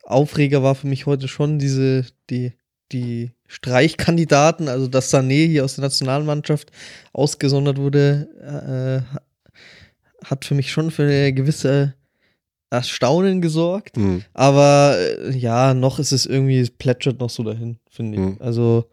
[0.07, 2.53] Aufreger war für mich heute schon diese, die,
[2.91, 6.71] die Streichkandidaten, also dass Sané hier aus der Nationalmannschaft
[7.13, 11.93] ausgesondert wurde, äh, hat für mich schon für eine gewisse
[12.69, 13.97] Erstaunen gesorgt.
[13.97, 14.23] Hm.
[14.33, 18.23] Aber äh, ja, noch ist es irgendwie, es plätschert noch so dahin, finde ich.
[18.23, 18.37] Mhm.
[18.39, 18.89] Also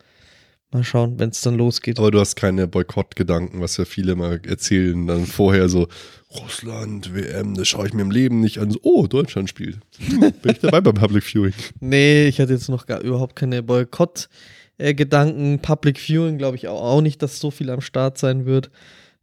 [0.74, 1.98] mal schauen, wenn es dann losgeht.
[1.98, 5.88] Aber du hast keine Boykottgedanken, was ja viele mal erzählen, dann vorher so,
[6.34, 8.70] Russland, WM, das schaue ich mir im Leben nicht an.
[8.70, 9.78] So, oh, Deutschland spielt.
[9.98, 11.54] Hm, bin ich dabei beim Public Viewing.
[11.80, 15.60] Nee, ich hatte jetzt noch gar überhaupt keine Boykott-Gedanken.
[15.60, 18.70] Public Viewing glaube ich auch, auch nicht, dass so viel am Start sein wird.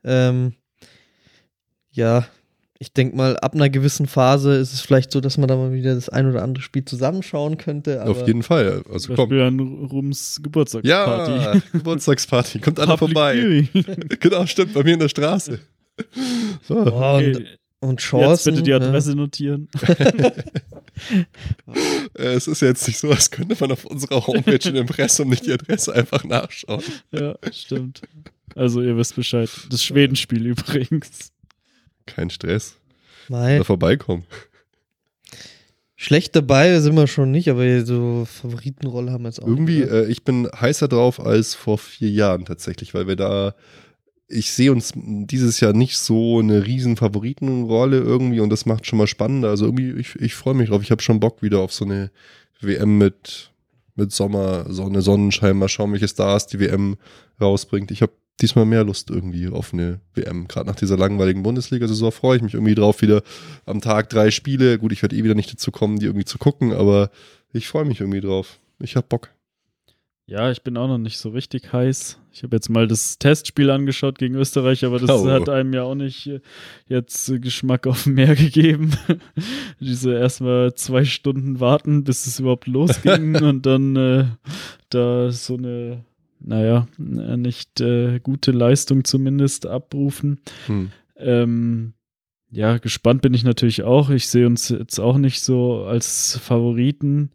[0.04, 0.54] Ähm,
[1.92, 2.26] ja,
[2.82, 5.72] ich denke mal, ab einer gewissen Phase ist es vielleicht so, dass man da mal
[5.72, 8.02] wieder das ein oder andere Spiel zusammenschauen könnte.
[8.02, 8.82] Aber Auf jeden Fall.
[8.92, 9.30] Also Zum komm.
[9.30, 11.32] Beispiel an Rums Geburtstagsparty.
[11.32, 12.58] Ja, Geburtstagsparty.
[12.60, 13.68] Kommt alle Public vorbei.
[14.20, 15.60] Genau, stimmt, bei mir in der Straße.
[16.68, 16.78] So.
[16.80, 17.46] Und, Okay,
[17.82, 18.54] und Jetzt Chancen.
[18.54, 18.78] bitte die ja.
[18.78, 19.68] Adresse notieren.
[19.88, 20.24] Äh,
[22.36, 25.54] Es ist jetzt nicht so, als könnte man auf unserer Homepage im Impressum nicht die
[25.54, 26.84] Adresse einfach nachschauen.
[27.12, 28.02] Ja, stimmt.
[28.56, 29.50] Also ihr wisst Bescheid.
[29.70, 31.32] Das Schwedenspiel übrigens.
[32.06, 32.78] Kein Stress.
[33.30, 33.58] Mei.
[33.60, 34.26] Da vorbeikommen.
[35.96, 39.48] Schlecht dabei sind wir schon nicht, aber so Favoritenrolle haben wir jetzt auch.
[39.48, 43.54] Irgendwie, äh, ich bin heißer drauf als vor vier Jahren tatsächlich, weil wir da,
[44.28, 48.98] ich sehe uns dieses Jahr nicht so eine riesen Favoritenrolle irgendwie und das macht schon
[48.98, 49.50] mal spannender.
[49.50, 50.82] Also irgendwie, ich, ich freue mich drauf.
[50.82, 52.10] Ich habe schon Bock wieder auf so eine
[52.62, 53.52] WM mit,
[53.94, 55.56] mit Sommer, Sonne, Sonnenschein.
[55.56, 56.98] Mal schauen, welche Stars die WM
[57.40, 57.92] rausbringt.
[57.92, 60.48] Ich habe diesmal mehr Lust irgendwie auf eine WM.
[60.48, 63.22] Gerade nach dieser langweiligen Bundesliga-Saison freue ich mich irgendwie drauf, wieder
[63.66, 64.80] am Tag drei Spiele.
[64.80, 67.10] Gut, ich werde eh wieder nicht dazu kommen, die irgendwie zu gucken, aber
[67.54, 68.60] ich freue mich irgendwie drauf.
[68.80, 69.30] Ich habe Bock.
[70.28, 72.18] Ja, ich bin auch noch nicht so richtig heiß.
[72.32, 75.30] Ich habe jetzt mal das Testspiel angeschaut gegen Österreich, aber das Oh.
[75.30, 76.40] hat einem ja auch nicht äh,
[76.88, 78.92] jetzt Geschmack auf mehr gegeben.
[79.82, 84.26] Diese erstmal zwei Stunden warten, bis es überhaupt losging und dann äh,
[84.90, 86.06] da so eine,
[86.44, 90.40] naja, äh, nicht äh, gute Leistung zumindest abrufen.
[90.68, 90.92] Hm.
[91.18, 91.94] Ähm,
[92.50, 94.10] ja, gespannt bin ich natürlich auch.
[94.10, 97.32] Ich sehe uns jetzt auch nicht so als Favoriten.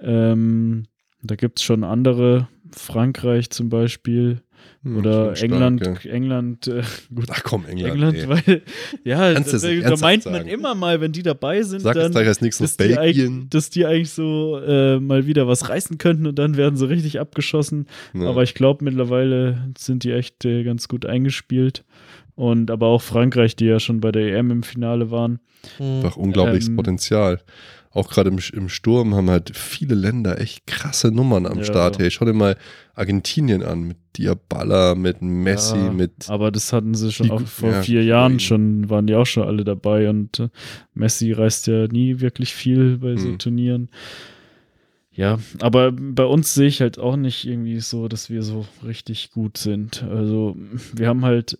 [0.00, 0.86] Ähm,
[1.22, 4.42] da gibt es schon andere, Frankreich zum Beispiel
[4.84, 6.04] oder schon stark, England.
[6.04, 6.10] ja.
[6.10, 6.82] England, äh,
[7.14, 7.94] gut, Ach komm, England.
[7.94, 8.28] England, ey.
[8.28, 8.62] weil,
[9.04, 10.48] ja, Kannst da, da ernsthaft meint man sagen?
[10.48, 12.98] immer mal, wenn die dabei sind, Sag dann, als nächstes dass die, Belgien.
[13.28, 16.88] eigentlich, dass die eigentlich so äh, mal wieder was reißen könnten und dann werden sie
[16.88, 17.86] richtig abgeschossen.
[18.12, 18.26] Ne?
[18.28, 21.84] Aber ich glaube, mittlerweile sind die echt äh, ganz gut eingespielt.
[22.34, 25.40] Und aber auch Frankreich, die ja schon bei der EM im Finale waren.
[25.78, 25.96] Hm.
[25.96, 27.40] Einfach unglaubliches Ähm, Potenzial.
[27.90, 31.64] Auch gerade im, im Sturm haben halt viele Länder echt krasse Nummern am Ja.
[31.64, 31.98] Start.
[31.98, 32.56] Hey, schau dir mal
[32.94, 36.28] Argentinien an, mit Diabala, mit Messi, Ja, mit.
[36.28, 38.04] Aber das hatten sie schon auch vor ja, vier.
[38.04, 40.48] Jahren schon, waren die auch schon alle dabei und äh,
[40.94, 43.38] Messi reist ja nie wirklich viel bei so Hm.
[43.38, 43.88] Turnieren.
[45.18, 49.32] Ja, aber bei uns sehe ich halt auch nicht irgendwie so, dass wir so richtig
[49.32, 50.04] gut sind.
[50.04, 50.56] Also
[50.94, 51.58] wir haben halt,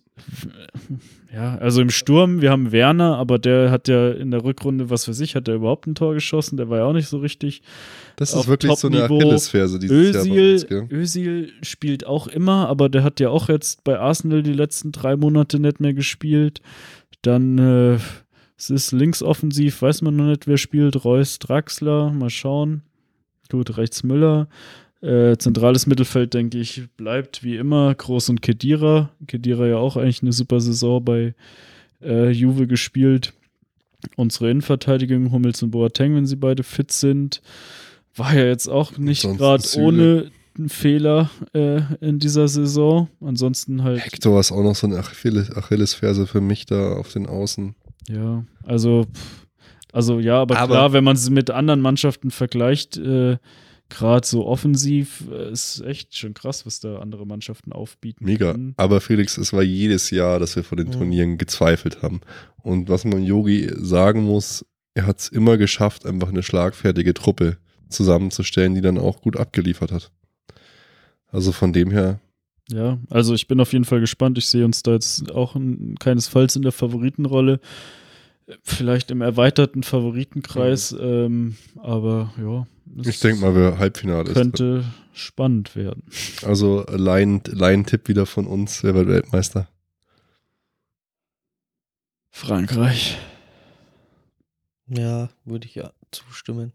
[1.33, 5.03] ja, also im Sturm, wir haben Werner, aber der hat ja in der Rückrunde, was
[5.03, 7.61] für sich, hat er überhaupt ein Tor geschossen, der war ja auch nicht so richtig.
[8.15, 9.03] Das ist wirklich so eine.
[9.03, 10.87] Achillesferse dieses Jahr Özil, uns, gell?
[10.89, 15.17] Özil spielt auch immer, aber der hat ja auch jetzt bei Arsenal die letzten drei
[15.17, 16.61] Monate nicht mehr gespielt.
[17.23, 17.97] Dann äh,
[18.57, 21.03] es ist linksoffensiv, weiß man noch nicht, wer spielt.
[21.03, 22.83] Reus, Draxler, mal schauen.
[23.49, 24.47] Gut, rechts Müller.
[25.01, 29.11] Äh, zentrales Mittelfeld, denke ich, bleibt wie immer Groß und Kedira.
[29.27, 31.35] Kedira ja auch eigentlich eine super Saison bei
[32.01, 33.33] äh, Juve gespielt.
[34.17, 37.41] Unsere Innenverteidigung, Hummels und Boateng, wenn sie beide fit sind,
[38.15, 40.31] war ja jetzt auch nicht gerade ohne
[40.67, 43.07] Fehler äh, in dieser Saison.
[43.21, 47.25] Ansonsten halt, Hector ist auch noch so eine Achilles Achillesferse für mich da auf den
[47.25, 47.75] Außen.
[48.09, 49.47] ja, also, pff,
[49.91, 53.37] also ja, aber, Aber- klar, wenn man es mit anderen Mannschaften vergleicht, äh,
[53.89, 58.23] gerade so offensiv, äh, ist echt schon krass, was da andere Mannschaften aufbieten.
[58.25, 58.51] Mega.
[58.51, 58.73] können.
[58.77, 60.91] Aber Felix, es war jedes Jahr, dass wir vor den Mhm.
[60.91, 62.21] Turnieren gezweifelt haben.
[62.61, 64.63] Und was man Yogi sagen muss,
[64.93, 67.57] er hat es immer geschafft, einfach eine schlagfertige Truppe
[67.89, 70.11] zusammenzustellen, die dann auch gut abgeliefert hat.
[71.31, 72.19] Also von dem her,
[72.71, 74.37] Ja, also ich bin auf jeden Fall gespannt.
[74.37, 77.59] Ich sehe uns da jetzt auch n- keinesfalls in der Favoritenrolle.
[78.63, 82.67] Vielleicht im erweiterten Favoritenkreis, ähm, aber ja.
[83.03, 84.33] Ich denke mal, wer Halbfinale ist.
[84.33, 86.03] könnte spannend werden.
[86.43, 88.83] Also Laien- Laien-Tipp wieder von uns.
[88.83, 89.69] Wer wird Weltmeister?
[92.31, 93.17] Frankreich.
[94.87, 96.73] Ja, würde ich ja zustimmen.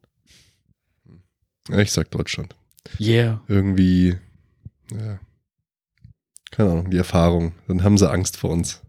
[1.69, 2.55] Ja, ich sag Deutschland.
[3.01, 3.43] Yeah.
[3.49, 4.17] Irgendwie,
[4.93, 5.19] ja.
[6.51, 7.55] Keine Ahnung, die Erfahrung.
[7.67, 8.83] Dann haben sie Angst vor uns.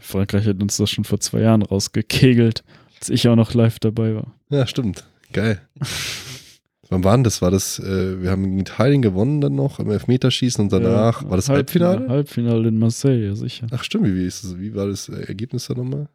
[0.00, 2.62] Frankreich hat uns das schon vor zwei Jahren rausgekegelt,
[2.98, 4.34] als ich auch noch live dabei war.
[4.50, 5.04] Ja, stimmt.
[5.32, 5.60] Geil.
[6.90, 7.40] Wann war denn das?
[7.40, 11.30] War das, äh, wir haben gegen Italien gewonnen dann noch im Elfmeterschießen und danach, Ja,
[11.30, 12.08] war das Halbfinale?
[12.08, 13.68] Halbfinale in Marseille, ja sicher.
[13.70, 16.08] Ach stimmt, wie, wie, ist das, wie war das äh, Ergebnis da nochmal?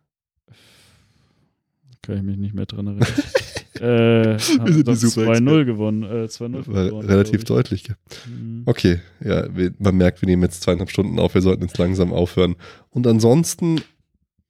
[2.01, 3.07] Kann ich mich nicht mehr dran erinnern.
[3.81, 6.03] äh, haben die das super 2-0 gewonnen.
[6.03, 7.85] Äh, 2-0 War gewonnen, relativ deutlich.
[8.27, 8.63] Mhm.
[8.65, 9.47] Okay, ja,
[9.79, 12.55] man merkt, wir nehmen jetzt zweieinhalb Stunden auf, wir sollten jetzt langsam aufhören.
[12.89, 13.81] Und ansonsten,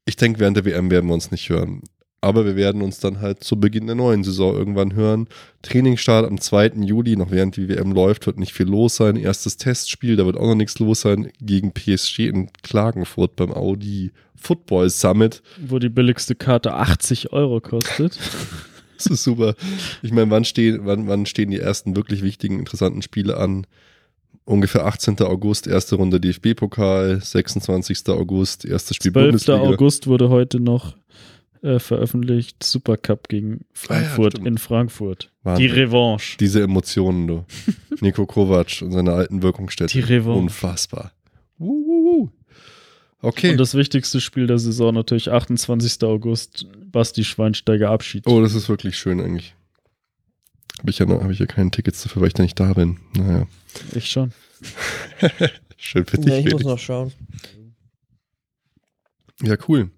[0.05, 1.81] ich denke, während der WM werden wir uns nicht hören.
[2.21, 5.27] Aber wir werden uns dann halt zu Beginn der neuen Saison irgendwann hören.
[5.61, 6.69] Trainingsstart am 2.
[6.77, 9.15] Juli, noch während die WM läuft, wird nicht viel los sein.
[9.15, 14.11] Erstes Testspiel, da wird auch noch nichts los sein, gegen PSG in Klagenfurt beim Audi
[14.35, 15.43] Football Summit.
[15.67, 18.17] Wo die billigste Karte 80 Euro kostet.
[18.97, 19.55] Das ist super.
[20.01, 23.67] Ich meine, wann stehen, wann, wann stehen die ersten wirklich wichtigen, interessanten Spiele an?
[24.45, 25.19] Ungefähr 18.
[25.21, 28.07] August, erste Runde DFB-Pokal, 26.
[28.09, 29.25] August, erstes Spiel 12.
[29.25, 29.59] Bundesliga.
[29.59, 30.95] August wurde heute noch
[31.65, 32.63] äh, veröffentlicht.
[32.63, 34.47] Supercup gegen Frankfurt stimmt.
[34.47, 35.31] in Frankfurt.
[35.41, 35.65] Wahnsinn.
[35.65, 36.37] Die Revanche.
[36.37, 37.45] Diese Emotionen, du.
[38.01, 39.93] Nico Kovac und seine alten Wirkungsstätte.
[39.93, 40.39] Die Revanche.
[40.39, 41.11] Unfassbar.
[41.57, 42.29] Wuh, wuh, wuh.
[43.25, 43.51] Okay.
[43.51, 46.03] Und das wichtigste Spiel der Saison natürlich 28.
[46.03, 46.67] August.
[46.91, 48.27] Basti Schweinsteiger Abschied.
[48.27, 49.55] oh, das ist wirklich schön eigentlich.
[50.79, 52.73] Habe ich, ja noch- hab ich ja keine Tickets dafür, weil ich da nicht da
[52.73, 52.99] bin.
[53.15, 53.47] Naja.
[53.93, 54.31] Ich schon.
[55.77, 57.11] Schön für dich, Ja, ich muss noch schauen.
[59.41, 59.89] Ja, cool.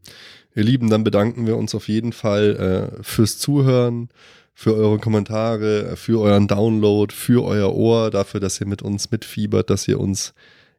[0.55, 4.09] Ihr Lieben, dann bedanken wir uns auf jeden Fall äh, fürs Zuhören,
[4.53, 9.69] für eure Kommentare, für euren Download, für euer Ohr, dafür, dass ihr mit uns mitfiebert,
[9.69, 10.33] dass ihr uns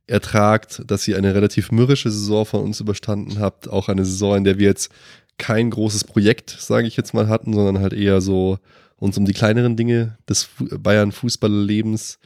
[0.08, 3.68] ertragt, dass ihr eine relativ mürrische Saison von uns überstanden habt.
[3.68, 4.90] Auch eine Saison, in der wir jetzt
[5.36, 8.58] kein großes Projekt, sage ich jetzt mal, hatten, sondern halt eher so
[8.96, 12.18] uns um die kleineren Dinge des Fu Bayern-Fußballlebens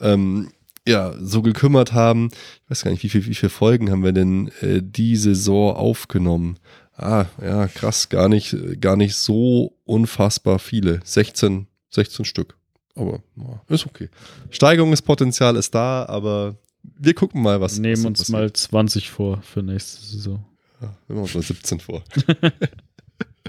[0.00, 0.50] ähm,
[0.86, 2.28] ja, so gekümmert haben.
[2.64, 5.74] Ich weiß gar nicht, wie viel, wie viele Folgen haben wir denn äh, die Saison
[5.74, 6.58] aufgenommen?
[6.96, 11.00] Ah, ja, krass, gar nicht, gar nicht so unfassbar viele.
[11.02, 12.56] 16, 16 Stück.
[12.94, 13.20] Aber
[13.68, 14.08] ist okay.
[14.50, 16.56] Steigerungspotenzial ist da, aber
[16.98, 18.38] wir gucken mal, was nehmen was uns passiert.
[18.38, 20.44] mal 20 vor für nächste Saison.
[20.80, 22.02] Ja, nehmen wir uns mal 17 vor.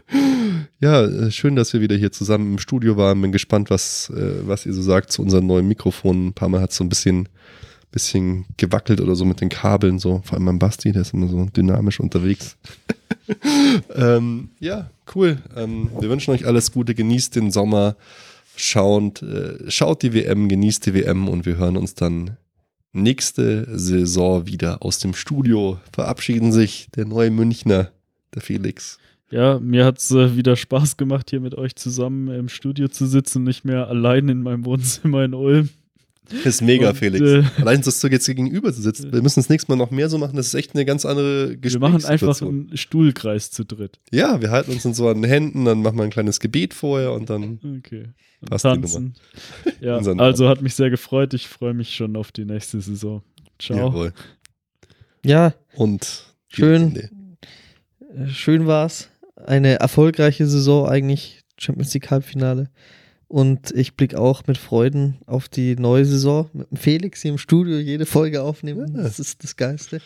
[0.79, 3.21] ja, äh, schön, dass wir wieder hier zusammen im Studio waren.
[3.21, 6.27] Bin gespannt, was, äh, was ihr so sagt zu unseren neuen Mikrofonen.
[6.27, 7.29] Ein paar Mal hat es so ein bisschen,
[7.91, 9.99] bisschen gewackelt oder so mit den Kabeln.
[9.99, 10.21] So.
[10.23, 12.57] Vor allem mein Basti, der ist immer so dynamisch unterwegs.
[13.95, 15.39] ähm, ja, cool.
[15.55, 16.95] Ähm, wir wünschen euch alles Gute.
[16.95, 17.95] Genießt den Sommer.
[18.55, 22.37] Schaut, äh, schaut die WM, genießt die WM und wir hören uns dann
[22.95, 25.79] nächste Saison wieder aus dem Studio.
[25.91, 27.91] Verabschieden sich der neue Münchner,
[28.33, 28.97] der Felix.
[29.29, 33.05] Ja, mir hat es äh, wieder Spaß gemacht, hier mit euch zusammen im Studio zu
[33.05, 35.69] sitzen, nicht mehr allein in meinem Wohnzimmer in Ulm.
[36.43, 37.21] Ist mega, Und, Felix.
[37.21, 39.11] äh, Allein, dass du jetzt hier gegenüber sitzt.
[39.11, 40.35] Wir müssen das nächste Mal noch mehr so machen.
[40.35, 43.99] Das ist echt eine ganz andere Wir machen einfach einen Stuhlkreis zu dritt.
[44.11, 46.73] Ja, wir halten uns in so an den Händen, dann machen wir ein kleines Gebet
[46.73, 48.05] vorher und dann Okay.
[48.41, 49.13] Und Passt die tanzen.
[49.81, 50.27] Ja, Unser Name.
[50.27, 51.33] also hat mich sehr gefreut.
[51.33, 53.23] Ich freue mich schon auf die nächste Saison.
[53.59, 53.77] Ciao.
[53.77, 54.13] jawohl.
[55.25, 56.95] Ja, Und Schön.
[56.95, 59.09] Äh, schön war's.
[59.35, 61.41] Eine erfolgreiche Saison eigentlich.
[61.57, 62.69] Champions League Halbfinale.
[63.35, 66.49] Und ich blicke auch mit Freuden auf die neue Saison.
[66.53, 68.95] Mit dem Felix hier im Studio jede Folge aufnehmen.
[68.95, 69.03] Ja.
[69.03, 69.99] Das ist das Geilste.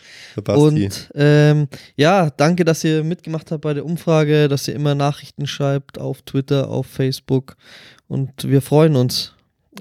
[0.48, 5.46] Und ähm, ja, danke, dass ihr mitgemacht habt bei der Umfrage, dass ihr immer Nachrichten
[5.46, 7.56] schreibt auf Twitter, auf Facebook.
[8.08, 9.32] Und wir freuen uns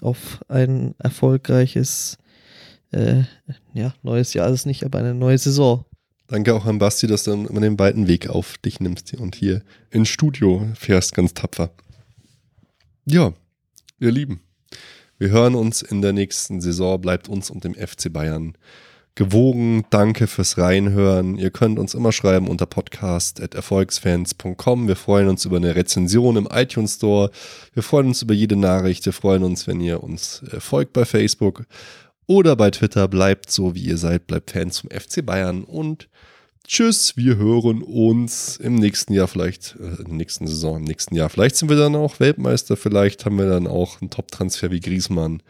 [0.03, 2.19] auf ein erfolgreiches
[2.91, 3.23] äh,
[3.73, 5.85] ja, neues Jahr ist es nicht, aber eine neue Saison.
[6.27, 9.63] Danke auch an Basti, dass du immer den weiten Weg auf dich nimmst und hier
[9.89, 11.71] ins Studio fährst, ganz tapfer.
[13.11, 13.33] Ja,
[13.99, 14.41] ihr Lieben,
[15.17, 17.01] wir hören uns in der nächsten Saison.
[17.01, 18.55] Bleibt uns und dem FC Bayern
[19.15, 19.83] gewogen.
[19.89, 21.35] Danke fürs Reinhören.
[21.35, 24.87] Ihr könnt uns immer schreiben unter podcast.erfolgsfans.com.
[24.87, 27.31] Wir freuen uns über eine Rezension im iTunes Store.
[27.73, 29.07] Wir freuen uns über jede Nachricht.
[29.07, 31.63] Wir freuen uns, wenn ihr uns äh, folgt bei Facebook
[32.27, 33.07] oder bei Twitter.
[33.07, 34.27] Bleibt so, wie ihr seid.
[34.27, 36.09] Bleibt Fans zum FC Bayern und
[36.69, 41.15] Tschüss, wir hören uns im nächsten Jahr vielleicht, äh, in der nächsten Saison, im nächsten
[41.15, 41.29] Jahr.
[41.29, 45.41] Vielleicht sind wir dann auch Weltmeister, vielleicht haben wir dann auch einen Top-Transfer wie Griesmann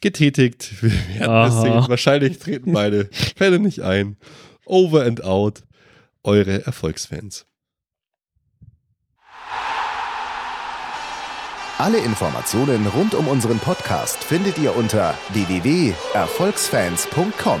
[0.00, 0.80] getätigt.
[0.80, 1.88] Wir werden es sehen.
[1.88, 4.16] Wahrscheinlich treten beide Fälle nicht ein.
[4.64, 5.64] Over and out,
[6.22, 7.44] eure Erfolgsfans.
[11.78, 17.60] Alle Informationen rund um unseren Podcast findet ihr unter www.erfolgsfans.com.